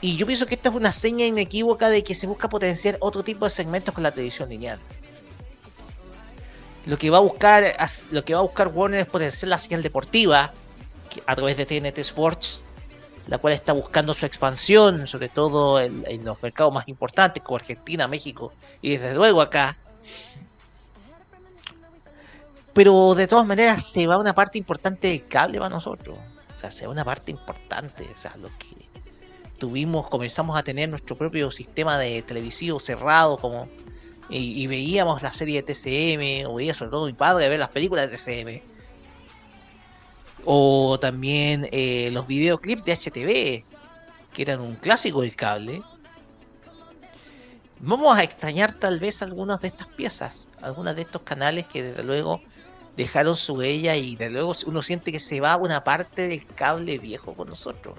[0.00, 3.22] Y yo pienso que esta es una seña inequívoca de que se busca potenciar otro
[3.22, 4.78] tipo de segmentos con la televisión lineal.
[6.86, 7.76] Lo que va a buscar,
[8.10, 10.52] lo que va a buscar Warner es potenciar la señal deportiva
[11.26, 12.62] a través de TNT Sports,
[13.26, 17.56] la cual está buscando su expansión, sobre todo en, en los mercados más importantes como
[17.56, 19.76] Argentina, México y desde luego acá.
[22.72, 26.18] pero de todas maneras se va una parte importante del cable para nosotros.
[26.56, 28.08] O sea, se va una parte importante.
[28.14, 28.88] O sea, lo que
[29.60, 33.68] tuvimos, comenzamos a tener nuestro propio sistema de televisivo cerrado, como
[34.28, 38.10] y, veíamos la serie de TCM, o veía sobre todo mi padre ver las películas
[38.10, 38.62] de TCM.
[40.44, 43.64] O también eh, los videoclips de HTV,
[44.32, 45.82] que eran un clásico del cable.
[47.80, 52.04] Vamos a extrañar tal vez algunas de estas piezas, algunas de estos canales que desde
[52.04, 52.40] luego
[52.96, 56.98] dejaron su huella y desde luego uno siente que se va una parte del cable
[56.98, 57.98] viejo con nosotros.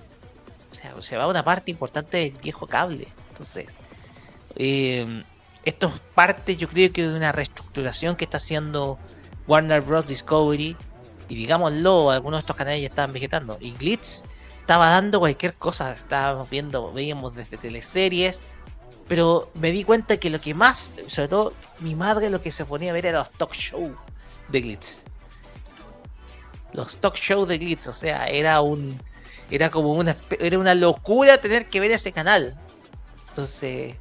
[0.71, 3.07] O sea, se va una parte importante del viejo cable.
[3.29, 3.67] Entonces,
[4.55, 5.23] eh,
[5.63, 8.97] esto es parte yo creo que de una reestructuración que está haciendo
[9.47, 10.07] Warner Bros.
[10.07, 10.75] Discovery.
[11.29, 13.57] Y digámoslo, algunos de estos canales ya estaban vegetando.
[13.59, 14.23] Y Glitz
[14.59, 15.93] estaba dando cualquier cosa.
[15.93, 18.41] Estábamos viendo, veíamos desde teleseries.
[19.07, 22.63] Pero me di cuenta que lo que más, sobre todo mi madre lo que se
[22.63, 23.93] ponía a ver era los talk show
[24.47, 25.01] de Glitz.
[26.71, 28.97] Los talk show de Glitz, o sea, era un
[29.51, 32.55] era como una era una locura tener que ver ese canal.
[33.29, 33.95] Entonces,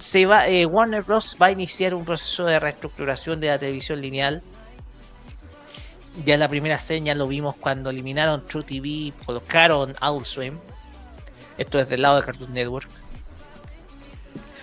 [0.00, 4.00] se va eh, Warner Bros va a iniciar un proceso de reestructuración de la televisión
[4.00, 4.42] lineal.
[6.24, 10.58] Ya la primera seña lo vimos cuando eliminaron True TV y colocaron Adult Swim.
[11.58, 12.88] Esto es del lado de Cartoon Network.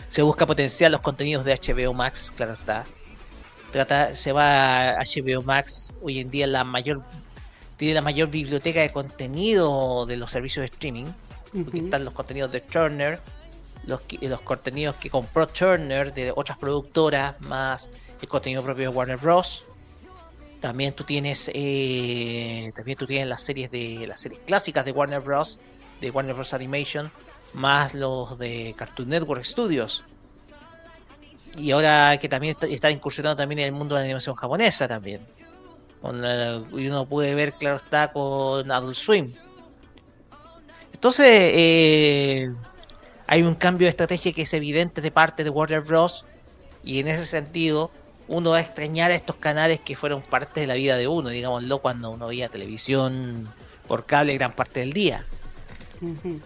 [0.10, 2.86] Se busca potenciar los contenidos de HBO Max, claro está.
[3.72, 7.04] Trata, se va a HBO Max, hoy en día la mayor
[7.78, 11.06] tiene la mayor biblioteca de contenido de los servicios de streaming.
[11.64, 13.22] Porque están los contenidos de Turner,
[13.86, 17.90] los, los contenidos que compró Turner de otras productoras, más
[18.22, 19.64] el contenido propio de Warner Bros.
[20.60, 25.20] También tú tienes eh, también tú tienes las series de las series clásicas de Warner
[25.20, 25.60] Bros.
[26.02, 26.54] de Warner Bros.
[26.54, 27.12] Animation,
[27.54, 30.04] más los de Cartoon Network Studios.
[31.58, 34.88] Y ahora que también está, está incursionando también en el mundo de la animación japonesa
[34.88, 35.22] también.
[36.06, 39.34] Con la- y uno puede ver, claro está, con Adult Swim.
[40.94, 42.54] Entonces, eh,
[43.26, 46.24] hay un cambio de estrategia que es evidente de parte de Warner Bros.
[46.84, 47.90] Y en ese sentido,
[48.28, 51.30] uno va a extrañar a estos canales que fueron parte de la vida de uno,
[51.30, 53.52] digámoslo, cuando uno veía televisión
[53.88, 55.26] por cable gran parte del día.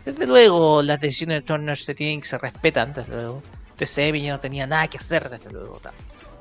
[0.05, 3.43] Desde luego, las decisiones de Turner se tienen que se respetan, desde luego.
[3.75, 5.81] TCM ya no tenía nada que hacer, desde luego.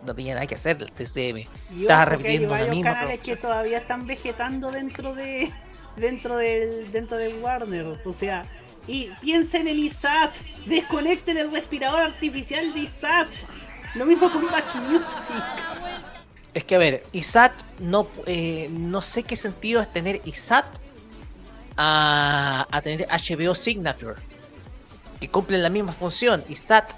[0.07, 1.49] No tenía nada que hacer el TCM.
[1.81, 5.51] Estaba repitiendo la misma canales que todavía están vegetando dentro de
[5.97, 8.47] dentro del dentro del Warner, o sea,
[8.87, 10.35] y piensen en ISAT,
[10.67, 13.29] desconecten el respirador artificial de ISAT.
[13.95, 15.45] Lo mismo con Batch Music.
[16.55, 20.67] Es que a ver, ISAT no, eh, no sé qué sentido es tener ISAT
[21.77, 24.15] a, a tener HBO Signature,
[25.21, 26.43] que cumplen la misma función.
[26.49, 26.95] ISAT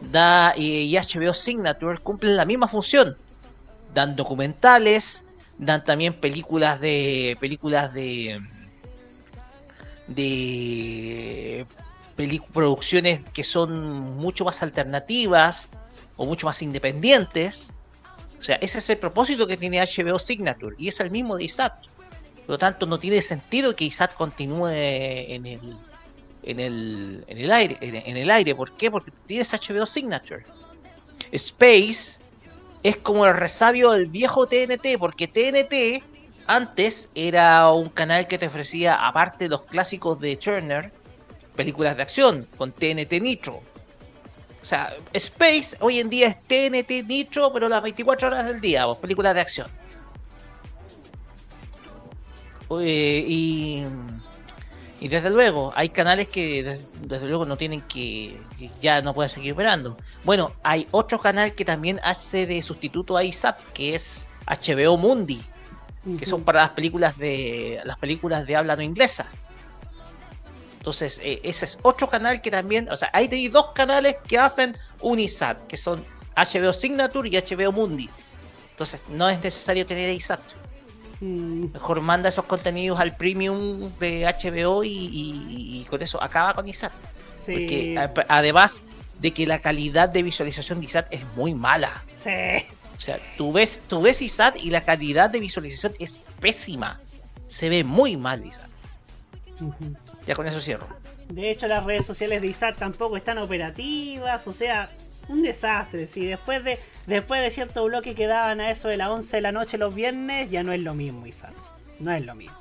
[0.00, 3.16] da y, HBO Signature cumplen la misma función.
[3.94, 5.24] Dan documentales,
[5.58, 8.40] dan también películas de películas de
[10.06, 11.66] de
[12.52, 15.68] producciones que son mucho más alternativas
[16.16, 17.72] o mucho más independientes.
[18.38, 21.44] O sea, ese es el propósito que tiene HBO Signature y es el mismo de
[21.44, 21.86] ISAT.
[22.46, 25.60] Por lo tanto, no tiene sentido que ISAT continúe en el
[26.42, 27.78] en el, en el aire.
[27.80, 28.54] En, el aire.
[28.54, 28.90] ¿Por qué?
[28.90, 30.44] Porque tienes HBO Signature.
[31.32, 32.18] Space
[32.82, 36.04] es como el resabio del viejo TNT, porque TNT
[36.46, 40.92] antes era un canal que te ofrecía, aparte de los clásicos de Turner,
[41.54, 43.60] películas de acción con TNT Nitro.
[44.62, 48.86] O sea, Space hoy en día es TNT Nitro, pero las 24 horas del día,
[48.86, 49.68] pues, películas de acción.
[52.78, 53.84] Eh, y,
[55.00, 59.14] y desde luego, hay canales que des- desde, luego no tienen que, que ya no
[59.14, 59.96] pueden seguir operando.
[60.24, 65.42] Bueno, hay otro canal que también hace de sustituto a ISAT, que es HBO Mundi,
[66.18, 69.26] que son para las películas de las películas de habla no inglesa.
[70.78, 74.76] Entonces, eh, ese es otro canal que también, o sea, hay dos canales que hacen
[75.00, 76.02] un ISAT, que son
[76.36, 78.08] HBO Signature y HBO Mundi.
[78.70, 80.40] Entonces, no es necesario tener ISAT.
[81.20, 86.66] Mejor manda esos contenidos al premium de HBO y, y- y con eso acaba con
[86.68, 86.92] ISAT.
[87.44, 87.52] Sí.
[87.52, 88.82] Porque además
[89.18, 92.02] de que la calidad de visualización de ISAT es muy mala.
[92.18, 92.30] Sí.
[92.96, 97.00] O sea, tú ves, tú ves ISAT y la calidad de visualización es pésima.
[97.46, 98.68] Se ve muy mal ISAT.
[100.26, 100.86] Ya con eso cierro.
[101.28, 104.90] De hecho, las redes sociales de ISAT tampoco están operativas, o sea,
[105.30, 106.06] un desastre.
[106.08, 109.42] Si después de después de cierto bloque que daban a eso de las 11 de
[109.42, 111.52] la noche los viernes, ya no es lo mismo ISAT.
[111.98, 112.56] No es lo mismo.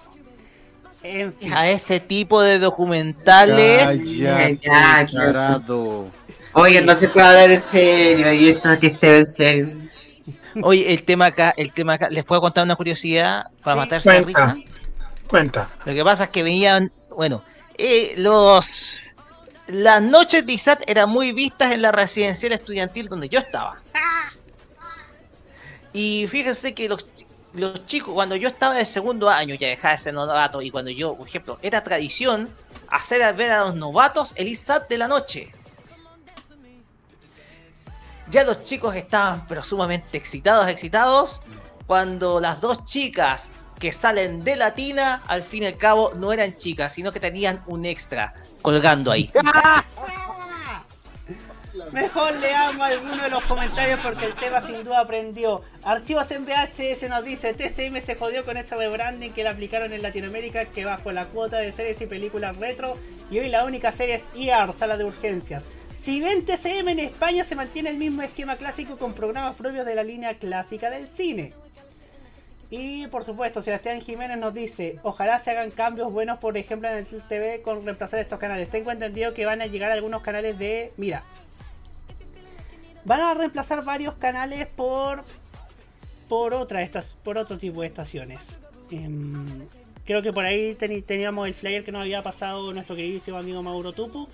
[1.01, 1.53] En fin.
[1.53, 4.17] A ese tipo de documentales.
[4.17, 6.09] Ya, ya, Tarado.
[6.53, 9.77] Oigan, no se puede hablar en serio y esto que esté en serio.
[10.61, 14.23] Oye, el tema acá, el tema acá, ¿les puedo contar una curiosidad para matarse de
[14.23, 14.53] Cuenta.
[14.53, 14.71] risa?
[15.27, 15.69] Cuenta.
[15.85, 17.43] Lo que pasa es que venían, bueno,
[17.77, 19.15] eh, los
[19.69, 23.79] las noches de ISAT eran muy vistas en la residencial estudiantil donde yo estaba.
[25.93, 27.05] Y fíjense que los,
[27.85, 31.15] chicos, cuando yo estaba de segundo año, ya dejaba de ser novato, y cuando yo,
[31.15, 32.49] por ejemplo, era tradición
[32.89, 35.51] hacer ver a los novatos el ISAT de la noche.
[38.29, 41.41] Ya los chicos estaban pero sumamente excitados, excitados,
[41.85, 46.55] cuando las dos chicas que salen de Latina, al fin y al cabo, no eran
[46.55, 49.31] chicas, sino que tenían un extra colgando ahí.
[51.93, 55.61] Mejor leamos alguno de los comentarios porque el tema sin duda aprendió.
[55.83, 60.01] Archivos en VHS nos dice, TCM se jodió con ese rebranding que le aplicaron en
[60.01, 62.97] Latinoamérica que bajo la cuota de series y películas retro
[63.31, 65.63] y hoy la única serie es ER, sala de urgencias.
[65.95, 69.95] Si ven TCM en España se mantiene el mismo esquema clásico con programas propios de
[69.95, 71.53] la línea clásica del cine.
[72.69, 76.97] Y por supuesto, Sebastián Jiménez nos dice, ojalá se hagan cambios buenos, por ejemplo en
[76.97, 78.69] el TV con reemplazar estos canales.
[78.69, 80.93] Tengo entendido que van a llegar algunos canales de...
[80.97, 81.23] Mira,
[83.05, 85.23] van a reemplazar varios canales por
[86.27, 88.59] por otra estas por otro tipo de estaciones
[88.91, 89.67] Em,
[90.05, 90.75] creo que por ahí
[91.05, 94.27] teníamos el flyer que nos había pasado nuestro queridísimo amigo Mauro Tupu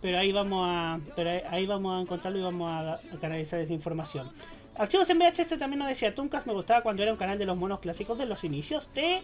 [0.00, 3.72] pero ahí vamos a pero ahí vamos a encontrarlo y vamos a, a canalizar esa
[3.72, 4.28] información
[4.76, 7.56] Archivos en VHS también nos decía Tuncas me gustaba cuando era un canal de los
[7.56, 9.22] monos clásicos de los inicios de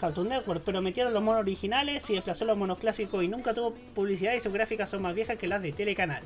[0.00, 3.74] Cartoon Network, pero metieron los monos originales y desplazó los monos clásicos y nunca tuvo
[3.94, 6.22] publicidad y sus gráficas son más viejas que las de Telecanal.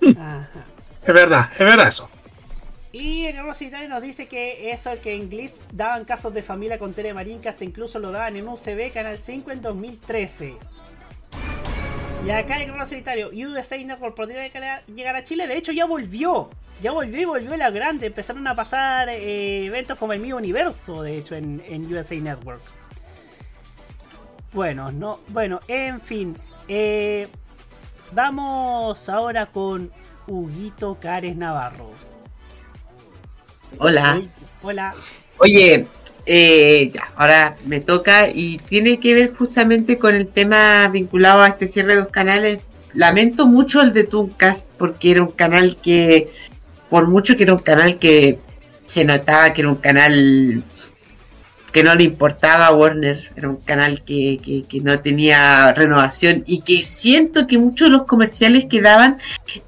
[0.16, 0.64] Ajá.
[1.02, 2.08] Es verdad, es verdad eso.
[2.92, 6.92] Y el Rositario nos dice que eso que en Gliss daban casos de familia con
[6.92, 10.56] Telemarín que hasta incluso lo daban en UCB Canal 5 en 2013.
[12.24, 15.86] Y acá el Rositario, USA Network podría llegar a- llegar a Chile, de hecho ya
[15.86, 16.50] volvió.
[16.82, 18.06] Ya volvió y volvió la grande.
[18.06, 22.60] Empezaron a pasar eh, eventos como el mío universo, de hecho, en, en USA Network.
[24.52, 26.36] Bueno, no, bueno, en fin.
[26.68, 27.28] eh,
[28.12, 29.90] vamos ahora con
[30.26, 31.90] Huguito Cares Navarro.
[33.78, 34.20] Hola.
[34.62, 34.94] Hola.
[35.38, 35.86] Oye,
[36.32, 41.48] eh, ya, ahora me toca y tiene que ver justamente con el tema vinculado a
[41.48, 42.60] este cierre de dos canales.
[42.94, 46.30] Lamento mucho el de Tooncast porque era un canal que,
[46.88, 48.38] por mucho que era un canal que
[48.84, 50.62] se notaba que era un canal
[51.72, 56.44] que no le importaba a Warner, era un canal que, que- que no tenía renovación
[56.46, 59.16] y que siento que muchos de los comerciales que daban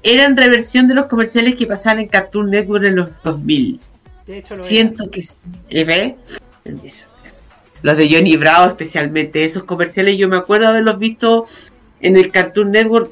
[0.01, 3.79] eran reversión de los comerciales que pasaban en Cartoon Network en los 2000.
[4.27, 5.35] De hecho, lo Siento que sí.
[5.69, 6.15] ¿Eh,
[6.65, 7.07] Eso.
[7.81, 11.45] Los de Johnny Bravo, especialmente esos comerciales, yo me acuerdo haberlos visto
[11.99, 13.11] en el Cartoon Network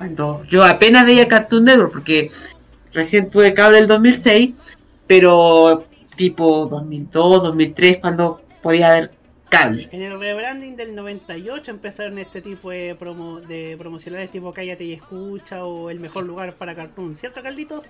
[0.00, 2.30] cuando yo apenas veía Cartoon Network, porque
[2.94, 4.54] recién tuve cable el 2006,
[5.06, 5.84] pero
[6.16, 9.10] tipo 2002, 2003, cuando podía haber
[9.50, 9.90] cable.
[9.92, 14.94] En el rebranding del 98 empezaron este tipo de, promo, de promocionales tipo Cállate y
[14.94, 17.84] Escucha o El Mejor Lugar para Cartoon, ¿cierto, Calditos?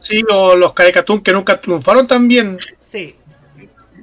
[0.00, 2.58] Sí, o los Caricatún que nunca triunfaron también.
[2.78, 3.14] Sí.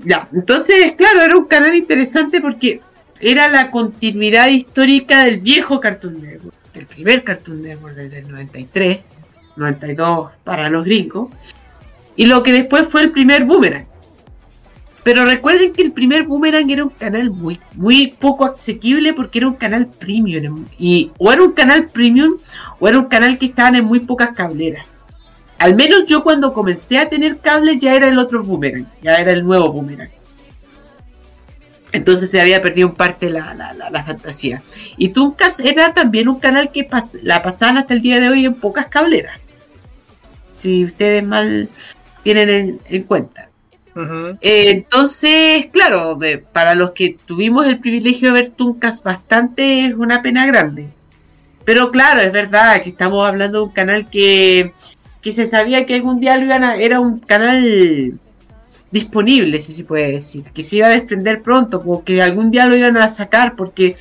[0.04, 2.82] Ya, entonces, claro, era un canal interesante porque
[3.20, 9.00] era la continuidad histórica del viejo Cartoon Network, del primer Cartoon Network desde el 93,
[9.56, 11.30] 92 para los gringos,
[12.16, 13.86] y lo que después fue el primer Boomerang.
[15.04, 19.48] Pero recuerden que el primer Boomerang era un canal muy, muy poco asequible porque era
[19.48, 20.66] un canal premium.
[20.78, 22.38] Y o era un canal premium
[22.80, 24.86] o era un canal que estaban en muy pocas cableras.
[25.62, 29.32] Al menos yo cuando comencé a tener cable ya era el otro boomerang, ya era
[29.32, 30.10] el nuevo boomerang.
[31.92, 34.64] Entonces se había perdido en parte la, la, la- la fantasía.
[34.98, 38.46] Y Tuncas era también un canal que pas- la pasaban hasta el día de hoy
[38.46, 39.38] en pocas cableras.
[40.56, 41.70] Si ustedes mal
[42.24, 43.50] tienen en, en cuenta.
[44.40, 46.18] Eh, entonces, claro,
[46.54, 50.88] para los que tuvimos el privilegio de ver Tuncas bastante es una pena grande.
[51.66, 54.74] Pero claro, es verdad que estamos hablando de un canal que,
[55.22, 58.20] que se sabía que algún día lo iban a, era un canal
[58.92, 62.76] disponible, si se puede decir, que se iba a desprender pronto, porque algún día lo
[62.76, 63.96] iban a sacar, porque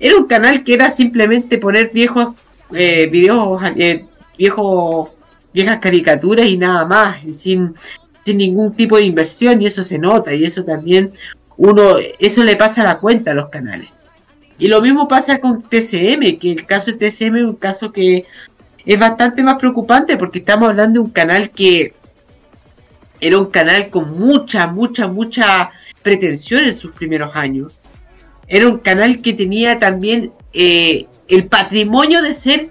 [0.00, 2.34] era un canal que era simplemente poner viejos
[2.74, 4.04] eh, videos, eh,
[4.36, 5.10] viejos,
[5.52, 7.74] viejas caricaturas y nada más, y sin,
[8.24, 11.12] sin ningún tipo de inversión, y eso se nota, y eso también
[11.56, 13.88] uno, eso le pasa la cuenta a los canales.
[14.58, 18.26] Y lo mismo pasa con TCM, que el caso de TCM es un caso que
[18.84, 21.94] es bastante más preocupante porque estamos hablando de un canal que
[23.20, 25.70] era un canal con mucha, mucha, mucha
[26.02, 27.72] pretensión en sus primeros años.
[28.48, 32.70] Era un canal que tenía también eh, el patrimonio de ser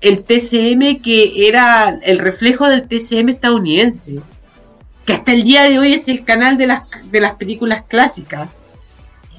[0.00, 4.20] el TCM que era el reflejo del TCM estadounidense.
[5.04, 8.48] Que hasta el día de hoy es el canal de las, de las películas clásicas.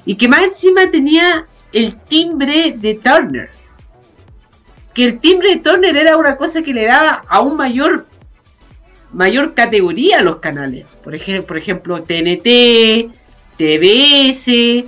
[0.06, 3.50] Y que más encima tenía el timbre de Turner.
[4.98, 8.08] Que el timbre de Turner era una cosa que le daba aún mayor
[9.12, 10.86] mayor categoría a los canales.
[11.04, 13.12] Por ejemplo, por ejemplo TNT,
[13.56, 14.86] TBS,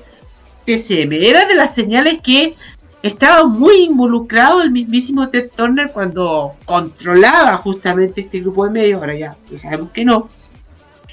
[0.65, 1.12] TCM.
[1.12, 2.57] Era de las señales que
[3.05, 9.01] estaba muy involucrado el mismísimo Ted Turner cuando controlaba justamente este grupo de medios.
[9.01, 10.28] Ahora ya, sabemos que no.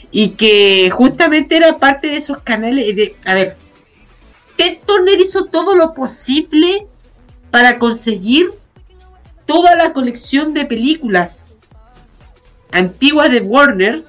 [0.09, 2.95] Y que justamente era parte de esos canales.
[2.95, 3.57] De, a ver,
[4.55, 6.87] Ted Turner hizo todo lo posible
[7.51, 8.47] para conseguir
[9.47, 11.57] toda la colección de películas
[12.71, 14.03] antiguas de Warner,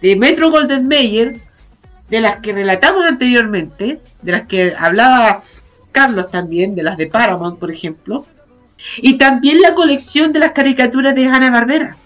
[0.00, 1.40] de Metro Golden Mayer,
[2.08, 5.42] de las que relatamos anteriormente, de las que hablaba
[5.90, 8.24] Carlos también, de las de Paramount, por ejemplo,
[8.98, 11.96] y también la colección de las caricaturas de Hanna Barbera.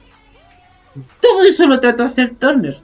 [1.20, 2.80] Todo eso lo trató de hacer Turner.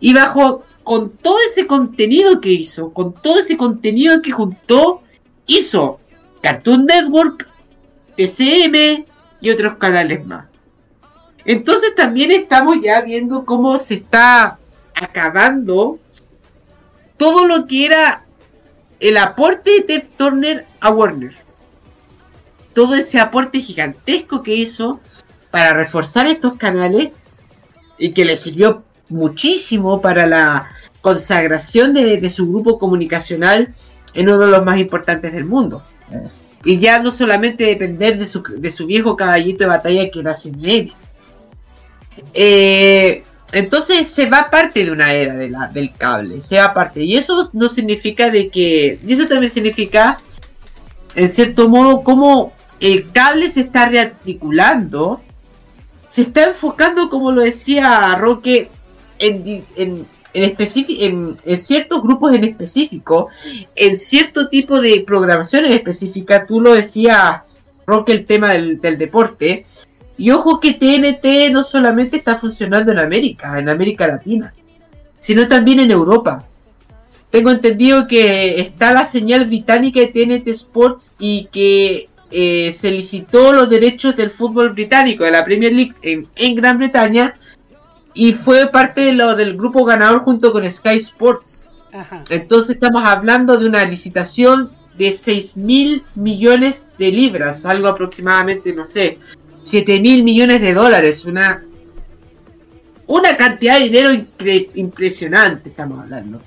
[0.00, 5.02] Y bajo, con todo ese contenido que hizo, con todo ese contenido que juntó,
[5.46, 5.98] hizo
[6.40, 7.48] Cartoon Network,
[8.16, 9.07] TCM
[9.40, 10.46] y otros canales más.
[11.44, 14.58] Entonces también estamos ya viendo cómo se está
[14.94, 15.98] acabando
[17.16, 18.24] todo lo que era
[19.00, 21.34] el aporte de Ted Turner a Warner.
[22.74, 25.00] Todo ese aporte gigantesco que hizo
[25.50, 27.10] para reforzar estos canales
[27.98, 30.68] y que le sirvió muchísimo para la
[31.00, 33.74] consagración de, de su grupo comunicacional
[34.14, 35.82] en uno de los más importantes del mundo.
[36.64, 40.34] Y ya no solamente depender de su, de su viejo caballito de batalla que era
[40.34, 40.92] CNN.
[42.34, 43.22] Eh,
[43.52, 47.02] entonces se va parte de una era de del cable, se va parte.
[47.02, 48.98] Y eso no significa de que...
[49.06, 50.20] Y eso también significa,
[51.14, 55.22] en cierto modo, cómo el cable se está rearticulando.
[56.08, 58.70] Se está enfocando, como lo decía Roque,
[59.18, 60.06] en,
[60.42, 60.56] en,
[61.00, 63.28] en, en ciertos grupos en específico,
[63.74, 66.46] en cierto tipo de programación en específica.
[66.46, 67.42] Tú lo decías,
[67.86, 69.66] Roque, el tema del, del deporte.
[70.16, 74.52] Y ojo que TNT no solamente está funcionando en América, en América Latina,
[75.20, 76.44] sino también en Europa.
[77.30, 83.52] Tengo entendido que está la señal británica de TNT Sports y que eh, se licitó
[83.52, 87.36] los derechos del fútbol británico, de la Premier League en, en Gran Bretaña,
[88.18, 91.66] y fue parte de lo del grupo ganador junto con Sky Sports.
[91.92, 92.24] Ajá.
[92.30, 98.84] Entonces estamos hablando de una licitación de 6 mil millones de libras, algo aproximadamente, no
[98.84, 99.18] sé,
[99.62, 101.62] 7 mil millones de dólares, una,
[103.06, 104.10] una cantidad de dinero
[104.74, 106.42] impresionante estamos hablando.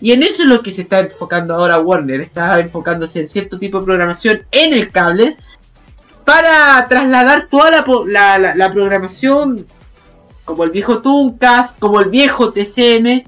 [0.00, 3.58] Y en eso es lo que se está enfocando ahora Warner, está enfocándose en cierto
[3.58, 5.36] tipo de programación en el cable
[6.24, 9.66] para trasladar toda la, po- la, la- la programación
[10.46, 13.24] como el viejo Tuncast, como el viejo TCM,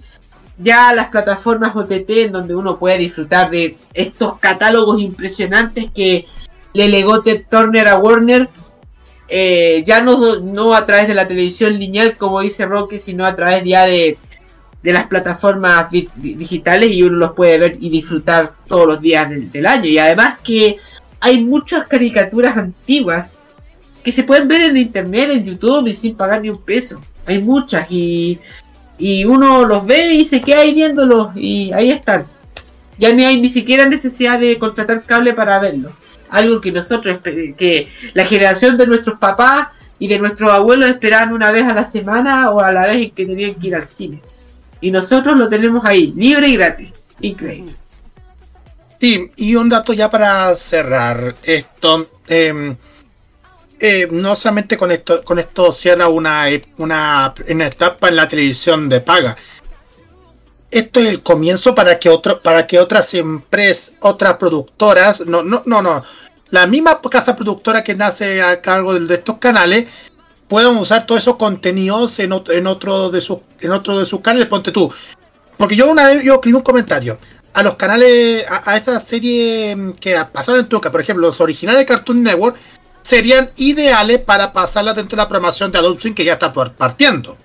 [0.56, 6.26] ya las plataformas OTT en donde uno puede disfrutar de estos catálogos impresionantes que
[6.72, 8.48] le legó Ted Turner a Warner,
[9.28, 13.36] eh, ya no, no a través de la televisión lineal como dice Roque, sino a
[13.36, 14.16] través ya de,
[14.84, 19.84] las plataformas digitales y uno los puede ver y disfrutar todos los días del año.
[19.84, 20.78] Y además que
[21.20, 23.44] hay muchas caricaturas antiguas
[24.08, 26.98] que se pueden ver en internet, en YouTube y sin pagar ni un peso.
[27.26, 28.38] Hay muchas y,
[28.96, 32.26] y uno los ve y se queda ahí viéndolos y ahí están.
[32.96, 35.92] Ya ni hay ni siquiera necesidad de contratar cable para verlos.
[36.30, 39.68] Algo que nosotros, que la generación de nuestros papás
[39.98, 43.10] y de nuestros abuelos esperaban una vez a la semana o a la vez en
[43.10, 44.22] que tenían que ir al cine.
[44.80, 46.94] Y nosotros lo tenemos ahí, libre y gratis.
[47.20, 47.74] Increíble.
[48.98, 52.08] Sí, y un dato ya para cerrar esto.
[52.26, 52.74] eh,
[53.80, 56.46] eh, no solamente con esto, con esto cierra una,
[56.78, 59.36] una, una etapa en la televisión de paga.
[60.70, 65.62] Esto es el comienzo para que otro, para que otras empresas, otras productoras, no, no,
[65.64, 66.04] no, no,
[66.50, 69.86] la misma casa productora que nace a cargo de, estos canales
[70.46, 74.20] puedan usar todos esos contenidos en, ot- en otro de sus, en otro de sus
[74.20, 74.48] canales.
[74.48, 74.92] Ponte tú,
[75.56, 77.18] porque yo una vez yo escribí un comentario
[77.54, 81.40] a los canales, a, a esa serie mm, que pasaron en Tuca, por ejemplo, los
[81.40, 82.56] originales de Cartoon Network,
[83.08, 87.38] serían ideales para pasarlas dentro de la programación de Adult Swim que ya está partiendo.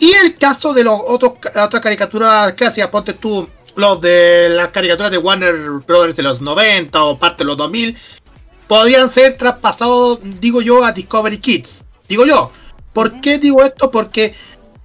[0.00, 5.12] Y el caso de los otros otras caricaturas clásicas, ponte tú los de las caricaturas
[5.12, 5.54] de Warner
[5.86, 7.96] Brothers de los 90 o parte de los 2000,
[8.66, 11.84] podrían ser traspasados, digo yo, a Discovery Kids.
[12.08, 12.50] Digo yo.
[12.92, 13.92] ¿Por qué digo esto?
[13.92, 14.34] Porque,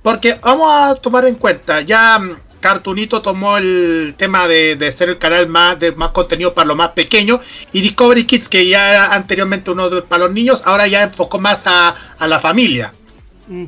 [0.03, 5.09] porque vamos a tomar en cuenta, ya mm, Cartoonito tomó el tema de, de ser
[5.09, 7.41] el canal más de más contenido para los más pequeños
[7.73, 11.39] y Discovery Kids que ya era anteriormente uno de- para los niños ahora ya enfocó
[11.39, 12.93] más a, a la familia.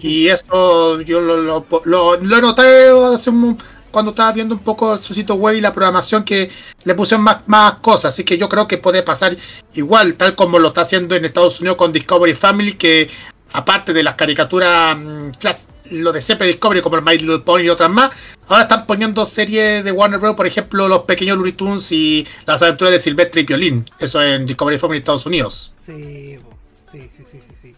[0.02, 3.58] Y eso yo lo, lo, lo- lo noté hace un-
[3.92, 6.50] cuando estaba viendo un poco su sitio web y la programación que
[6.86, 9.36] le pusieron más, más cosas así que yo creo que puede pasar
[9.74, 13.10] igual tal como lo está haciendo en Estados Unidos con Discovery Family que
[13.54, 17.62] aparte de las caricaturas mm, clas- lo de CP Discovery como el My Little Pony
[17.62, 18.12] y otras más,
[18.48, 20.36] ahora están poniendo series de Warner Bros.
[20.36, 24.46] por ejemplo los pequeños Looney Tunes y las aventuras de Silvestre y Piolín, eso en
[24.46, 25.72] Discovery Family Estados Unidos.
[25.86, 26.40] Sí,
[26.92, 27.76] sí, sí, sí, sí.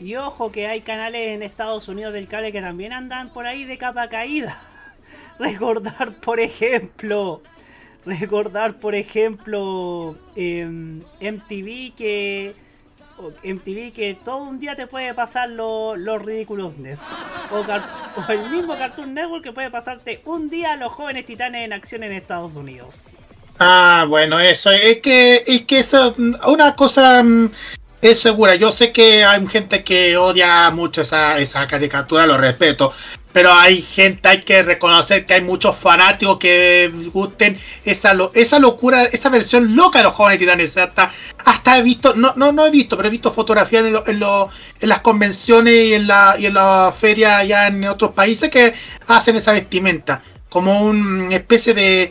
[0.00, 3.64] Y ojo que hay canales en Estados Unidos del cable que también andan por ahí
[3.64, 4.60] de capa caída.
[5.38, 7.42] Recordar, por ejemplo,
[8.06, 12.54] recordar, por ejemplo, em, MTV que
[13.42, 17.00] MTV que todo un día te puede pasar lo- los ridiculousness.
[17.50, 17.82] O, car-
[18.16, 22.02] o el mismo Cartoon Network que puede pasarte un día los jóvenes titanes en acción
[22.02, 23.10] en Estados Unidos.
[23.58, 26.14] Ah, bueno, eso es que es que eso
[26.46, 27.50] una cosa mm,
[28.02, 28.54] es segura.
[28.54, 32.92] Yo sé que hay gente que odia mucho esa, esa caricatura, lo respeto.
[33.36, 38.58] Pero hay gente, hay que reconocer que hay muchos fanáticos que gusten esa, lo- esa
[38.58, 40.74] locura, esa versión loca de los jóvenes titanes.
[40.74, 41.12] Hasta,
[41.44, 44.48] hasta he visto, no, no, no he visto, pero he visto fotografías en, lo-
[44.80, 48.72] en, las convenciones y en la, y en la feria allá en otros países que
[49.06, 50.22] hacen esa vestimenta.
[50.48, 52.10] Como una especie de,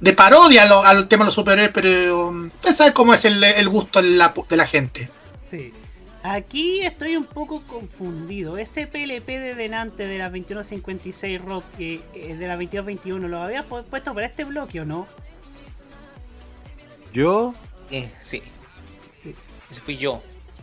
[0.00, 3.68] de parodia al tema de los superhéroes, pero um, usted sabe cómo es el, el
[3.68, 5.10] gusto de la, de la gente.
[5.50, 5.74] Sí.
[6.22, 8.58] Aquí estoy un poco confundido.
[8.58, 13.84] Ese PLP de delante de la 2156 Rock, eh, de la 2221, ¿lo había pu-
[13.84, 15.06] puesto para este bloque o no?
[17.12, 17.54] ¿Yo?
[17.90, 18.42] Eh, sí.
[19.70, 20.20] Ese fui yo.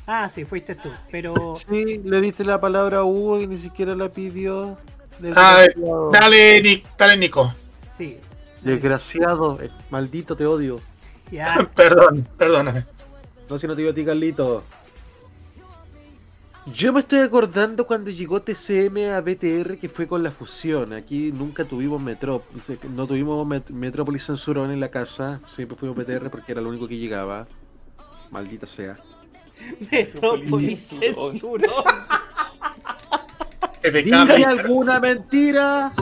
[0.07, 0.91] Ah, sí, fuiste tú.
[1.10, 1.34] Pero.
[1.68, 4.77] Sí, le diste la palabra a Hugo y ni siquiera la pidió.
[5.19, 6.11] Desgraciado.
[6.11, 7.53] dale, dale, Nico.
[7.98, 8.19] Sí.
[8.61, 10.80] Desgraciado, eh, maldito te odio.
[11.32, 11.68] Ya.
[11.76, 12.86] Perdón, perdóname.
[13.49, 14.64] No, si no te digo a ti, Carlito.
[16.73, 20.93] Yo me estoy acordando cuando llegó TCM a BTR que fue con la fusión.
[20.93, 22.43] Aquí nunca tuvimos Metro,
[22.95, 25.39] no tuvimos Met- Metrópolis Censurón en la casa.
[25.55, 27.47] Siempre fuimos BTR porque era lo único que llegaba.
[28.31, 28.97] Maldita sea.
[29.91, 31.83] Metrópolis censuró.
[33.83, 35.93] ¿Dije alguna mentira?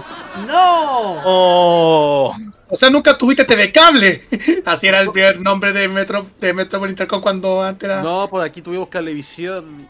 [0.47, 1.21] ¡No!
[1.25, 2.33] Oh.
[2.69, 4.23] O sea, nunca tuviste TV Cable.
[4.65, 8.01] Así era el primer nombre de Metro de Metropolitan Con cuando antes era.
[8.01, 9.87] No, pues aquí tuvimos Cablevisión.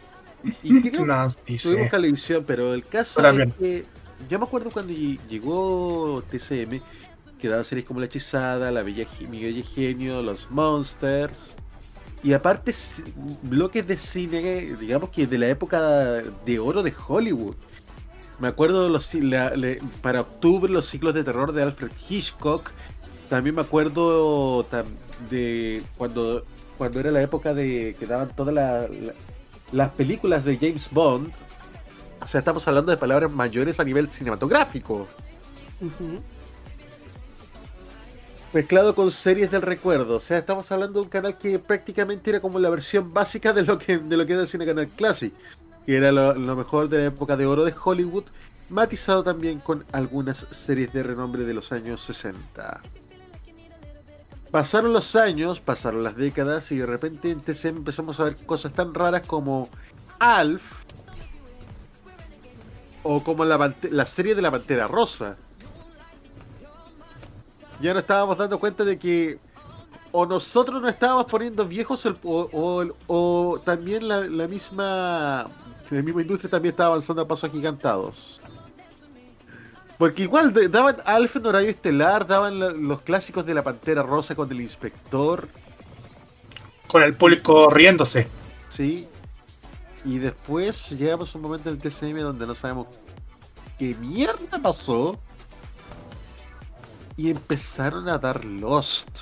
[0.64, 1.90] Y creo No, sí, tuvimos sí.
[2.46, 3.86] Pero el caso es que
[4.30, 6.82] yo me acuerdo cuando ll- llegó TCM,
[7.40, 11.56] que daba series como La Hechizada, La Bella Ge- Mi Bella Genio, Los Monsters.
[12.24, 12.74] Y aparte,
[13.44, 17.56] bloques de cine, digamos que de la época de oro de Hollywood.
[18.40, 19.54] Me acuerdo los, la-
[20.02, 22.72] para octubre los ciclos de terror de Alfred Hitchcock.
[23.30, 24.66] También me acuerdo
[25.30, 26.46] de cuando,
[26.78, 28.88] cuando era la época de que daban todas la-
[29.74, 31.32] las películas de James Bond.
[32.22, 35.08] O sea, estamos hablando de palabras mayores a nivel cinematográfico.
[38.54, 40.18] Mezclado con series del recuerdo.
[40.18, 43.64] O sea, estamos hablando de un canal que prácticamente era como la versión básica de
[43.64, 45.34] lo que, de lo que era el Cine Canal Classic.
[45.86, 48.26] Que era lo, lo mejor de la época de oro de Hollywood.
[48.70, 52.82] Matizado también con algunas series de renombre de los años 60.
[54.54, 57.42] Pasaron los años, pasaron las décadas y de repente en
[57.76, 59.68] empezamos a ver cosas tan raras como
[60.20, 60.62] Alf
[63.02, 65.38] o como la, serie de la Pantera Rosa.
[67.82, 69.40] Ya nos estábamos dando cuenta de que
[70.12, 75.50] o nosotros nos estábamos poniendo viejos o, también la, misma
[75.90, 78.40] industria también estaba avanzando a pasos agigantados.
[80.04, 84.36] Porque igual daban Alf en horario estelar, daban la- los clásicos de la Pantera Rosa
[84.36, 85.48] con el inspector.
[86.88, 88.28] Con el público riéndose.
[88.68, 89.08] Sí.
[90.04, 92.88] Y después llegamos a un momento del TCM donde no sabemos
[93.80, 95.18] qué mierda pasó.
[97.16, 99.22] Y empezaron a dar Lost.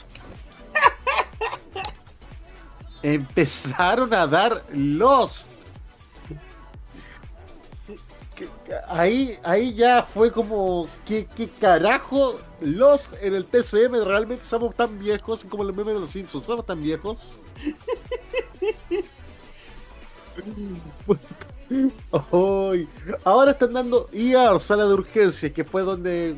[3.04, 5.46] empezaron a dar Lost.
[8.88, 11.28] Ahí, ahí ya fue como, ¿qué,
[11.60, 12.40] carajo?
[12.62, 16.66] Lost en el TCM, realmente somos tan viejos como los memes de los Simpsons, somos
[16.66, 17.40] tan viejos.
[23.24, 26.38] Ahora están dando ER, sala de urgencias, que fue donde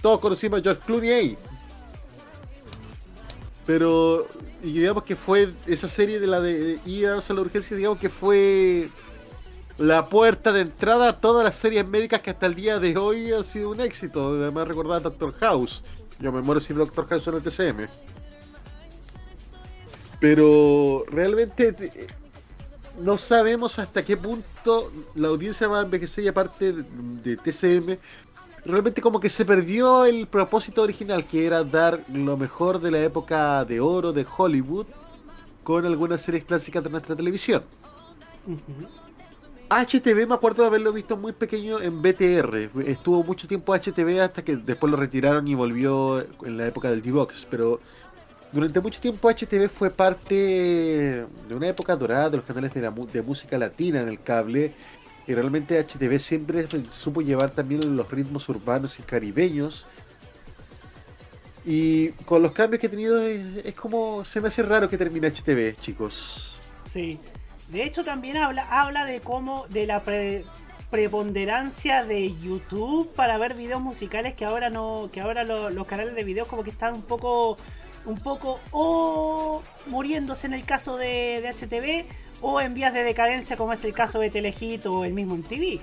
[0.00, 1.36] todos conocimos a George Clooney.
[3.66, 4.26] Pero,
[4.62, 8.08] y digamos que fue esa serie de la de ER, sala de urgencias, digamos que
[8.08, 8.88] fue
[9.78, 13.32] la puerta de entrada a todas las series médicas que hasta el día de hoy
[13.32, 14.30] han sido un éxito.
[14.30, 15.82] Además, recordar Doctor House.
[16.18, 17.88] Yo me muero sin Doctor House en el TCM.
[20.20, 22.08] Pero realmente eh,
[23.00, 27.98] no sabemos hasta qué punto la audiencia va a envejecer y aparte de TCM.
[28.64, 32.98] Realmente como que se perdió el propósito original, que era dar lo mejor de la
[32.98, 34.86] época de oro de Hollywood
[35.62, 37.62] con algunas series clásicas de nuestra televisión.
[39.70, 42.70] HTV me acuerdo de haberlo visto muy pequeño en BTR.
[42.86, 47.02] Estuvo mucho tiempo HTV hasta que después lo retiraron y volvió en la época del
[47.02, 47.46] D-Box.
[47.50, 47.80] Pero
[48.50, 52.90] durante mucho tiempo HTV fue parte de una época dorada de los canales de, la
[52.90, 54.72] de música latina en el cable.
[55.26, 59.84] Y realmente HTV siempre supo llevar también los ritmos urbanos y caribeños.
[61.66, 64.96] Y con los cambios que he tenido es, es como se me hace raro que
[64.96, 66.56] termine HTV, chicos.
[66.90, 67.20] Sí.
[67.70, 70.44] De hecho, también habla, habla de cómo, de la pre-
[70.90, 76.14] preponderancia de YouTube para ver videos musicales que ahora no, que ahora lo- los canales
[76.14, 77.58] de videos como que están un poco,
[78.06, 82.06] un poco o muriéndose en el caso de, de HTV
[82.40, 85.78] o en vías de decadencia como es el caso de Telehit o el mismo MTV.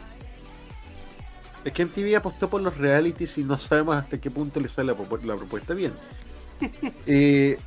[1.66, 4.94] Es que MTV apostó por los realities y no sabemos hasta qué punto le sale
[4.94, 5.94] la, la propuesta bien.
[7.08, 7.60] eh,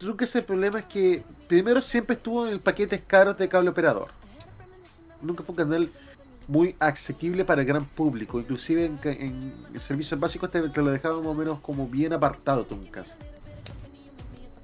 [0.00, 0.32] Tooncast.
[0.32, 4.08] Tooncast el problema es que primero siempre estuvo en el paquete caro de cable operador.
[5.22, 5.90] Nunca fue un canal
[6.48, 8.40] muy asequible para el gran público.
[8.40, 13.20] Inclusive en, en servicios básicos te, lo dejaban más o menos como bien apartado Tooncast.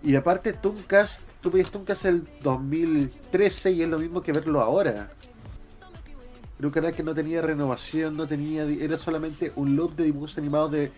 [0.03, 5.11] Y aparte Tooncast, tú veías Tooncast el 2013 y es lo mismo que verlo ahora.
[6.59, 8.65] Era un canal que no tenía renovación, no tenía.
[8.65, 10.91] Era solamente un loop de dibujos animados de.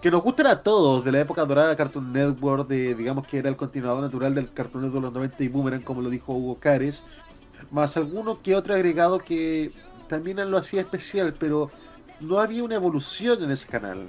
[0.00, 3.38] que nos gustan a todos, de la época dorada de Cartoon Network, de digamos que
[3.38, 6.32] era el continuador natural del Cartoon Network de los 90 y Boomerang, como lo dijo
[6.32, 7.04] Hugo Cares.
[7.70, 9.70] Más alguno que otro agregado que
[10.08, 11.70] también lo hacía especial, pero
[12.20, 14.08] no había una evolución en ese canal.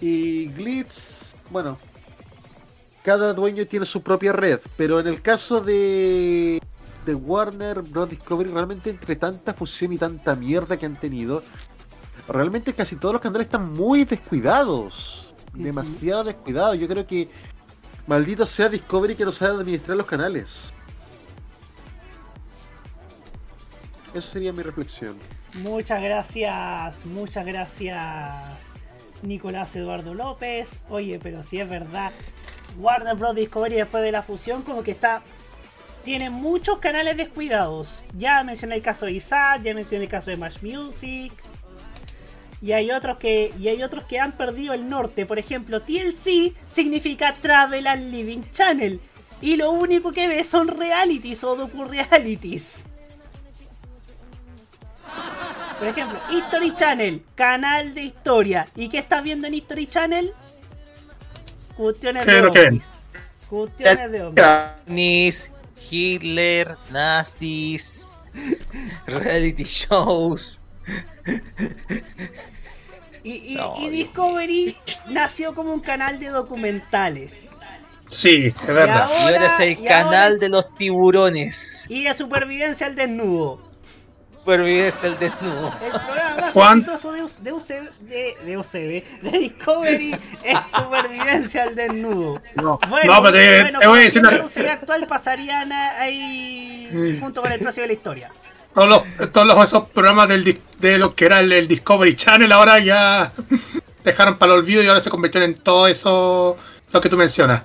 [0.00, 1.78] Y Glitz, bueno,
[3.02, 6.60] cada dueño tiene su propia red, pero en el caso de,
[7.04, 8.10] de Warner Bros.
[8.10, 11.42] Discovery, realmente entre tanta fusión y tanta mierda que han tenido,
[12.28, 16.78] realmente casi todos los canales están muy descuidados, demasiado descuidados.
[16.78, 17.28] Yo creo que
[18.06, 20.72] maldito sea Discovery que no sabe administrar los canales.
[24.14, 25.16] Esa sería mi reflexión.
[25.54, 28.74] Muchas gracias, muchas gracias
[29.22, 30.80] Nicolás Eduardo López.
[30.88, 32.12] Oye, pero si es verdad,
[32.78, 33.34] Warner Bros.
[33.34, 35.22] Discovery después de la fusión como que está...
[36.04, 38.02] Tiene muchos canales descuidados.
[38.18, 41.32] Ya mencioné el caso de Isaac, ya mencioné el caso de Match Music.
[42.60, 43.52] Y hay otros que.
[43.58, 45.26] Y hay otros que han perdido el norte.
[45.26, 49.00] Por ejemplo, TLC significa Travel and Living Channel.
[49.40, 52.84] Y lo único que ve son realities o docu-realities.
[55.78, 58.68] Por ejemplo, History Channel, canal de historia.
[58.76, 60.32] ¿Y qué estás viendo en History Channel?
[61.76, 62.68] Cuestiones ¿Qué de es lo que ven?
[62.68, 62.84] ovnis.
[63.48, 65.50] Cuestiones de ovnis.
[65.92, 68.12] Hitler, nazis,
[69.06, 70.60] reality shows.
[73.22, 74.76] Y, y- No, y Dios Discovery
[75.10, 77.50] nació como un canal de documentales.
[78.10, 79.08] Sí, es verdad.
[79.10, 81.86] Y ahora es el y canal ahora- de los tiburones.
[81.88, 83.60] Y de supervivencia al desnudo.
[84.42, 85.72] Supervives el desnudo.
[85.84, 87.66] El programa más exitoso de, U- de, UC
[88.00, 90.12] de, de UCB, de Discovery,
[90.44, 92.42] es supervivencia al desnudo.
[92.56, 97.16] No, Bueno, no, pero te, bueno, te voy a decir una- UCB actual pasarían ahí
[97.20, 98.30] junto con el precio de la historia.
[98.74, 102.50] todos, los, todos los- esos programas del, de lo que era el, el Discovery Channel
[102.50, 103.32] ahora ya
[104.04, 106.56] dejaron para el olvido y ahora se convirtieron en todo eso
[106.92, 107.62] lo que tú mencionas.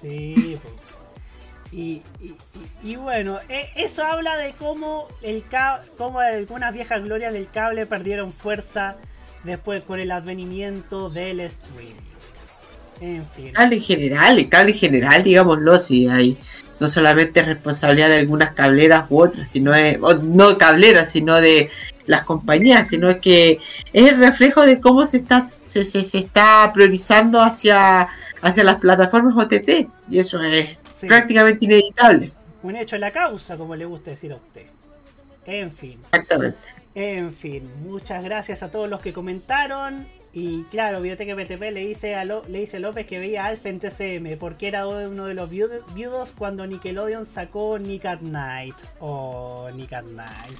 [0.00, 0.70] Sí, po.
[1.72, 2.02] y,
[2.82, 5.44] y- bueno, e- eso habla de cómo el
[5.96, 8.96] cómo algunas viejas glorias del cable perdieron fuerza
[9.44, 11.94] después con el advenimiento del streaming.
[13.00, 13.52] En fin.
[13.52, 16.36] Cable en general, el cable en general, digámoslo, si hay
[16.80, 21.68] no solamente es responsabilidad de algunas cableras u otras, sino es, no cableras, sino de
[22.06, 23.58] las compañías, sino que
[23.92, 28.08] es el reflejo de cómo se está se, se, se está priorizando hacia,
[28.42, 31.06] hacia las plataformas OTT, y eso es Sí.
[31.06, 32.32] prácticamente inevitable.
[32.62, 34.66] Un hecho de la causa, como le gusta decir a usted.
[35.46, 36.00] En fin.
[36.12, 36.80] Exactamente.
[36.94, 40.06] En fin, muchas gracias a todos los que comentaron.
[40.32, 43.80] Y claro, Biblioteca PTP le dice a, le dice López que veía a Alf en
[43.80, 48.76] TCM porque era uno de los viudos cuando Nickelodeon sacó Nick at Night.
[49.00, 50.58] Oh, Nick at Night.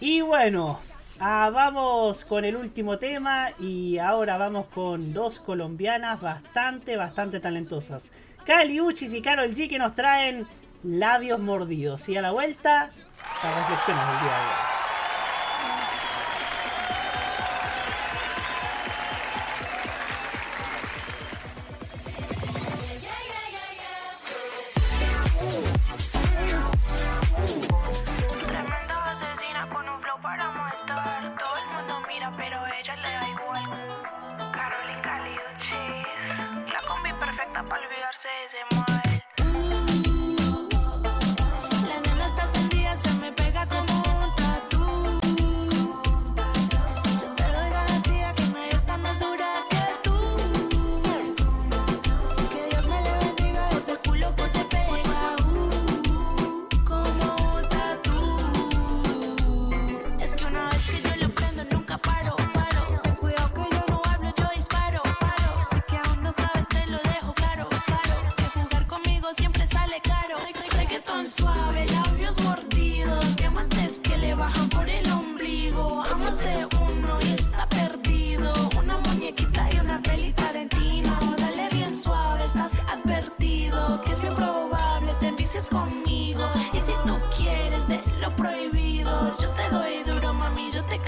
[0.00, 0.80] Y bueno,
[1.18, 8.12] ah, vamos con el último tema y ahora vamos con dos colombianas bastante, bastante talentosas.
[8.46, 10.46] Cali Uchis y Carol G que nos traen
[10.82, 12.08] labios mordidos.
[12.08, 12.90] Y a la vuelta,
[13.42, 14.70] las reflexiones del día de hoy.
[32.36, 33.64] pero ella le da igual.
[34.52, 35.99] Carol y Cali Uchis
[37.40, 38.99] perfecta para olvidarse de ese mal.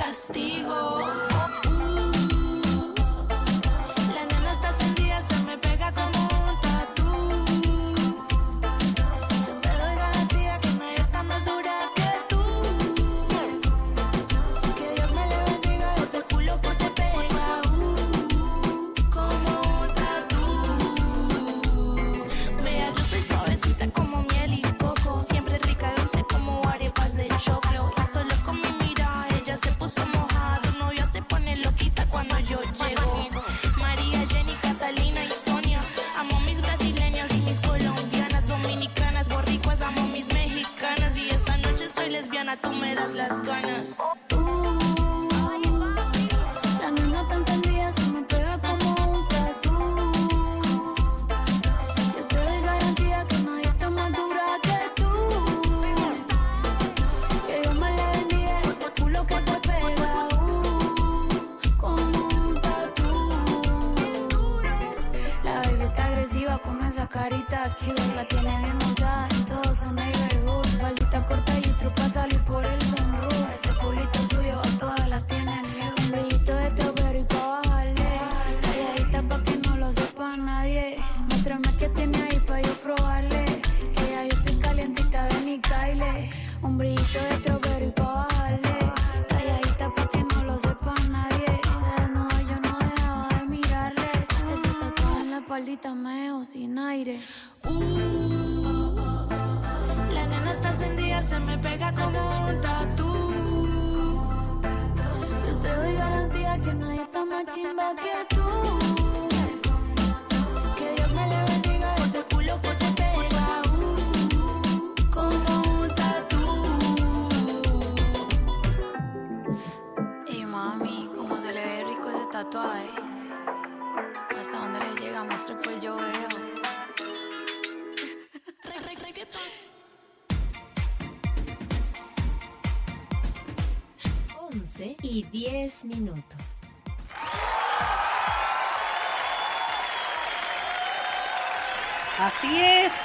[0.02, 1.61] castigo.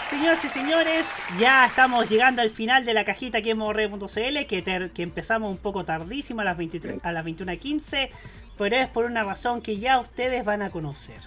[0.10, 4.92] señores y señores, ya estamos llegando al final de la cajita aquí en morre.cl, que,
[4.94, 8.10] que, empezamos un poco tardísimo a las, a las 21.15,
[8.58, 11.20] pero es por una razón que ya ustedes van a conocer.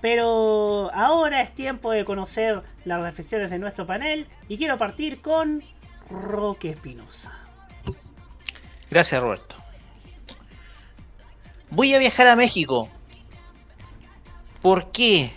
[0.00, 5.62] Pero ahora es tiempo de conocer las reflexiones de nuestro panel y quiero partir con
[6.10, 7.38] Roque Espinosa.
[8.90, 9.56] Gracias Roberto.
[11.70, 12.88] Voy a viajar a México.
[14.60, 15.32] ¿Por qué?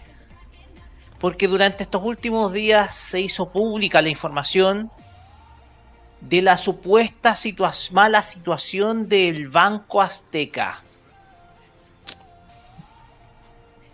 [1.21, 4.91] porque durante estos últimos días se hizo pública la información
[6.19, 7.35] de la supuesta
[7.91, 10.81] mala situación del Banco Azteca.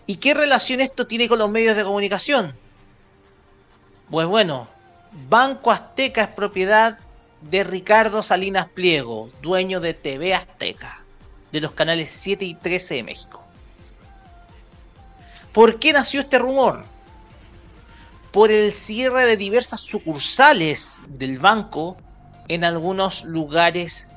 [0.05, 2.55] ¿Y qué relación esto tiene con los medios de comunicación?
[4.09, 4.69] Pues bueno,
[5.29, 6.97] Banco Azteca es propiedad
[7.41, 11.03] de Ricardo Salinas Pliego, dueño de TV Azteca,
[11.51, 13.43] de los canales 7 y 13 de México.
[15.51, 16.85] ¿Por qué nació este rumor?
[18.31, 21.97] por el cierre de diversas sucursales del banco
[22.47, 24.07] en algunos lugares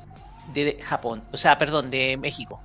[0.53, 2.61] de Japón, o sea, perdón, de México.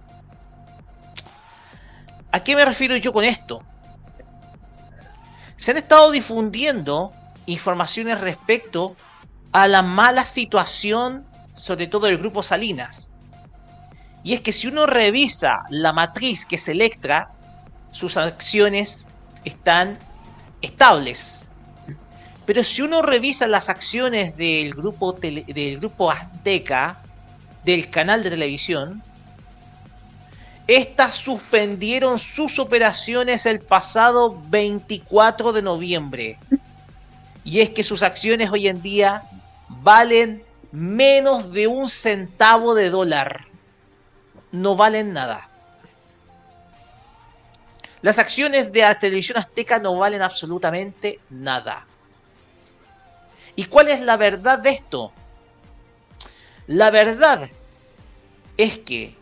[2.31, 3.63] ¿A qué me refiero yo con esto?
[5.55, 7.13] Se han estado difundiendo
[7.45, 8.95] informaciones respecto
[9.51, 13.09] a la mala situación, sobre todo del grupo Salinas.
[14.23, 17.31] Y es que si uno revisa la matriz que es Electra,
[17.91, 19.07] sus acciones
[19.45, 19.97] están
[20.65, 21.47] estables.
[22.45, 27.01] Pero si uno revisa las acciones del grupo, del grupo Azteca,
[27.63, 29.01] del canal de televisión,
[30.67, 36.39] estas suspendieron sus operaciones el pasado 24 de noviembre.
[37.43, 39.23] Y es que sus acciones hoy en día
[39.69, 43.45] valen menos de un centavo de dólar.
[44.51, 45.49] No valen nada.
[48.05, 51.87] Las acciones de la televisión azteca no valen absolutamente nada.
[53.55, 55.11] ¿Y cuál es la verdad de esto?
[56.67, 57.49] La verdad
[58.57, 59.15] es que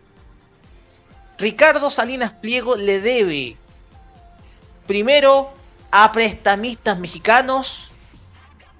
[1.38, 3.56] Ricardo Salinas Pliego le debe
[4.86, 5.54] primero
[5.90, 7.90] a prestamistas mexicanos,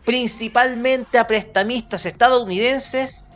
[0.04, 3.34] principalmente a prestamistas estadounidenses,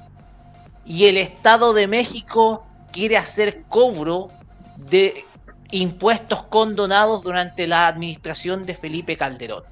[0.85, 4.31] y el Estado de México quiere hacer cobro
[4.75, 5.25] de
[5.71, 9.63] impuestos condonados durante la administración de Felipe Calderón.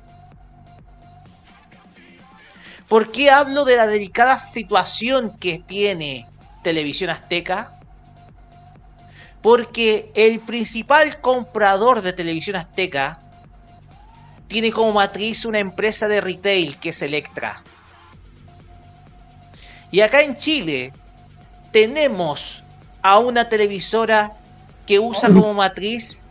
[2.88, 6.28] ¿Por qué hablo de la delicada situación que tiene
[6.64, 7.80] Televisión Azteca?
[9.42, 13.20] Porque el principal comprador de Televisión Azteca
[14.48, 17.64] tiene como matriz una empresa de retail que es Electra.
[19.92, 20.94] Y acá en Chile
[21.72, 22.64] tenemos
[23.02, 24.36] a una televisora
[24.86, 26.24] que usa como matriz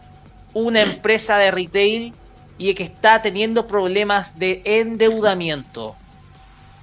[0.53, 2.15] una empresa de retail
[2.59, 5.97] y que está teniendo problemas de endeudamiento.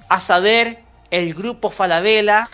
[0.09, 2.49] A saber, el grupo Falabella,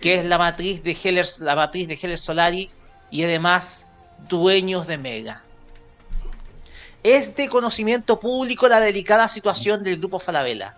[0.00, 2.70] que es la matriz de Heller, la matriz de Heller Solari
[3.10, 3.86] y además
[4.28, 5.42] dueños de Mega.
[7.02, 10.76] Es de conocimiento público la delicada situación del grupo Falabella,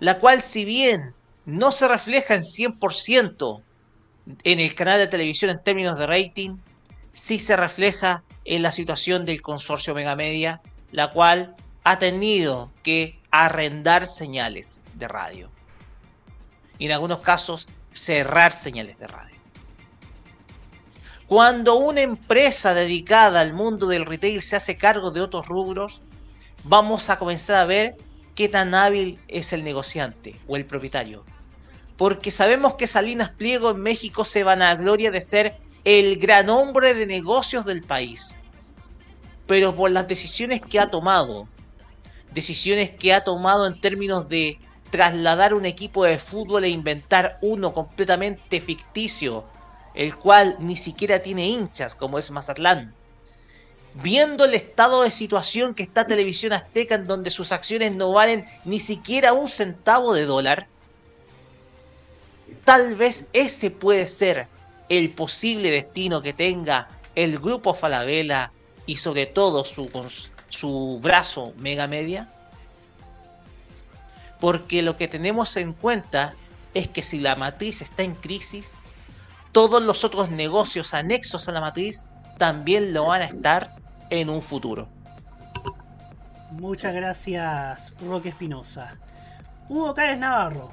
[0.00, 3.62] la cual si bien no se refleja en 100%
[4.44, 6.56] en el canal de televisión en términos de rating,
[7.12, 11.54] sí se refleja en la situación del consorcio Mega Media, la cual
[11.84, 15.50] ha tenido que arrendar señales de radio.
[16.78, 19.36] Y en algunos casos cerrar señales de radio.
[21.26, 26.02] Cuando una empresa dedicada al mundo del retail se hace cargo de otros rubros,
[26.64, 27.96] vamos a comenzar a ver
[28.34, 31.24] qué tan hábil es el negociante o el propietario.
[31.96, 37.06] Porque sabemos que Salinas Pliego en México se vanagloria de ser el gran hombre de
[37.06, 38.38] negocios del país.
[39.46, 41.48] Pero por las decisiones que ha tomado,
[42.32, 44.58] decisiones que ha tomado en términos de
[44.90, 49.44] trasladar un equipo de fútbol e inventar uno completamente ficticio,
[49.94, 52.94] el cual ni siquiera tiene hinchas como es Mazatlán.
[53.94, 58.46] Viendo el estado de situación que está Televisión Azteca en donde sus acciones no valen
[58.64, 60.68] ni siquiera un centavo de dólar,
[62.64, 64.48] tal vez ese puede ser
[64.88, 68.52] el posible destino que tenga el grupo Falabella
[68.86, 69.90] y sobre todo su,
[70.48, 72.28] su brazo Mega Media.
[74.40, 76.34] Porque lo que tenemos en cuenta
[76.74, 78.76] es que si la matriz está en crisis,
[79.52, 82.02] todos los otros negocios anexos a la matriz
[82.38, 83.76] también lo van a estar
[84.10, 84.88] en un futuro.
[86.50, 88.96] Muchas gracias, Roque Espinosa.
[89.68, 90.70] Hugo Cárez Navarro,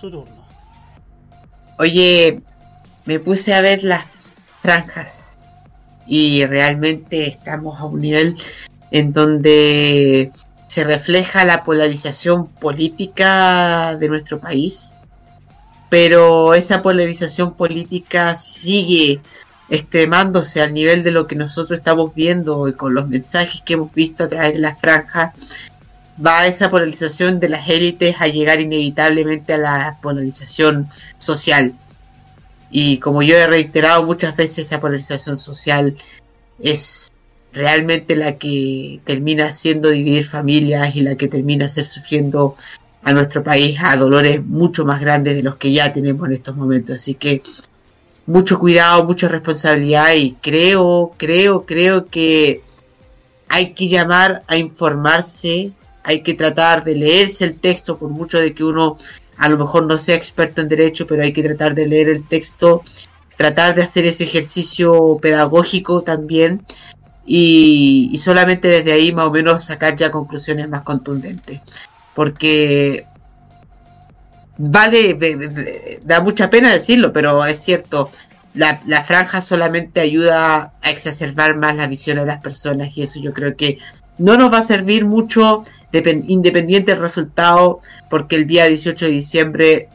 [0.00, 0.37] su turno.
[1.78, 2.42] Oye,
[3.04, 4.04] me puse a ver las
[4.62, 5.38] franjas
[6.08, 8.36] y realmente estamos a un nivel
[8.90, 10.32] en donde
[10.66, 14.96] se refleja la polarización política de nuestro país,
[15.88, 19.20] pero esa polarización política sigue
[19.68, 23.94] extremándose al nivel de lo que nosotros estamos viendo y con los mensajes que hemos
[23.94, 25.70] visto a través de las franjas
[26.24, 30.88] va esa polarización de las élites a llegar inevitablemente a la polarización
[31.18, 31.74] social.
[32.70, 35.96] Y como yo he reiterado muchas veces, esa polarización social
[36.60, 37.10] es
[37.52, 42.56] realmente la que termina haciendo dividir familias y la que termina hacer sufriendo
[43.02, 46.56] a nuestro país a dolores mucho más grandes de los que ya tenemos en estos
[46.56, 46.96] momentos.
[46.96, 47.42] Así que
[48.26, 52.62] mucho cuidado, mucha responsabilidad y creo, creo, creo que
[53.48, 55.72] hay que llamar a informarse,
[56.08, 58.96] hay que tratar de leerse el texto, por mucho de que uno
[59.36, 62.26] a lo mejor no sea experto en derecho, pero hay que tratar de leer el
[62.26, 62.82] texto,
[63.36, 66.64] tratar de hacer ese ejercicio pedagógico también
[67.26, 71.60] y, solamente desde ahí más o menos sacar ya conclusiones más contundentes.
[72.14, 73.04] Porque
[74.56, 78.08] vale, da mucha pena decirlo, pero es cierto,
[78.54, 83.20] la, la franja solamente ayuda a exacerbar más la visión de las personas y eso
[83.20, 83.78] yo creo que
[84.18, 87.80] no nos va a servir mucho depen- independiente del resultado
[88.10, 89.88] porque el día 18 de diciembre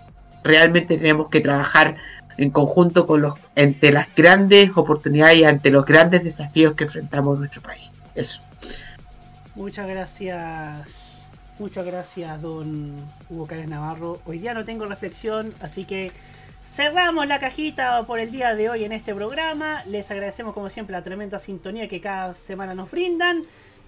[0.43, 1.97] realmente tenemos que trabajar
[2.37, 7.39] en conjunto con los las grandes oportunidades y ante los grandes desafíos que enfrentamos en
[7.39, 7.89] nuestro país.
[8.15, 8.41] Eso.
[9.55, 11.23] Muchas gracias.
[11.59, 12.91] Muchas gracias, don
[13.29, 14.19] Hugo Cárez Navarro.
[14.25, 16.11] Hoy día no tengo reflexión, así que
[16.65, 19.83] cerramos la cajita por el día de hoy en este programa.
[19.85, 23.43] Les agradecemos como siempre la tremenda sintonía que cada semana nos brindan.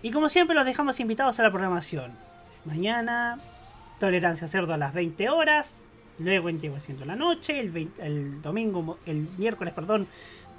[0.05, 2.11] Y como siempre los dejamos invitados a la programación.
[2.63, 3.39] Mañana,
[3.99, 5.83] Tolerancia Cerdo a las 20 horas.
[6.19, 7.59] Luego en Llego Haciendo la Noche.
[7.59, 10.07] El, vein- el domingo, el miércoles, perdón,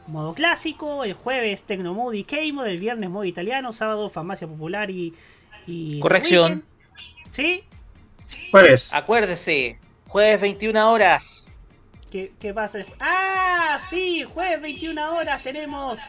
[0.09, 1.05] modo clásico.
[1.05, 2.67] El jueves Tecno Mood y K-Mod.
[2.67, 3.73] El viernes modo italiano.
[3.73, 5.15] Sábado Farmacia Popular y...
[5.65, 6.65] y Corrección.
[7.31, 7.63] ¿Sí?
[8.51, 8.93] Jueves.
[8.93, 9.79] Acuérdese,
[10.09, 11.57] jueves 21 horas.
[12.11, 12.81] ¿Qué, qué pasa?
[12.99, 16.01] Ah, sí, jueves 21 horas tenemos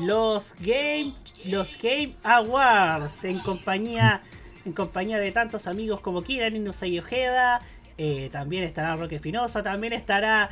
[0.00, 1.12] los Game,
[1.44, 4.22] los Game Awards en compañía,
[4.64, 7.60] en compañía de tantos amigos como Kiran Inusei Ojeda,
[7.96, 10.50] eh, también estará Roque Espinosa, también estará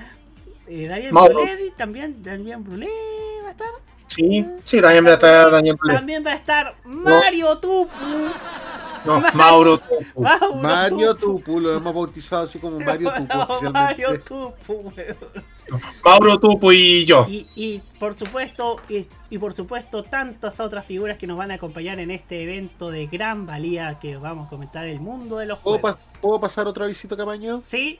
[0.66, 1.12] eh, Daniel.
[1.12, 2.88] Brulé, también Daniel Brulé
[3.42, 3.68] va a estar.
[4.06, 5.94] Sí, sí, también va a estar Daniel Brulé.
[5.94, 7.88] También va a estar Mario Tupu.
[9.04, 9.80] No, Mauro.
[10.16, 13.70] Mauro Mario Tupu, lo hemos bautizado así como Mario Tupu.
[13.72, 14.92] Mario Tupu.
[16.04, 17.26] Mauro Tupo y yo.
[17.28, 21.54] Y, y por supuesto, y, y por supuesto, tantas otras figuras que nos van a
[21.54, 25.58] acompañar en este evento de gran valía que vamos a comentar el mundo de los
[25.60, 25.96] ¿Puedo, juegos.
[26.14, 27.58] pas- puedo pasar otro avisito, Camaño?
[27.58, 27.98] Sí.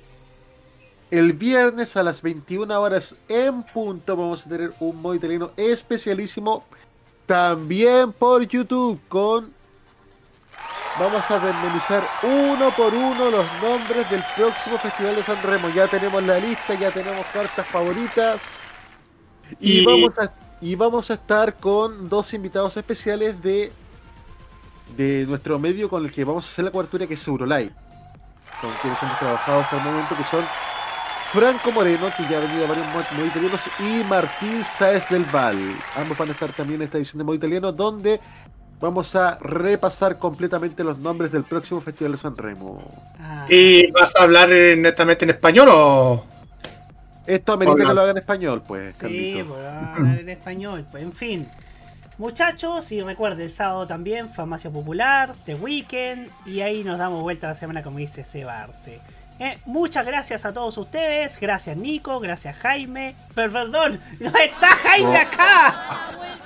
[1.11, 6.65] El viernes a las 21 horas en punto vamos a tener un modo italiano especialísimo
[7.27, 9.53] también por YouTube con...
[10.98, 15.69] Vamos a desmenuzar uno por uno los nombres del próximo Festival de San Remo.
[15.70, 18.40] Ya tenemos la lista, ya tenemos cartas favoritas.
[19.59, 23.73] Y, Y- vamos, a, y vamos a estar con dos invitados especiales de,
[24.97, 27.73] de nuestro medio con el que vamos a hacer la cobertura, que es Eurolive.
[28.60, 30.44] Con quienes hemos trabajado hasta el momento, que son
[31.32, 35.24] Franco Moreno, que ya ha venido a varios mod- modo italianos, y Martín Sáez del
[35.24, 35.59] Val.
[35.97, 38.20] Ambos van a estar también en esta edición de modo italiano, donde
[38.82, 42.82] vamos a repasar completamente los nombres del próximo Festival de San Remo.
[43.48, 46.24] ¿Y vas a hablar netamente en español o...?
[47.24, 47.86] Esto amerita Hola.
[47.88, 49.46] que lo haga en español, pues, Sí, Carlito.
[49.54, 50.84] pues hablar en español.
[50.90, 51.48] Pues en fin.
[52.18, 57.46] Muchachos, y recuerden, el sábado también, Farmacia Popular, The Weekend, y ahí nos damos vuelta
[57.48, 58.98] la semana como dice Seba Arce.
[59.38, 65.16] Eh, muchas gracias a todos ustedes, gracias Nico, gracias Jaime, pero perdón, no está Jaime
[65.16, 65.20] Oh.
[65.20, 65.74] acá.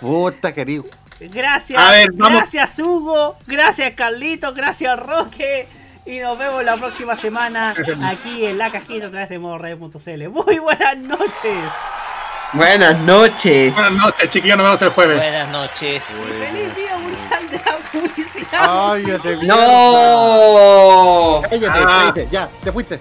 [0.01, 0.85] Puta, querido.
[1.21, 2.39] Gracias, A ver, vamos.
[2.41, 5.67] gracias Hugo, gracias Carlito, gracias Roque.
[6.05, 7.75] Y nos vemos la próxima semana
[8.05, 10.29] aquí en la cajita a través de modored.cl.
[10.29, 11.65] Muy buenas noches.
[12.53, 13.75] Buenas noches.
[13.75, 15.17] Buenas noches, chiquillos, nos vemos el jueves.
[15.19, 16.05] Buenas noches.
[16.05, 18.61] Feliz día mundial de la publicidad.
[18.63, 21.43] Cállate, ¡No!
[21.43, 21.73] Cállate, Ah.
[22.13, 23.01] cállate, ya, te fuiste.